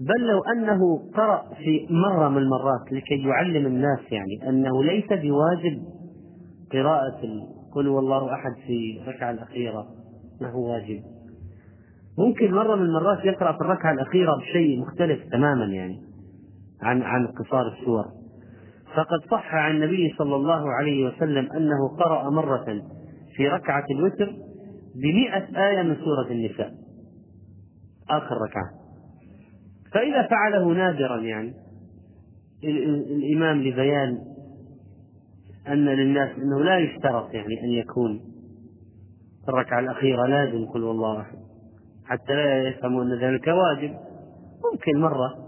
بل 0.00 0.26
لو 0.26 0.40
أنه 0.42 1.10
قرأ 1.14 1.54
في 1.54 1.86
مرة 1.90 2.28
من 2.28 2.38
المرات 2.38 2.92
لكي 2.92 3.22
يعلم 3.28 3.66
الناس 3.66 3.98
يعني 4.10 4.48
أنه 4.48 4.84
ليس 4.84 5.06
بواجب 5.06 5.82
قراءة 6.72 7.20
قل 7.74 7.88
هو 7.88 7.98
الله 7.98 8.34
أحد 8.34 8.52
في 8.66 9.00
الركعة 9.02 9.30
الأخيرة 9.30 9.86
ما 10.40 10.50
هو 10.50 10.72
واجب؟ 10.72 11.00
ممكن 12.18 12.54
مرة 12.54 12.76
من 12.76 12.82
المرات 12.82 13.24
يقرأ 13.24 13.52
في 13.52 13.60
الركعة 13.60 13.92
الأخيرة 13.92 14.36
بشيء 14.36 14.80
مختلف 14.80 15.20
تماما 15.32 15.64
يعني 15.64 15.96
عن 16.82 17.02
عن 17.02 17.26
قصار 17.26 17.68
السور. 17.68 18.04
فقد 18.94 19.30
صح 19.30 19.54
عن 19.54 19.74
النبي 19.74 20.14
صلى 20.18 20.36
الله 20.36 20.70
عليه 20.70 21.06
وسلم 21.06 21.52
أنه 21.52 21.88
قرأ 21.98 22.30
مرة 22.30 22.82
في 23.36 23.48
ركعة 23.48 23.84
الوتر 23.90 24.32
بمئة 25.02 25.68
آية 25.68 25.82
من 25.82 25.96
سورة 25.96 26.30
النساء. 26.30 26.74
آخر 28.10 28.34
ركعة. 28.34 28.70
فإذا 29.92 30.28
فعله 30.28 30.72
نادرا 30.72 31.20
يعني 31.20 31.54
الإمام 32.64 33.62
لبيان 33.62 34.18
أن 35.68 35.84
للناس 35.84 36.38
أنه 36.38 36.64
لا 36.64 36.78
يشترط 36.78 37.34
يعني 37.34 37.64
أن 37.64 37.68
يكون 37.68 38.18
في 39.44 39.48
الركعة 39.48 39.80
الأخيرة 39.80 40.26
لازم 40.26 40.66
قل 40.66 40.82
والله 40.82 41.20
أحد. 41.20 41.38
حتى 42.04 42.32
لا 42.32 42.68
يفهموا 42.68 43.02
أن 43.04 43.20
ذلك 43.20 43.46
واجب. 43.46 43.94
ممكن 44.72 45.00
مرة 45.00 45.46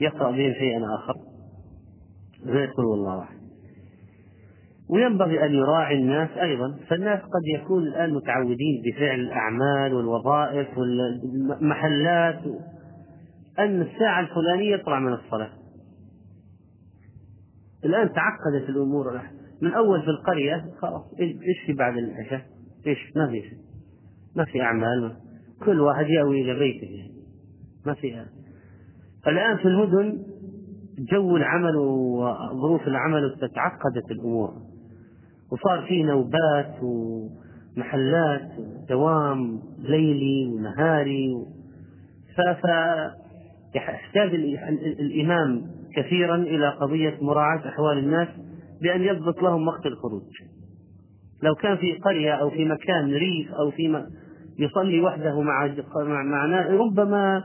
يقرأ 0.00 0.30
بهم 0.30 0.52
شيئا 0.52 0.80
آخر. 0.94 1.14
غير 2.44 2.70
قل 2.70 2.84
والله 2.84 3.22
أحد. 3.22 3.35
وينبغي 4.90 5.44
أن 5.46 5.54
يراعي 5.54 5.96
الناس 5.96 6.30
أيضا. 6.30 6.76
فالناس 6.88 7.20
قد 7.20 7.46
يكون 7.54 7.82
الآن 7.82 8.14
متعودين 8.14 8.82
بفعل 8.84 9.20
الأعمال 9.20 9.94
والوظائف 9.94 10.78
والمحلات. 10.78 12.40
أن 13.58 13.82
الساعة 13.82 14.20
الفلانية 14.20 14.74
يطلع 14.74 15.00
من 15.00 15.12
الصلاة. 15.12 15.50
الآن 17.84 18.12
تعقدت 18.12 18.68
الأمور. 18.68 19.20
من 19.62 19.74
أول 19.74 20.02
في 20.02 20.08
القرية 20.08 20.64
خلاص 20.80 21.02
إيش 21.20 21.66
في 21.66 21.72
بعد 21.72 21.96
العشاء؟ 21.96 22.42
إيش؟ 22.86 22.98
ما 23.16 23.26
في 23.26 23.40
شيء. 23.40 23.58
ما 24.36 24.44
في 24.44 24.62
أعمال. 24.62 25.16
كل 25.64 25.80
واحد 25.80 26.06
يأوي 26.08 26.40
إلى 26.40 26.58
بيته. 26.58 27.10
ما 27.86 27.94
في. 27.94 28.24
الآن 29.26 29.56
في 29.56 29.64
المدن 29.64 30.22
جو 30.98 31.36
العمل 31.36 31.76
وظروف 31.76 32.86
العمل 32.88 33.36
تعقدت 33.54 34.10
الأمور. 34.10 34.75
وصار 35.52 35.86
في 35.88 36.02
نوبات 36.02 36.74
ومحلات 36.82 38.50
دوام 38.88 39.60
ليلي 39.78 40.46
ونهاري 40.46 41.34
فيحتاج 43.72 44.34
الإمام 45.00 45.62
كثيرا 45.96 46.36
إلى 46.36 46.68
قضية 46.68 47.18
مراعاة 47.20 47.68
أحوال 47.68 47.98
الناس 47.98 48.28
بأن 48.82 49.02
يضبط 49.02 49.42
لهم 49.42 49.68
وقت 49.68 49.86
الخروج. 49.86 50.22
لو 51.42 51.54
كان 51.54 51.76
في 51.76 51.92
قرية 51.92 52.32
أو 52.32 52.50
في 52.50 52.64
مكان 52.64 53.14
ريف 53.14 53.52
أو 53.52 53.70
في 53.70 54.06
يصلي 54.58 55.00
وحده 55.00 55.40
مع 55.40 55.74
مع 55.96 56.66
ربما 56.68 57.44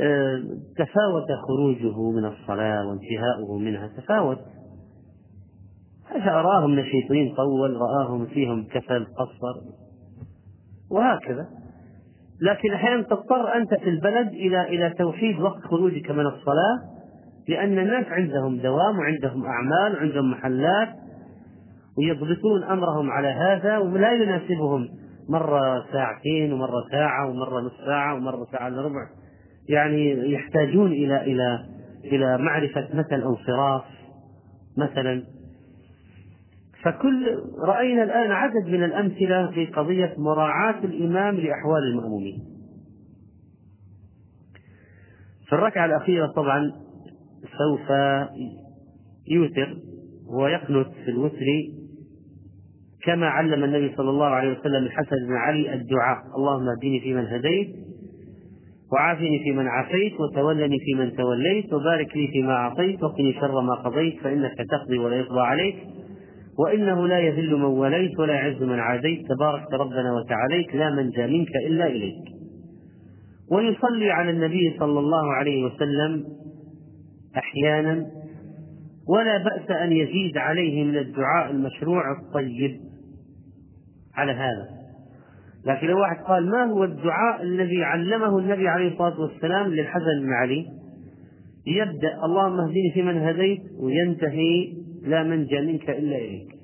آه، 0.00 0.42
تفاوت 0.76 1.26
خروجه 1.48 2.10
من 2.10 2.24
الصلاة 2.24 2.86
وانتهاؤه 2.86 3.58
منها. 3.58 3.88
تفاوت. 3.88 4.38
رآهم 6.16 6.70
نشيطين 6.70 7.34
طول 7.34 7.76
رآهم 7.76 8.26
فيهم 8.26 8.64
كسل 8.64 9.04
قصر. 9.04 9.60
وهكذا. 10.90 11.46
لكن 12.42 12.72
أحيانا 12.72 13.02
تضطر 13.02 13.54
أنت 13.54 13.74
في 13.74 13.90
البلد 13.90 14.28
إلى 14.28 14.68
إلى 14.68 14.90
توحيد 14.90 15.40
وقت 15.40 15.60
خروجك 15.62 16.10
من 16.10 16.26
الصلاة 16.26 16.78
لأن 17.48 17.78
الناس 17.78 18.06
عندهم 18.06 18.56
دوام 18.56 18.98
وعندهم 18.98 19.44
أعمال 19.46 19.96
وعندهم 19.96 20.30
محلات 20.30 20.88
ويضبطون 21.98 22.62
أمرهم 22.62 23.10
على 23.10 23.28
هذا 23.28 23.78
ولا 23.78 24.12
يناسبهم 24.12 24.88
مرة 25.28 25.84
ساعتين 25.92 26.52
ومرة 26.52 26.84
ساعة 26.90 27.30
ومرة 27.30 27.60
نصف 27.60 27.86
ساعة 27.86 28.14
ومرة 28.14 28.46
ساعة 28.52 28.68
إلا 28.68 28.82
ربع. 28.82 29.06
يعني 29.68 30.32
يحتاجون 30.32 30.92
إلى 30.92 31.22
إلى 31.22 31.66
إلى 32.04 32.38
معرفة 32.38 32.88
متى 32.94 33.14
الانصراف 33.14 33.84
مثلا 34.76 35.22
فكل 36.84 37.26
رأينا 37.68 38.02
الآن 38.02 38.30
عدد 38.30 38.66
من 38.66 38.84
الأمثلة 38.84 39.50
في 39.50 39.66
قضية 39.66 40.14
مراعاة 40.18 40.84
الإمام 40.84 41.34
لأحوال 41.34 41.82
المأمومين. 41.92 42.38
في 45.46 45.52
الركعة 45.52 45.84
الأخيرة 45.86 46.26
طبعا 46.26 46.72
سوف 47.58 47.90
يوتر 49.28 49.76
ويقنت 50.38 50.88
في 51.04 51.10
الوتر 51.10 51.46
كما 53.04 53.26
علم 53.26 53.64
النبي 53.64 53.96
صلى 53.96 54.10
الله 54.10 54.26
عليه 54.26 54.58
وسلم 54.58 54.84
الحسن 54.84 55.16
بن 55.28 55.32
علي 55.34 55.74
الدعاء. 55.74 56.18
اللهم 56.36 56.68
اهدني 56.68 57.00
فيمن 57.00 57.26
هديت 57.26 57.68
وعافني 58.92 59.38
فيمن 59.44 59.66
عافيت 59.66 60.12
وتولني 60.20 60.78
فيمن 60.78 61.16
توليت 61.16 61.72
وبارك 61.72 62.16
لي 62.16 62.28
فيما 62.28 62.52
أعطيت 62.52 63.02
وقني 63.02 63.32
شر 63.32 63.60
ما 63.60 63.74
قضيت 63.74 64.20
فإنك 64.22 64.54
تقضي 64.70 64.98
ولا 64.98 65.16
يقضى 65.16 65.40
عليك. 65.40 65.76
وإنه 66.58 67.08
لا 67.08 67.18
يذل 67.18 67.54
من 67.54 67.64
وليت 67.64 68.18
ولا 68.18 68.34
يعز 68.34 68.62
من 68.62 68.78
عاديت. 68.78 69.26
تبارك 69.28 69.72
ربنا 69.72 70.12
وتعاليت. 70.12 70.74
لا 70.74 70.90
منجى 70.90 71.26
منك 71.26 71.56
إلا 71.66 71.86
إليك. 71.86 72.24
ويصلي 73.50 74.10
على 74.10 74.30
النبي 74.30 74.76
صلى 74.78 74.98
الله 74.98 75.32
عليه 75.32 75.64
وسلم 75.64 76.24
أحيانا. 77.36 78.06
ولا 79.08 79.38
بأس 79.38 79.70
أن 79.70 79.92
يزيد 79.92 80.36
عليه 80.36 80.84
من 80.84 80.96
الدعاء 80.96 81.50
المشروع 81.50 82.02
الطيب 82.20 82.80
على 84.14 84.32
هذا. 84.32 84.68
لكن 85.66 85.86
لو 85.86 86.00
واحد 86.00 86.16
قال 86.16 86.50
ما 86.50 86.64
هو 86.64 86.84
الدعاء 86.84 87.42
الذي 87.42 87.84
علمه 87.84 88.38
النبي 88.38 88.68
عليه 88.68 88.88
الصلاة 88.92 89.20
والسلام 89.20 89.66
للحسن 89.66 90.20
بن 90.22 90.32
علي؟ 90.32 90.66
يبدأ 91.66 92.24
اللهم 92.24 92.60
اهدني 92.60 92.90
فيمن 92.94 93.16
هديت 93.16 93.62
وينتهي 93.80 94.81
لا 95.02 95.22
منجى 95.22 95.60
منك 95.60 95.90
إلا 95.90 96.16
إليك. 96.16 96.54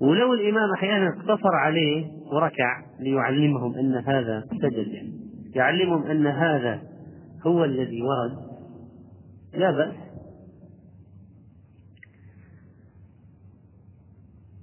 ولو 0.00 0.34
الإمام 0.34 0.72
أحيانا 0.74 1.08
اقتصر 1.08 1.54
عليه 1.54 2.06
وركع 2.32 2.84
ليعلمهم 3.00 3.74
أن 3.74 3.94
هذا 3.94 4.44
سجد. 4.62 5.12
يعلمهم 5.54 6.02
أن 6.02 6.26
هذا 6.26 6.82
هو 7.46 7.64
الذي 7.64 8.02
ورد. 8.02 8.46
لا 9.54 9.70
بأس. 9.70 9.94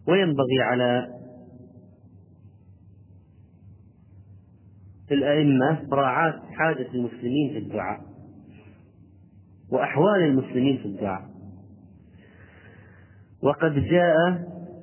وينبغي 0.07 0.61
على 0.61 1.07
الأئمة 5.11 5.88
مراعاة 5.91 6.39
حاجة 6.51 6.88
المسلمين 6.93 7.49
في 7.53 7.57
الدعاء 7.57 8.01
وأحوال 9.72 10.22
المسلمين 10.24 10.78
في 10.78 10.86
الدعاء. 10.86 11.33
وقد 13.44 13.74
جاء 13.74 14.16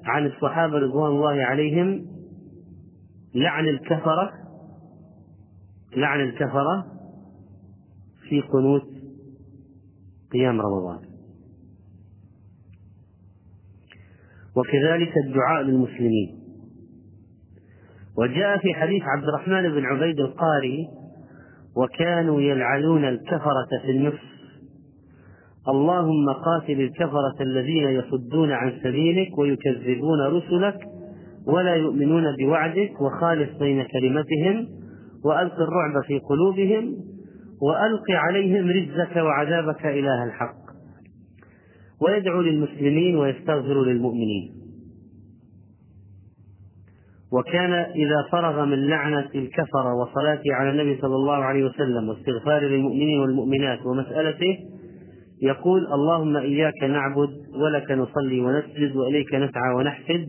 عن 0.04 0.26
الصحابة 0.26 0.78
رضوان 0.78 1.10
الله 1.10 1.42
عليهم 1.42 2.06
لعن 3.34 3.68
الكفرة 3.68 4.32
لعن 5.96 6.20
الكفرة 6.20 6.86
في 8.28 8.40
قنوت 8.40 8.86
قيام 10.32 10.60
رمضان. 10.60 10.98
وكذلك 14.56 15.12
الدعاء 15.26 15.62
للمسلمين. 15.62 16.40
وجاء 18.18 18.58
في 18.58 18.74
حديث 18.74 19.02
عبد 19.16 19.24
الرحمن 19.24 19.62
بن 19.62 19.84
عبيد 19.84 20.20
القاري 20.20 20.88
وكانوا 21.76 22.40
يلعنون 22.40 23.04
الكفرة 23.04 23.68
في 23.82 23.90
النصف. 23.90 24.39
اللهم 25.68 26.32
قاتل 26.32 26.80
الكفرة 26.80 27.36
الذين 27.40 27.88
يصدون 27.88 28.52
عن 28.52 28.72
سبيلك 28.82 29.38
ويكذبون 29.38 30.20
رسلك 30.20 30.78
ولا 31.46 31.74
يؤمنون 31.74 32.24
بوعدك 32.38 33.00
وخالف 33.00 33.58
بين 33.58 33.82
كلمتهم 33.82 34.68
وألق 35.24 35.54
الرعب 35.54 36.02
في 36.06 36.18
قلوبهم 36.18 36.96
وألق 37.62 38.10
عليهم 38.10 38.70
رجزك 38.70 39.16
وعذابك 39.16 39.86
إله 39.86 40.24
الحق. 40.24 40.60
ويدعو 42.02 42.40
للمسلمين 42.40 43.16
ويستغفر 43.16 43.84
للمؤمنين. 43.84 44.52
وكان 47.32 47.72
إذا 47.72 48.28
فرغ 48.32 48.64
من 48.64 48.86
لعنة 48.86 49.28
الكفر 49.34 49.86
وصلاته 50.02 50.54
على 50.54 50.70
النبي 50.70 51.00
صلى 51.00 51.14
الله 51.14 51.34
عليه 51.34 51.64
وسلم 51.64 52.08
واستغفار 52.08 52.62
للمؤمنين 52.62 53.20
والمؤمنات 53.20 53.86
ومسألته 53.86 54.58
يقول 55.42 55.86
اللهم 55.92 56.36
إياك 56.36 56.82
نعبد 56.82 57.30
ولك 57.54 57.90
نصلي 57.90 58.40
ونسجد 58.40 58.96
وإليك 58.96 59.34
نسعى 59.34 59.74
ونحفد. 59.74 60.26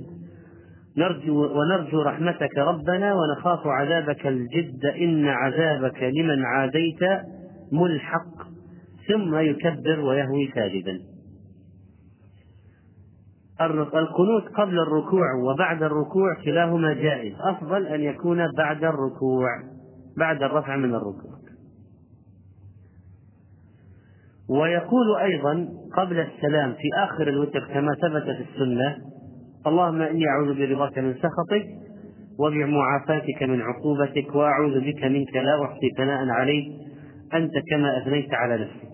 نرجو 0.98 1.60
ونرجو 1.60 2.02
رحمتك 2.02 2.58
ربنا 2.58 3.14
ونخاف 3.14 3.68
عذابك 3.68 4.28
الجد. 4.28 4.86
إن 4.86 5.28
عذابك 5.28 6.04
لمن 6.04 6.46
عاديت 6.46 7.00
ملحق. 7.72 8.52
ثم 9.08 9.36
يكبر 9.36 10.00
ويهوي 10.00 10.52
ساجدا. 10.56 11.00
القنوت 13.96 14.48
قبل 14.56 14.80
الركوع 14.80 15.34
وبعد 15.44 15.84
الركوع 15.84 16.34
كلاهما 16.46 16.94
جائز. 16.94 17.34
أفضل 17.40 17.88
أن 17.88 18.02
يكون 18.02 18.52
بعد 18.58 18.84
الركوع 18.84 19.48
بعد 20.18 20.44
الرفع 20.44 20.76
من 20.76 20.96
الركوع. 20.96 21.41
ويقول 24.52 25.18
أيضا 25.22 25.68
قبل 25.98 26.20
السلام 26.20 26.74
في 26.74 26.88
آخر 27.04 27.28
الوتر 27.28 27.68
كما 27.74 27.96
ثبت 28.02 28.24
في 28.24 28.46
السنة 28.52 28.98
اللهم 29.68 30.02
إني 30.02 30.28
أعوذ 30.28 30.60
برضاك 30.60 30.98
من 30.98 31.14
سخطك 31.14 31.66
وبمعافاتك 32.40 33.44
من 33.44 33.62
عقوبتك 33.62 34.36
وأعوذ 34.36 34.80
بك 34.80 35.04
منك 35.04 35.36
لا 35.36 35.66
أحصي 35.66 35.90
ثناء 35.98 36.30
عليك 36.30 36.66
أنت 37.34 37.52
كما 37.70 37.98
أثنيت 37.98 38.34
على 38.34 38.58
نفسك. 38.58 38.92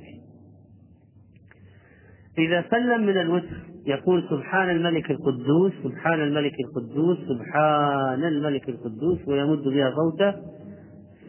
إذا 2.37 2.63
سلم 2.71 3.01
من 3.01 3.17
الوتر 3.17 3.57
يقول 3.87 4.23
سبحان 4.29 4.69
الملك 4.69 5.11
القدوس 5.11 5.73
سبحان 5.83 6.21
الملك 6.21 6.53
القدوس 6.59 7.17
سبحان 7.17 8.23
الملك 8.23 8.69
القدوس 8.69 9.27
ويمد 9.27 9.63
بها 9.63 9.91
صوته 9.95 10.33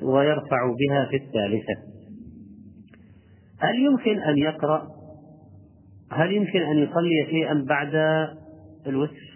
ويرفع 0.03 0.75
بها 0.81 1.05
في 1.11 1.17
الثالثة. 1.17 1.98
هل 3.59 3.75
يمكن 3.79 4.19
أن 4.23 4.39
يقرأ؟ 4.39 4.89
هل 6.13 6.33
يمكن 6.33 6.63
أن 6.63 6.79
يصلي 6.79 7.27
شيئا 7.31 7.65
بعد 7.69 7.95
الوتر؟ 8.87 9.29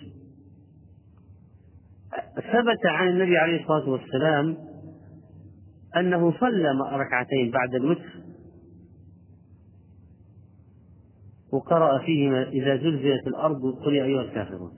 ثبت 2.35 2.87
عن 2.87 3.09
النبي 3.09 3.37
عليه 3.37 3.61
الصلاة 3.61 3.89
والسلام 3.89 4.57
أنه 5.97 6.39
صلى 6.41 6.68
ركعتين 6.93 7.51
بعد 7.51 7.75
الوتر 7.75 8.23
وقرأ 11.53 11.99
فيهما 11.99 12.49
إذا 12.49 12.77
زلزلت 12.77 13.27
الأرض 13.27 13.75
قل 13.85 13.95
يا 13.95 14.05
أيها 14.05 14.23
الكافرون. 14.23 14.73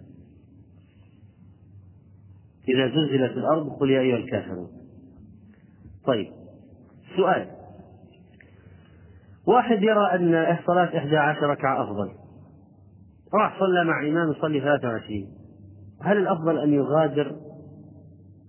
إذا 2.68 2.88
زلزلت 2.88 3.36
الأرض 3.36 3.68
قل 3.68 3.90
يا 3.90 4.00
أيها 4.00 4.16
الكافرون. 4.16 4.70
طيب 6.06 6.32
سؤال. 7.16 7.63
واحد 9.46 9.82
يرى 9.82 10.14
أن 10.14 10.58
صلاة 10.66 10.98
إحدى 10.98 11.16
عشر 11.16 11.46
ركعة 11.46 11.84
أفضل. 11.84 12.10
راح 13.34 13.58
صلى 13.58 13.84
مع 13.84 14.08
إمام 14.08 14.30
يصلي 14.30 14.60
23 14.60 15.26
هل 16.02 16.16
الأفضل 16.18 16.58
أن 16.58 16.72
يغادر 16.72 17.36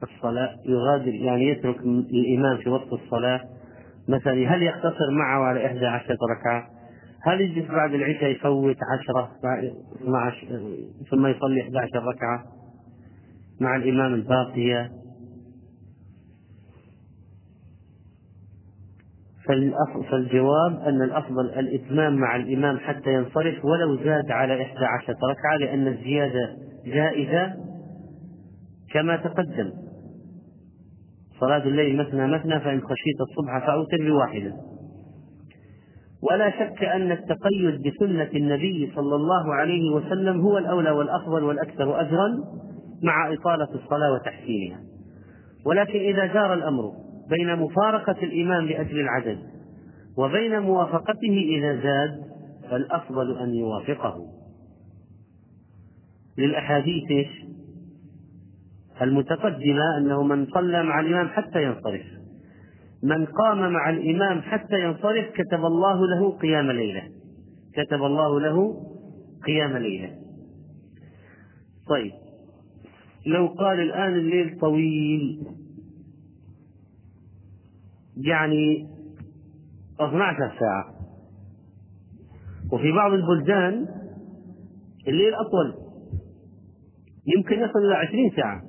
الصلاة؟ 0.03 0.49
يغادر 0.65 1.13
يعني 1.13 1.49
يترك 1.49 1.79
الإمام 2.13 2.57
في 2.57 2.69
وسط 2.69 2.93
الصلاة 2.93 3.41
مثلا. 4.09 4.55
هل 4.55 4.63
يقتصر 4.63 5.11
معه 5.11 5.43
على 5.43 5.65
إحدى 5.65 5.85
عشرة 5.85 6.17
ركعة؟ 6.31 6.67
هل 7.23 7.41
يجلس 7.41 7.71
بعد 7.71 7.93
العشاء 7.93 8.29
يفوت 8.29 8.77
عشرة 8.93 9.31
12 10.01 10.47
ثم 11.11 11.27
يصلي 11.27 11.61
11 11.61 12.03
ركعة 12.03 12.43
مع 13.61 13.75
الإمام 13.75 14.13
الباقية؟ 14.13 14.91
فالجواب 20.11 20.79
أن 20.87 21.01
الأفضل 21.01 21.45
الإتمام 21.45 22.15
مع 22.15 22.35
الإمام 22.35 22.77
حتى 22.77 23.13
ينصرف 23.13 23.65
ولو 23.65 23.95
زاد 24.03 24.31
على 24.31 24.61
إحدى 24.61 24.85
عشرة 24.85 25.17
ركعة 25.29 25.57
لأن 25.59 25.87
الزيادة 25.87 26.49
جائزة 26.85 27.53
كما 28.93 29.15
تقدم. 29.17 29.71
صلاة 31.39 31.63
الليل 31.63 31.97
مثنى 31.97 32.27
مثنى 32.27 32.59
فإن 32.59 32.81
خشيت 32.81 33.21
الصبح 33.21 33.67
فأوتر 33.67 33.97
بواحدة. 33.99 34.53
ولا 36.31 36.49
شك 36.49 36.83
أن 36.83 37.11
التقيد 37.11 37.81
بسنة 37.81 38.29
النبي 38.35 38.91
صلى 38.95 39.15
الله 39.15 39.53
عليه 39.53 39.91
وسلم 39.91 40.41
هو 40.41 40.57
الأولى 40.57 40.91
والأفضل 40.91 41.43
والأكثر 41.43 42.01
أجرا 42.01 42.27
مع 43.03 43.33
إطالة 43.33 43.67
الصلاة 43.75 44.13
وتحسينها. 44.13 44.79
ولكن 45.65 45.99
إذا 45.99 46.25
جار 46.25 46.53
الأمر 46.53 47.04
بين 47.29 47.55
مفارقة 47.55 48.23
الإمام 48.23 48.65
لأجل 48.65 48.99
العدد 48.99 49.39
وبين 50.17 50.59
موافقته 50.59 51.45
إذا 51.57 51.81
زاد 51.81 52.21
فالأفضل 52.69 53.37
أن 53.37 53.53
يوافقه. 53.53 54.15
للأحاديث 56.37 57.27
المتقدمة 59.01 59.97
أنه 59.97 60.23
من 60.23 60.45
صلى 60.45 60.83
مع 60.83 60.99
الإمام 60.99 61.27
حتى 61.27 61.63
ينصرف. 61.63 62.05
من 63.03 63.25
قام 63.25 63.73
مع 63.73 63.89
الإمام 63.89 64.41
حتى 64.41 64.83
ينصرف 64.83 65.25
كتب 65.31 65.65
الله 65.65 66.07
له 66.07 66.31
قيام 66.37 66.71
ليلة. 66.71 67.03
كتب 67.73 68.03
الله 68.03 68.39
له 68.39 68.75
قيام 69.45 69.77
ليلة. 69.77 70.11
طيب 71.89 72.11
لو 73.25 73.47
قال 73.47 73.79
الآن 73.79 74.13
الليل 74.13 74.59
طويل 74.59 75.45
يعني 78.17 78.87
12 79.99 80.59
ساعة. 80.59 80.95
وفي 82.71 82.91
بعض 82.91 83.11
البلدان 83.11 83.87
الليل 85.07 85.33
أطول 85.33 85.73
يمكن 87.35 87.55
يصل 87.55 87.79
إلى 87.79 87.95
20 87.95 88.31
ساعة. 88.35 88.61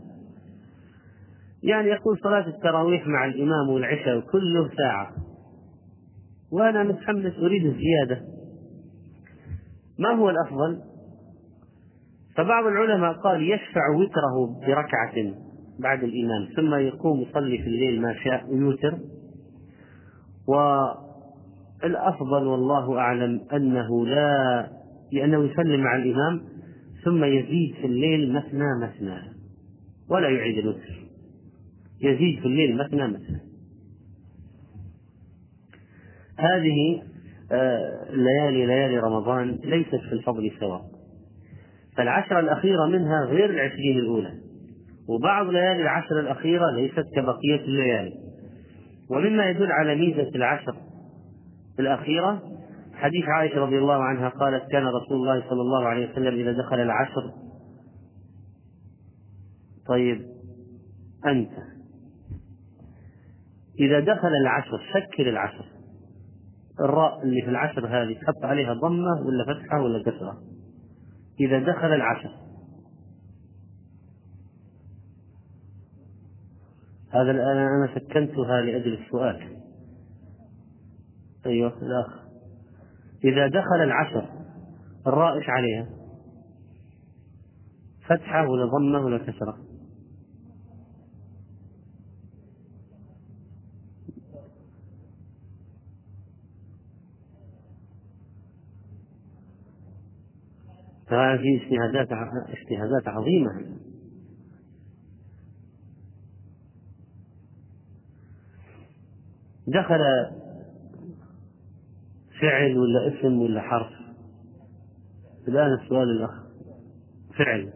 يعني 1.62 1.88
يقول 1.88 2.18
صلاة 2.18 2.48
التراويح 2.48 3.06
مع 3.06 3.24
الإمام 3.24 3.68
والعشاء 3.68 4.20
كله 4.20 4.70
ساعة. 4.76 5.12
وأنا 6.52 6.82
متحمس 6.82 7.38
أريد 7.38 7.64
الزيادة. 7.64 8.26
ما 9.98 10.08
هو 10.08 10.30
الأفضل؟ 10.30 10.82
فبعض 12.36 12.66
العلماء 12.66 13.12
قال 13.12 13.42
يشفع 13.42 13.90
وتره 13.96 14.60
بركعة 14.66 15.34
بعد 15.78 16.02
الإمام 16.02 16.48
ثم 16.56 16.74
يقوم 16.74 17.20
يصلي 17.20 17.58
في 17.58 17.66
الليل 17.66 18.02
ما 18.02 18.14
شاء 18.24 18.50
ويوتر. 18.50 18.98
والأفضل 20.46 22.46
والله 22.46 22.98
أعلم 22.98 23.40
أنه 23.52 24.06
لا 24.06 24.68
لأنه 25.12 25.44
يسلم 25.44 25.80
مع 25.80 25.96
الإمام 25.96 26.42
ثم 27.04 27.24
يزيد 27.24 27.74
في 27.74 27.86
الليل 27.86 28.32
مثنى 28.32 28.80
مثنى 28.82 29.18
ولا 30.10 30.28
يعيد 30.28 30.58
الوتر. 30.58 31.06
يزيد 32.00 32.40
في 32.40 32.46
الليل 32.46 32.76
مثنى 32.76 33.08
مثنى. 33.08 33.40
هذه 36.38 37.02
آه، 37.52 38.10
ليالي 38.10 38.66
ليالي 38.66 38.98
رمضان 38.98 39.58
ليست 39.64 40.00
في 40.08 40.12
الفضل 40.12 40.50
سواء 40.60 40.82
فالعشرة 41.96 42.40
الأخيرة 42.40 42.86
منها 42.86 43.24
غير 43.24 43.50
العشرين 43.50 43.98
الأولى 43.98 44.32
وبعض 45.08 45.46
ليالي 45.46 45.82
العشر 45.82 46.20
الأخيرة 46.20 46.70
ليست 46.70 47.04
كبقية 47.16 47.64
الليالي. 47.64 48.25
ومما 49.10 49.50
يدل 49.50 49.72
على 49.72 49.94
ميزة 49.94 50.28
العشر 50.34 50.76
الأخيرة 51.78 52.42
حديث 52.94 53.24
عائشة 53.24 53.60
رضي 53.60 53.78
الله 53.78 54.02
عنها 54.02 54.28
قالت 54.28 54.70
كان 54.70 54.86
رسول 54.86 55.16
الله 55.16 55.48
صلى 55.48 55.60
الله 55.60 55.84
عليه 55.84 56.12
وسلم 56.12 56.34
إذا 56.34 56.52
دخل 56.52 56.80
العشر. 56.80 57.32
طيب 59.86 60.22
أنت 61.26 61.50
إذا 63.80 64.00
دخل 64.00 64.28
العشر 64.42 64.80
شكل 64.94 65.28
العشر 65.28 65.64
الراء 66.80 67.22
اللي 67.22 67.42
في 67.42 67.50
العشر 67.50 67.86
هذه 67.86 68.14
تحط 68.14 68.44
عليها 68.44 68.74
ضمة 68.74 69.20
ولا 69.26 69.44
فتحة 69.44 69.82
ولا 69.82 70.02
كسرة؟ 70.02 70.38
إذا 71.40 71.58
دخل 71.58 71.94
العشر 71.94 72.45
هذا 77.16 77.30
الآن 77.30 77.56
أنا 77.56 77.88
سكنتها 77.94 78.60
لأجل 78.60 78.98
السؤال 79.04 79.56
أيوه 81.46 81.72
الأخ 81.82 82.26
إذا 83.24 83.46
دخل 83.46 83.82
العشر 83.82 84.28
الراء 85.06 85.36
إيش 85.38 85.48
عليها؟ 85.48 85.86
فتحة 88.08 88.48
ولا 88.48 88.64
ضمة 88.66 89.04
ولا 89.04 89.18
كسرة؟ 89.18 89.58
فهذه 101.06 101.62
اجتهادات 101.62 102.08
اجتهادات 102.48 103.08
عظيمة 103.08 103.85
دخل 109.66 110.00
فعل 112.40 112.78
ولا 112.78 113.08
اسم 113.08 113.40
ولا 113.40 113.60
حرف؟ 113.60 113.92
الآن 115.48 115.72
السؤال 115.72 116.10
الأخ 116.10 116.46
فعل. 117.38 117.72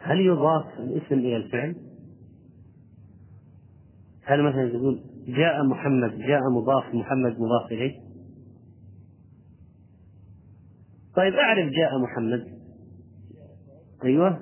هل 0.00 0.20
يضاف 0.20 0.64
الاسم 0.78 1.14
إلى 1.14 1.36
الفعل؟ 1.36 1.76
هل 4.24 4.42
مثلا 4.42 4.68
تقول 4.68 5.00
جاء 5.26 5.64
محمد 5.64 6.18
جاء 6.18 6.40
مضاف 6.50 6.94
محمد 6.94 7.32
مضاف 7.32 7.72
إليه؟ 7.72 8.00
طيب 11.16 11.34
أعرف 11.34 11.72
جاء 11.72 11.98
محمد. 11.98 12.58
أيوه 14.04 14.40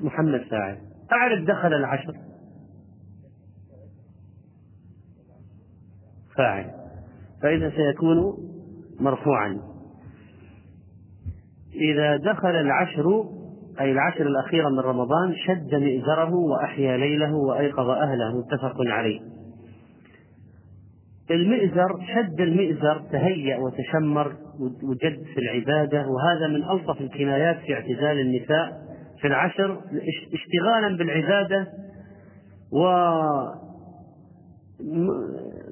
محمد 0.00 0.40
فاعل. 0.40 0.78
أعرف 1.12 1.48
دخل 1.48 1.74
العشر. 1.74 2.16
فاعل. 6.36 6.70
فإذا 7.42 7.70
سيكون 7.70 8.34
مرفوعا. 9.00 9.58
إذا 11.74 12.16
دخل 12.16 12.56
العشر 12.56 13.24
أي 13.80 13.92
العشر 13.92 14.26
الأخيرة 14.26 14.68
من 14.68 14.78
رمضان 14.78 15.34
شد 15.46 15.74
مئزره 15.74 16.34
وأحيا 16.34 16.96
ليله 16.96 17.34
وأيقظ 17.34 17.88
أهله. 17.88 18.38
متفق 18.38 18.76
عليه. 18.86 19.20
المئزر 21.30 21.88
شد 22.14 22.40
المئزر 22.40 23.02
تهيأ 23.12 23.58
وتشمر 23.58 24.32
وجد 24.82 25.22
في 25.34 25.40
العبادة. 25.40 26.06
وهذا 26.08 26.48
من 26.48 26.64
ألطف 26.64 27.00
الكنايات 27.00 27.56
في 27.56 27.74
اعتزال 27.74 28.20
النساء 28.20 28.82
في 29.20 29.28
العشر 29.28 29.80
اشتغالا 30.34 30.96
بالعبادة 30.96 31.66
و 32.72 32.86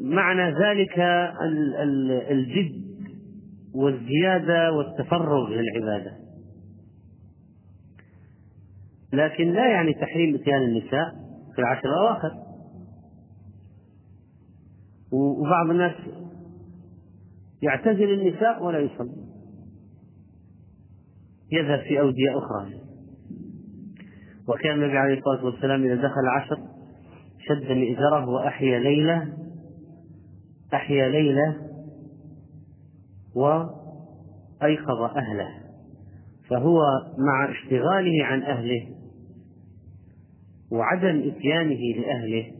معنى 0.01 0.51
ذلك 0.51 0.99
الجد 2.31 2.91
والزيادة 3.75 4.73
والتفرغ 4.73 5.49
للعبادة 5.51 6.21
لكن 9.13 9.53
لا 9.53 9.71
يعني 9.71 9.93
تحريم 9.95 10.35
اتيان 10.35 10.63
النساء 10.63 11.15
في 11.55 11.59
العشر 11.59 11.89
الأواخر. 11.89 12.31
وبعض 15.13 15.71
الناس 15.71 15.95
يعتزل 17.63 18.13
النساء 18.13 18.65
ولا 18.65 18.79
يصلي. 18.79 19.25
يذهب 21.53 21.81
في 21.81 22.01
أودية 22.01 22.39
أخرى. 22.39 22.81
وكان 24.49 24.83
النبي 24.83 24.99
عليه 24.99 25.19
الصلاة 25.19 25.45
والسلام 25.45 25.85
إذا 25.85 25.95
دخل 25.95 26.21
العشر 26.21 26.59
شد 27.51 27.73
مئزره 27.73 28.29
وأحيا 28.29 28.79
ليلة 28.79 29.29
أحيا 30.75 31.09
ليلة 31.09 31.57
وأيقظ 33.35 35.03
أهله 35.17 35.49
فهو 36.49 36.81
مع 37.19 37.51
اشتغاله 37.51 38.25
عن 38.25 38.43
أهله 38.43 38.89
وعدم 40.73 41.23
إتيانه 41.29 42.01
لأهله 42.01 42.53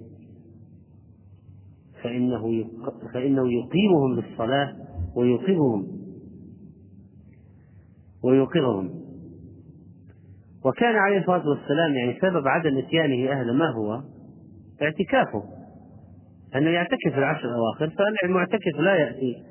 فإنه 2.03 2.65
فإنه 3.15 3.53
يقيمهم 3.53 4.17
بالصلاة 4.17 4.77
ويوقظهم 5.17 5.87
ويوقظهم 8.25 9.01
وكان 10.65 10.95
عليه 10.97 11.19
الصلاة 11.19 11.49
والسلام 11.49 11.95
يعني 11.95 12.21
سبب 12.21 12.49
عدم 12.49 12.79
إتيانه 12.79 13.33
أهله 13.33 13.53
ما 13.53 13.71
هو؟ 13.71 14.03
اعتكافه. 14.83 15.45
أنه 16.57 16.71
يعتكف 16.71 17.19
العشر 17.19 17.45
الأواخر 17.49 17.91
فالمعتكف 18.23 18.77
لا 18.79 18.95
يأتي 18.95 19.43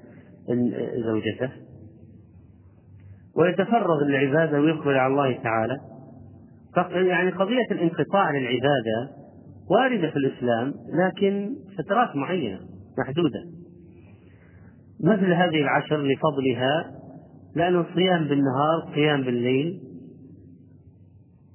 زوجته. 1.05 1.51
ويتفرغ 3.35 4.03
للعبادة 4.03 4.61
ويقبل 4.61 4.93
على 4.93 5.11
الله 5.11 5.43
تعالى. 5.43 5.77
يعني 6.93 7.31
قضية 7.31 7.65
الانقطاع 7.71 8.31
للعبادة 8.31 9.09
واردة 9.71 10.09
في 10.09 10.17
الإسلام 10.17 10.73
لكن 10.93 11.55
فترات 11.77 12.15
معينة 12.15 12.59
محدودة. 12.97 13.43
مثل 15.03 15.33
هذه 15.33 15.61
العشر 15.61 15.97
لفضلها 15.97 16.91
لأن 17.55 17.75
الصيام 17.79 18.23
بالنهار 18.27 18.93
قيام 18.95 19.23
بالليل. 19.23 19.81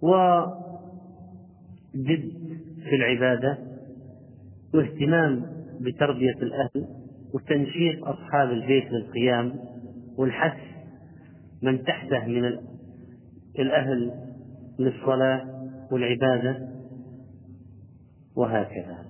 وجد 0.02 0.54
في 2.88 2.96
العبادة 2.96 3.58
واهتمام 4.74 5.46
بتربية 5.80 6.34
الأهل 6.42 6.86
وتنشيط 7.34 8.04
أصحاب 8.04 8.50
البيت 8.50 8.84
للقيام 8.90 9.54
والحث 10.18 10.60
من 11.62 11.84
تحته 11.84 12.26
من 12.26 12.58
الأهل 13.58 14.12
للصلاة 14.78 15.46
والعبادة 15.92 16.68
وهكذا. 18.36 19.04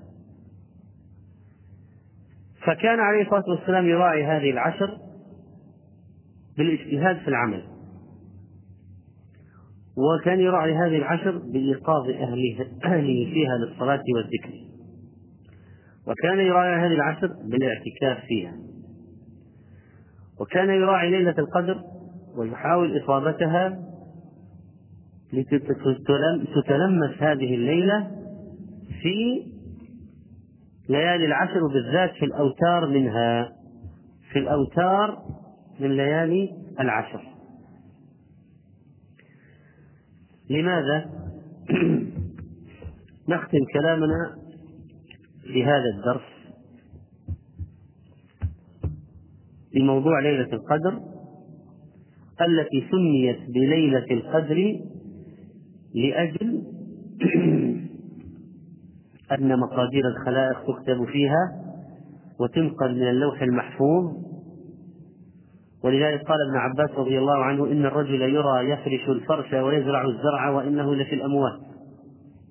فكان 2.67 3.01
عليه 3.01 3.23
الصلاة 3.23 3.45
والسلام 3.49 3.87
يراعي 3.87 4.25
هذه 4.25 4.51
العشر 4.51 4.99
بالاجتهاد 6.57 7.17
في 7.17 7.29
العمل. 7.29 7.65
وكان 9.97 10.41
يراعي 10.41 10.75
هذه 10.75 10.97
العشر 10.97 11.39
بإيقاظ 11.39 12.09
أهله, 12.11 12.67
أهله 12.85 13.33
فيها 13.33 13.59
للصلاة 13.59 14.03
والذكر. 14.15 14.64
وكان 16.07 16.39
يراعي 16.39 16.87
هذه 16.87 16.95
العشر 16.95 17.27
بالاعتكاف 17.27 18.27
فيها. 18.29 18.57
وكان 20.41 20.69
يراعي 20.69 21.11
ليلة 21.11 21.35
القدر 21.39 21.81
ويحاول 22.37 23.03
إصابتها 23.05 23.79
لتتلمس 25.33 27.23
هذه 27.23 27.55
الليلة 27.55 28.11
في 29.03 29.47
ليالي 30.89 31.27
العشر 31.27 31.65
وبالذات 31.65 32.11
في 32.11 32.25
الأوتار 32.25 32.87
منها 32.87 33.53
في 34.33 34.39
الأوتار 34.39 35.23
من 35.81 35.97
ليالي 35.97 36.51
العشر. 36.81 37.23
لماذا؟ 40.51 41.11
نختم 43.29 43.59
كلامنا 43.75 44.44
في 45.47 45.65
هذا 45.65 45.91
الدرس 45.97 46.35
بموضوع 49.75 50.21
ليلة 50.21 50.53
القدر 50.53 51.01
التي 52.41 52.89
سميت 52.91 53.39
بليلة 53.51 54.07
القدر 54.11 54.81
لأجل 55.95 56.63
أن 59.33 59.59
مقادير 59.59 60.09
الخلائق 60.09 60.61
تكتب 60.61 61.05
فيها 61.05 61.65
وتنقل 62.41 62.95
من 62.95 63.09
اللوح 63.09 63.43
المحفوظ. 63.43 64.13
ولذلك 65.85 66.23
قال 66.23 66.39
ابن 66.49 66.57
عباس 66.57 66.91
رضي 66.91 67.19
الله 67.19 67.45
عنه 67.45 67.67
إن 67.67 67.87
الرجل 67.87 68.23
يرى 68.23 68.71
يفرش 68.71 69.09
الفرش 69.09 69.53
ويزرع 69.53 70.05
الزرع 70.05 70.51
وإنه 70.51 70.95
لفي 70.95 71.15
الأموات. 71.15 71.61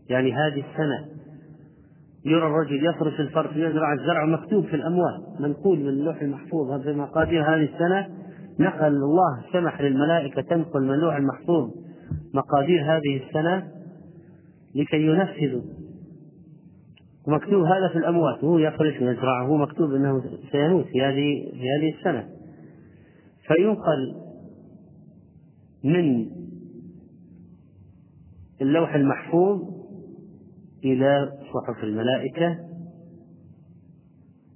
يعني 0.10 0.34
هذه 0.34 0.64
السنة 0.72 1.13
يرى 2.26 2.48
الرجل 2.48 2.86
يفرش 2.86 3.20
الفرش 3.20 3.56
ويزرع 3.56 3.94
الزرع 3.94 4.26
مكتوب 4.26 4.66
في 4.66 4.76
الأموات 4.76 5.22
منقول 5.40 5.80
من 5.80 5.88
اللوح 5.88 6.22
المحفوظ 6.22 6.72
هذه 6.72 6.96
مقادير 6.96 7.42
هذه 7.42 7.70
السنة. 7.74 8.08
نقل 8.60 8.88
الله 8.88 9.44
سمح 9.54 9.82
للملائكة 9.82 10.42
تنقل 10.42 10.84
من 10.84 10.94
اللوح 10.94 11.16
المحفوظ 11.16 11.72
مقادير 12.34 12.82
هذه 12.82 13.22
السنة 13.28 13.68
لكي 14.76 15.06
ينفذوا. 15.06 15.62
ومكتوب 17.28 17.64
هذا 17.64 17.90
في 17.92 17.98
الأموات 17.98 18.44
وهو 18.44 18.58
يفرش 18.58 19.02
ويزرع 19.02 19.46
هو 19.46 19.58
مكتوب 19.58 19.94
أنه 19.94 20.24
سيموت 20.52 20.86
في 20.86 21.02
هذه 21.02 21.52
في 21.52 21.70
هذه 21.70 21.94
السنة. 22.00 22.28
فينقل 23.48 24.16
من 25.84 26.30
اللوح 28.62 28.96
المحفوظ 28.96 29.73
إلى 30.86 31.32
صحف 31.54 31.84
الملائكة 31.84 32.58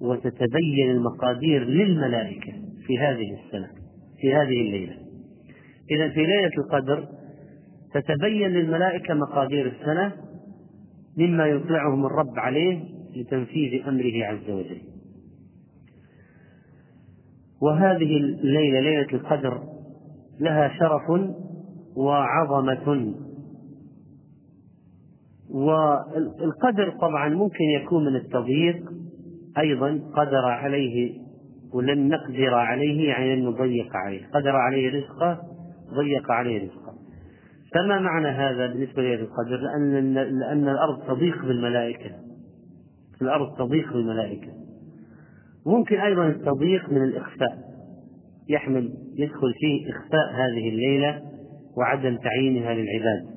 وتتبين 0.02 0.92
المقادير 0.92 1.64
للملائكة 1.64 2.54
في 2.88 3.00
هذه 3.00 3.38
السنة 3.40 3.70
في 4.22 4.34
هذه 4.34 4.62
الليلة. 4.62 4.94
إذا 5.92 6.10
في 6.10 6.20
ليلة 6.20 6.52
القدر 6.58 7.08
تتبين 7.94 8.50
للملائكة 8.50 9.14
مقادير 9.14 9.68
السنة 9.68 10.14
مما 11.18 11.46
يطلعهم 11.48 12.06
الرب 12.06 12.40
عليه 12.40 12.84
لتنفيذ 13.16 13.88
أمره 13.88 14.26
عز 14.26 14.50
وجل. 14.50 14.82
وهذه 17.62 18.18
الليلة 18.18 18.80
ليلة 18.80 19.08
القدر 19.14 19.64
لها 20.40 20.74
شرف 20.80 21.32
وعظمة. 21.96 23.27
والقدر 25.54 26.90
طبعا 27.02 27.30
ممكن 27.30 27.64
يكون 27.64 28.06
من 28.06 28.16
التضييق 28.16 28.90
أيضا 29.58 30.02
قدر 30.16 30.46
عليه 30.46 31.14
ولن 31.74 32.08
نقدر 32.08 32.54
عليه 32.54 33.10
يعني 33.10 33.36
لن 33.36 33.46
نضيق 33.46 33.96
عليه. 33.96 34.28
قدر 34.34 34.56
عليه 34.56 34.90
رزقه 34.90 35.42
ضيق 35.94 36.32
عليه 36.32 36.64
رزقه. 36.64 36.94
فما 37.74 38.00
معنى 38.00 38.28
هذا 38.28 38.68
بالنسبة 38.68 39.02
لليلة 39.02 39.22
القدر؟ 39.22 39.58
لأن, 39.58 40.14
لأن 40.14 40.70
الأرض 40.70 41.08
تضيق 41.08 41.46
بالملائكة. 41.46 42.12
الأرض 43.22 43.58
تضيق 43.58 43.94
بالملائكة. 43.94 44.52
ممكن 45.66 46.00
أيضا 46.00 46.28
التضييق 46.28 46.90
من 46.90 47.04
الإخفاء. 47.04 47.58
يحمل 48.50 48.94
يدخل 49.18 49.54
فيه 49.60 49.90
إخفاء 49.90 50.32
هذه 50.34 50.70
الليلة 50.70 51.22
وعدم 51.78 52.18
تعيينها 52.18 52.74
للعباد. 52.74 53.37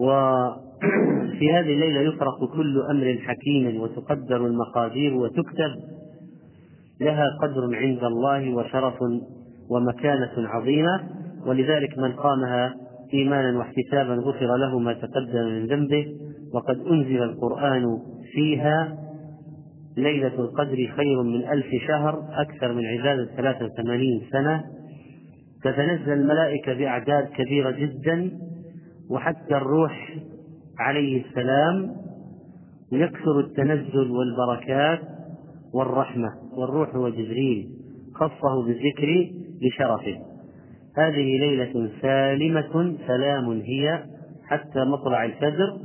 وفي 0.00 1.52
هذه 1.56 1.72
الليلة 1.72 2.00
يفرق 2.00 2.52
كل 2.52 2.82
أمر 2.90 3.18
حكيم 3.26 3.80
وتقدر 3.80 4.46
المقادير 4.46 5.14
وتكتب. 5.14 5.72
لها 7.00 7.24
قدر 7.42 7.76
عند 7.76 8.04
الله 8.04 8.54
وشرف 8.54 8.94
ومكانة 9.70 10.32
عظيمة. 10.48 11.00
ولذلك 11.46 11.98
من 11.98 12.12
قامها 12.12 12.74
إيمانا 13.14 13.58
واحتسابا 13.58 14.14
غفر 14.14 14.56
له 14.56 14.78
ما 14.78 14.92
تقدم 14.92 15.44
من 15.44 15.66
ذنبه. 15.66 16.06
وقد 16.54 16.78
أنزل 16.78 17.22
القرآن 17.22 17.98
فيها 18.32 18.96
ليلة 19.96 20.34
القدر 20.34 20.92
خير 20.96 21.22
من 21.22 21.48
ألف 21.48 21.66
شهر 21.88 22.22
أكثر 22.32 22.72
من 22.72 22.84
عبادة 22.86 23.24
ثلاثة 23.36 23.64
وثمانين 23.64 24.22
سنة. 24.32 24.64
تتنزل 25.64 26.12
الملائكة 26.12 26.74
بأعداد 26.74 27.28
كبيرة 27.28 27.70
جدا. 27.70 28.30
وحتى 29.10 29.56
الروح 29.56 30.16
عليه 30.78 31.24
السلام 31.24 31.96
يكثر 32.92 33.40
التنزل 33.40 34.10
والبركات 34.10 35.00
والرحمة 35.74 36.28
والروح 36.52 36.94
هو 36.94 37.08
جبريل 37.08 37.70
خصه 38.14 38.62
بالذكر 38.66 39.30
لشرفه. 39.62 40.18
هذه 40.96 41.38
ليلة 41.38 41.90
سالمة 42.02 42.96
سلام 43.06 43.50
هي 43.50 44.04
حتى 44.48 44.84
مطلع 44.84 45.24
الفجر 45.24 45.78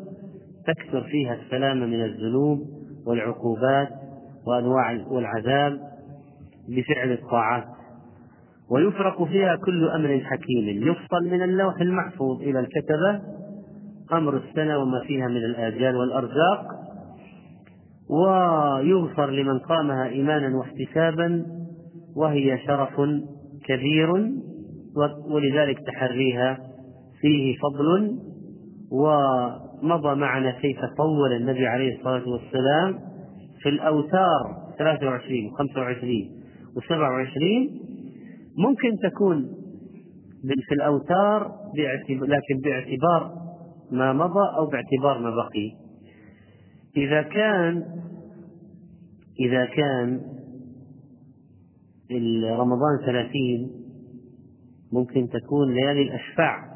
تكثر 0.68 1.04
فيها 1.04 1.34
السلام 1.34 1.78
من 1.78 2.04
الذنوب 2.04 2.60
والعقوبات 3.06 3.90
وأنواع 4.48 5.06
والعذاب 5.08 5.80
بفعل 6.70 7.12
الطاعات. 7.12 7.75
ويفرق 8.72 9.24
فيها 9.24 9.56
كل 9.56 9.90
أمر 9.90 10.20
حكيم 10.24 10.88
يفصل 10.88 11.24
من 11.32 11.42
اللوح 11.42 11.82
المحفوظ 11.82 12.42
إلى 12.42 12.60
الكتبة 12.60 13.22
أمر 14.14 14.38
السنة 14.38 14.78
وما 14.78 15.00
فيها 15.08 15.28
من 15.28 15.38
الآجال 15.38 15.96
والأرزاق 15.96 16.66
ويغفر 18.10 19.30
لمن 19.30 19.60
قامها 19.60 20.08
إيمانا 20.08 20.58
واحتسابا 20.58 21.46
وهي 22.16 22.58
شرف 22.68 23.02
كبير 23.66 24.10
ولذلك 25.30 25.80
تحريها 25.88 26.58
فيه 27.22 27.56
فضل 27.56 28.18
ومضى 28.92 30.16
معنا 30.16 30.52
كيف 30.52 30.80
طول 30.98 31.34
النبي 31.34 31.68
عليه 31.68 31.98
الصلاة 31.98 32.30
والسلام 32.30 33.00
في 33.62 33.70
الأوتار 33.70 34.56
23 34.78 35.40
و25 35.50 36.06
و27 36.78 37.85
ممكن 38.58 38.98
تكون 39.04 39.66
في 40.68 40.76
الأوتار 40.76 41.56
لكن 42.08 42.62
باعتبار 42.64 43.46
ما 43.92 44.14
مضى 44.14 44.58
أو 44.58 44.66
باعتبار 44.66 45.20
ما 45.20 45.30
بقي. 45.30 45.72
إذا 46.98 47.22
كان 47.22 47.84
إذا 49.40 49.66
كان 49.66 50.22
رمضان 52.58 53.06
ثلاثين 53.06 53.72
ممكن 54.94 55.30
تكون 55.30 55.74
ليالي 55.74 56.02
الأشفاع. 56.02 56.76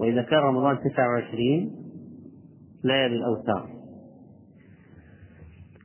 وإذا 0.00 0.22
كان 0.22 0.38
رمضان 0.38 0.78
تسعة 0.78 1.08
وعشرين 1.08 1.70
ليالي 2.84 3.16
الأوتار. 3.16 3.68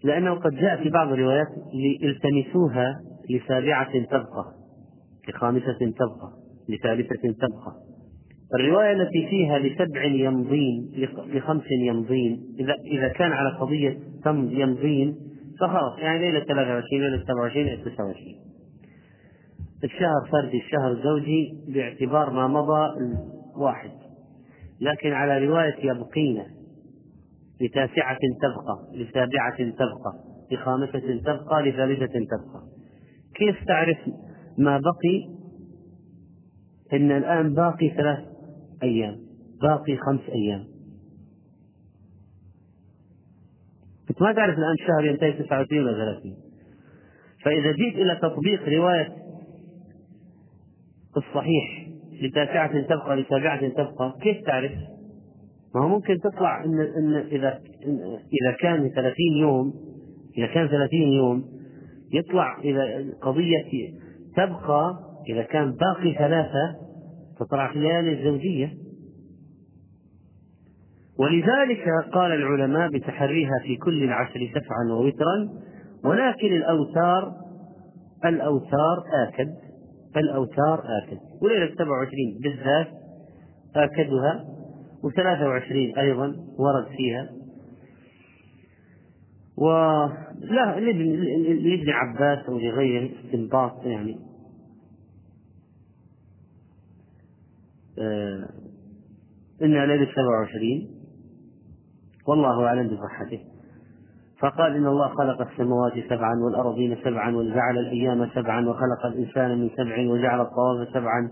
لأنه 0.03 0.34
قد 0.34 0.51
جاء 0.51 0.84
في 0.84 0.89
بعض 0.89 1.11
الروايات 1.11 1.47
التمسوها 2.03 3.06
لسابعة 3.29 3.99
تبقى 4.05 4.53
لخامسة 5.29 5.77
تبقى 5.79 6.31
لثالثة 6.69 7.21
تبقى. 7.31 7.73
الرواية 8.55 8.91
التي 8.91 9.27
فيها 9.29 9.59
لسبع 9.59 10.03
يمضين 10.03 10.91
لخمس 11.33 11.63
يمضين 11.81 12.55
إذا 12.59 12.73
إذا 12.85 13.07
كان 13.07 13.31
على 13.31 13.49
قضية 13.59 13.97
يمضين 14.51 15.15
فخلاص 15.59 15.99
يعني 15.99 16.19
ليلة 16.19 16.45
23 16.45 17.01
ليلة 17.01 17.23
27 17.23 17.65
ليلة 17.65 17.81
29 17.83 18.17
الشهر 19.83 20.29
فردي 20.31 20.57
الشهر 20.57 20.93
زوجي 21.03 21.53
باعتبار 21.67 22.29
ما 22.29 22.47
مضى 22.47 22.89
واحد 23.57 23.91
لكن 24.81 25.11
على 25.11 25.45
رواية 25.45 25.75
يبقين 25.91 26.43
لتاسعة 27.61 28.17
تبقى 28.41 29.03
لسابعة 29.03 29.57
تبقى 29.57 30.13
لخامسة 30.51 31.21
تبقى 31.25 31.63
لثالثة 31.63 32.05
تبقى. 32.05 32.76
كيف 33.38 33.64
تعرف 33.68 33.97
ما 34.57 34.80
بقي؟ 34.80 35.38
إن 36.93 37.11
الآن 37.11 37.53
باقي 37.53 37.89
ثلاث 37.89 38.19
أيام 38.84 39.18
باقي 39.61 39.97
خمس 39.97 40.30
أيام. 40.30 40.77
ما 44.22 44.34
تعرف 44.34 44.57
الآن 44.57 44.76
شهر 44.88 45.05
ينتهي 45.05 45.31
29 45.31 45.84
ولا 45.84 46.15
30 46.22 46.35
فإذا 47.43 47.72
جيت 47.72 47.95
إلى 47.95 48.19
تطبيق 48.22 48.69
رواية 48.69 49.15
الصحيح 51.18 51.88
لتاسعة 52.22 52.81
تبقى 52.81 53.15
لسابعة 53.15 53.68
تبقى 53.68 54.18
كيف 54.22 54.45
تعرف؟ 54.45 54.72
ما 55.76 55.84
هو 55.84 55.88
ممكن 55.88 56.19
تطلع 56.19 56.64
إن 56.64 56.80
إن 56.80 57.14
إذا 57.15 57.61
إن 57.85 57.99
إذا 58.41 58.51
كان 58.59 58.89
30 58.89 59.14
يوم 59.41 59.73
إذا 60.38 60.47
كان 60.47 60.68
30 60.68 60.99
يوم 60.99 61.56
يطلع 62.13 62.59
إذا 62.59 63.05
قضية 63.21 63.93
تبقى 64.35 64.99
إذا 65.29 65.43
كان 65.43 65.71
باقي 65.71 66.13
ثلاثة 66.13 66.75
تطلع 67.39 67.71
الليالي 67.71 68.19
الزوجية. 68.19 68.73
ولذلك 71.19 71.85
قال 72.13 72.31
العلماء 72.31 72.89
بتحريها 72.91 73.59
في 73.63 73.75
كل 73.75 74.03
العشر 74.03 74.49
سفعا 74.55 74.91
ووترا 74.91 75.49
ولكن 76.03 76.47
الأوتار 76.47 77.34
الأوتار 78.25 79.03
آكد 79.27 79.53
الأوتار 80.17 80.79
آكد. 80.79 81.17
وليلة 81.41 81.75
27 81.75 82.07
بالذات 82.43 82.88
آكدها 83.75 84.45
و23 85.03 85.97
أيضا 85.99 86.25
ورد 86.59 86.88
فيها. 86.97 87.36
ولا 89.57 90.79
لابن 90.79 91.89
عباس 91.89 92.45
أو 92.49 92.57
لغيره 92.57 93.09
استنباط 93.25 93.85
يعني. 93.85 94.19
آه 97.99 98.49
إنها 99.61 99.85
ليلة 99.85 100.11
27 100.11 100.89
والله 102.27 102.65
أعلم 102.65 102.88
بصحته. 102.88 103.39
فقال 104.39 104.75
إن 104.75 104.85
الله 104.88 105.07
خلق 105.07 105.41
السماوات 105.41 105.93
سبعا 106.09 106.35
والأرضين 106.45 106.97
سبعا 107.03 107.35
وجعل 107.35 107.77
الأيام 107.77 108.29
سبعا 108.35 108.69
وخلق 108.69 109.05
الإنسان 109.05 109.61
من 109.61 109.69
سبع 109.77 110.09
وجعل 110.09 110.41
الطواف 110.41 110.88
سبعا 110.93 111.31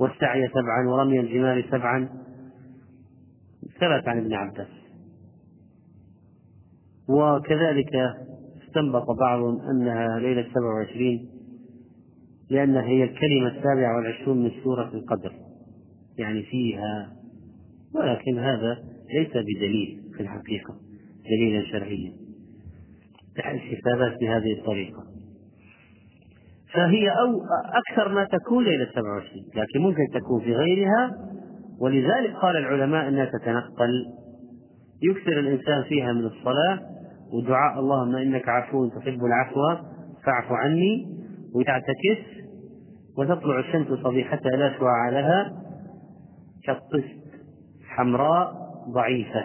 والسعي 0.00 0.48
سبعا 0.48 0.88
ورمي 0.88 1.20
الجمال 1.20 1.64
سبعا. 1.70 2.08
ثبت 3.80 4.08
عن 4.08 4.18
ابن 4.18 4.34
عباس. 4.34 4.79
وكذلك 7.10 7.90
استنبط 8.68 9.10
بعضهم 9.20 9.60
أنها 9.60 10.18
ليلة 10.18 10.46
سبع 10.54 10.74
وعشرين 10.74 11.28
لأنها 12.50 12.82
هي 12.82 13.04
الكلمة 13.04 13.48
السابعة 13.48 13.96
والعشرون 13.96 14.42
من 14.42 14.50
سورة 14.64 14.90
القدر 14.94 15.32
يعني 16.18 16.42
فيها 16.42 17.12
ولكن 17.94 18.38
هذا 18.38 18.78
ليس 19.14 19.30
بدليل 19.30 20.00
في 20.16 20.22
الحقيقة 20.22 20.74
دليلا 21.24 21.64
شرعيا. 21.72 22.12
الحسابات 23.38 24.20
بهذه 24.20 24.52
الطريقة. 24.58 25.04
فهي 26.74 27.08
أو 27.08 27.42
أكثر 27.74 28.14
ما 28.14 28.24
تكون 28.24 28.64
ليلة 28.64 28.86
27 28.94 29.44
لكن 29.54 29.80
ممكن 29.80 30.06
تكون 30.14 30.40
في 30.40 30.54
غيرها 30.54 31.10
ولذلك 31.80 32.34
قال 32.42 32.56
العلماء 32.56 33.08
أنها 33.08 33.24
تتنقل. 33.24 34.06
يكثر 35.02 35.40
الإنسان 35.40 35.82
فيها 35.82 36.12
من 36.12 36.24
الصلاة 36.24 36.80
ودعاء 37.32 37.80
اللهم 37.80 38.16
إنك 38.16 38.48
عفو 38.48 38.88
تحب 38.88 39.24
العفو 39.24 39.84
فاعف 40.24 40.52
عني 40.52 41.06
وتعتكس 41.54 42.40
وتطلع 43.18 43.58
الشمس 43.58 43.86
صبيحتها 43.86 44.50
لا 44.50 44.78
شعاع 44.78 45.08
لها 45.08 45.52
كالطست 46.64 47.20
حمراء 47.88 48.52
ضعيفة. 48.94 49.44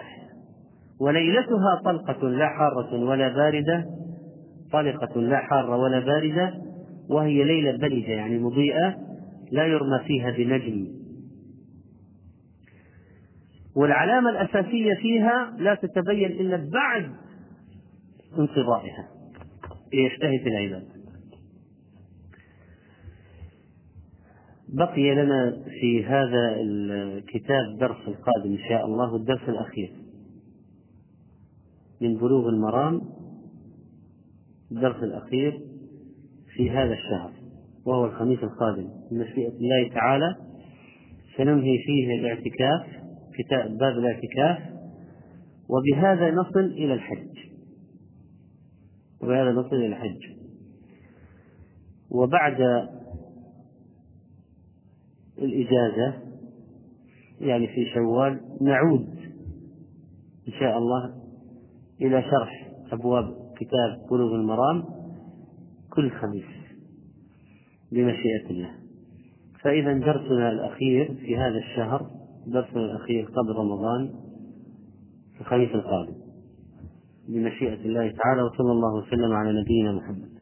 وليلتها 1.00 1.80
طلقة 1.84 2.28
لا 2.28 2.48
حارة 2.48 3.04
ولا 3.04 3.28
باردة 3.28 3.84
طلقة 4.72 5.20
لا 5.20 5.36
حارة 5.36 5.76
ولا 5.76 6.00
باردة 6.00 6.54
وهي 7.10 7.44
ليلة 7.44 7.78
بلدة 7.78 8.12
يعني 8.12 8.38
مضيئة 8.38 8.96
لا 9.52 9.66
يرمى 9.66 9.98
فيها 10.06 10.30
بنجم. 10.30 10.86
والعلامة 13.76 14.30
الأساسية 14.30 14.94
فيها 14.94 15.56
لا 15.58 15.74
تتبين 15.74 16.30
إلا 16.30 16.56
بعد 16.56 17.25
انقضائها 18.38 19.08
ليجتهد 19.92 20.40
في 20.42 20.48
العباد 20.48 20.96
بقي 24.68 25.14
لنا 25.14 25.62
في 25.80 26.04
هذا 26.04 26.56
الكتاب 26.60 27.78
درس 27.80 28.08
القادم 28.08 28.52
إن 28.52 28.58
شاء 28.68 28.86
الله 28.86 29.16
الدرس 29.16 29.48
الأخير. 29.48 29.92
من 32.00 32.16
بلوغ 32.16 32.48
المرام 32.48 33.00
الدرس 34.72 35.02
الأخير 35.02 35.60
في 36.56 36.70
هذا 36.70 36.92
الشهر 36.92 37.32
وهو 37.86 38.04
الخميس 38.04 38.38
القادم. 38.38 38.88
بمشيئة 39.10 39.52
الله 39.52 39.88
تعالى 39.94 40.36
سننهي 41.36 41.78
فيه 41.86 42.20
الاعتكاف 42.20 42.86
كتاب 43.38 43.76
باب 43.78 43.98
الاعتكاف 43.98 44.58
وبهذا 45.68 46.30
نصل 46.30 46.60
إلى 46.60 46.94
الحج. 46.94 47.45
وبهذا 49.26 49.52
نصل 49.52 49.76
إلى 49.76 49.86
الحج. 49.86 50.36
وبعد 52.10 52.88
الإجازة 55.38 56.14
يعني 57.40 57.66
في 57.66 57.86
شوال 57.94 58.40
نعود 58.60 59.16
إن 60.48 60.52
شاء 60.60 60.78
الله 60.78 61.14
إلى 62.00 62.22
شرح 62.22 62.72
أبواب 62.92 63.52
كتاب 63.56 64.06
بلوغ 64.10 64.34
المرام 64.34 64.84
كل 65.90 66.10
خميس 66.10 66.44
بمشيئة 67.92 68.50
الله. 68.50 68.70
فإذا 69.60 69.92
درسنا 69.92 70.50
الأخير 70.50 71.14
في 71.14 71.36
هذا 71.36 71.58
الشهر 71.58 72.10
درسنا 72.46 72.80
الأخير 72.84 73.24
قبل 73.24 73.56
رمضان 73.56 74.14
الخميس 75.40 75.70
القادم. 75.70 76.25
بمشيئة 77.28 77.80
الله 77.84 78.10
تعالى 78.10 78.42
وصلى 78.42 78.72
الله 78.72 78.94
وسلم 78.94 79.32
على 79.32 79.60
نبينا 79.60 79.92
محمد. 79.92 80.35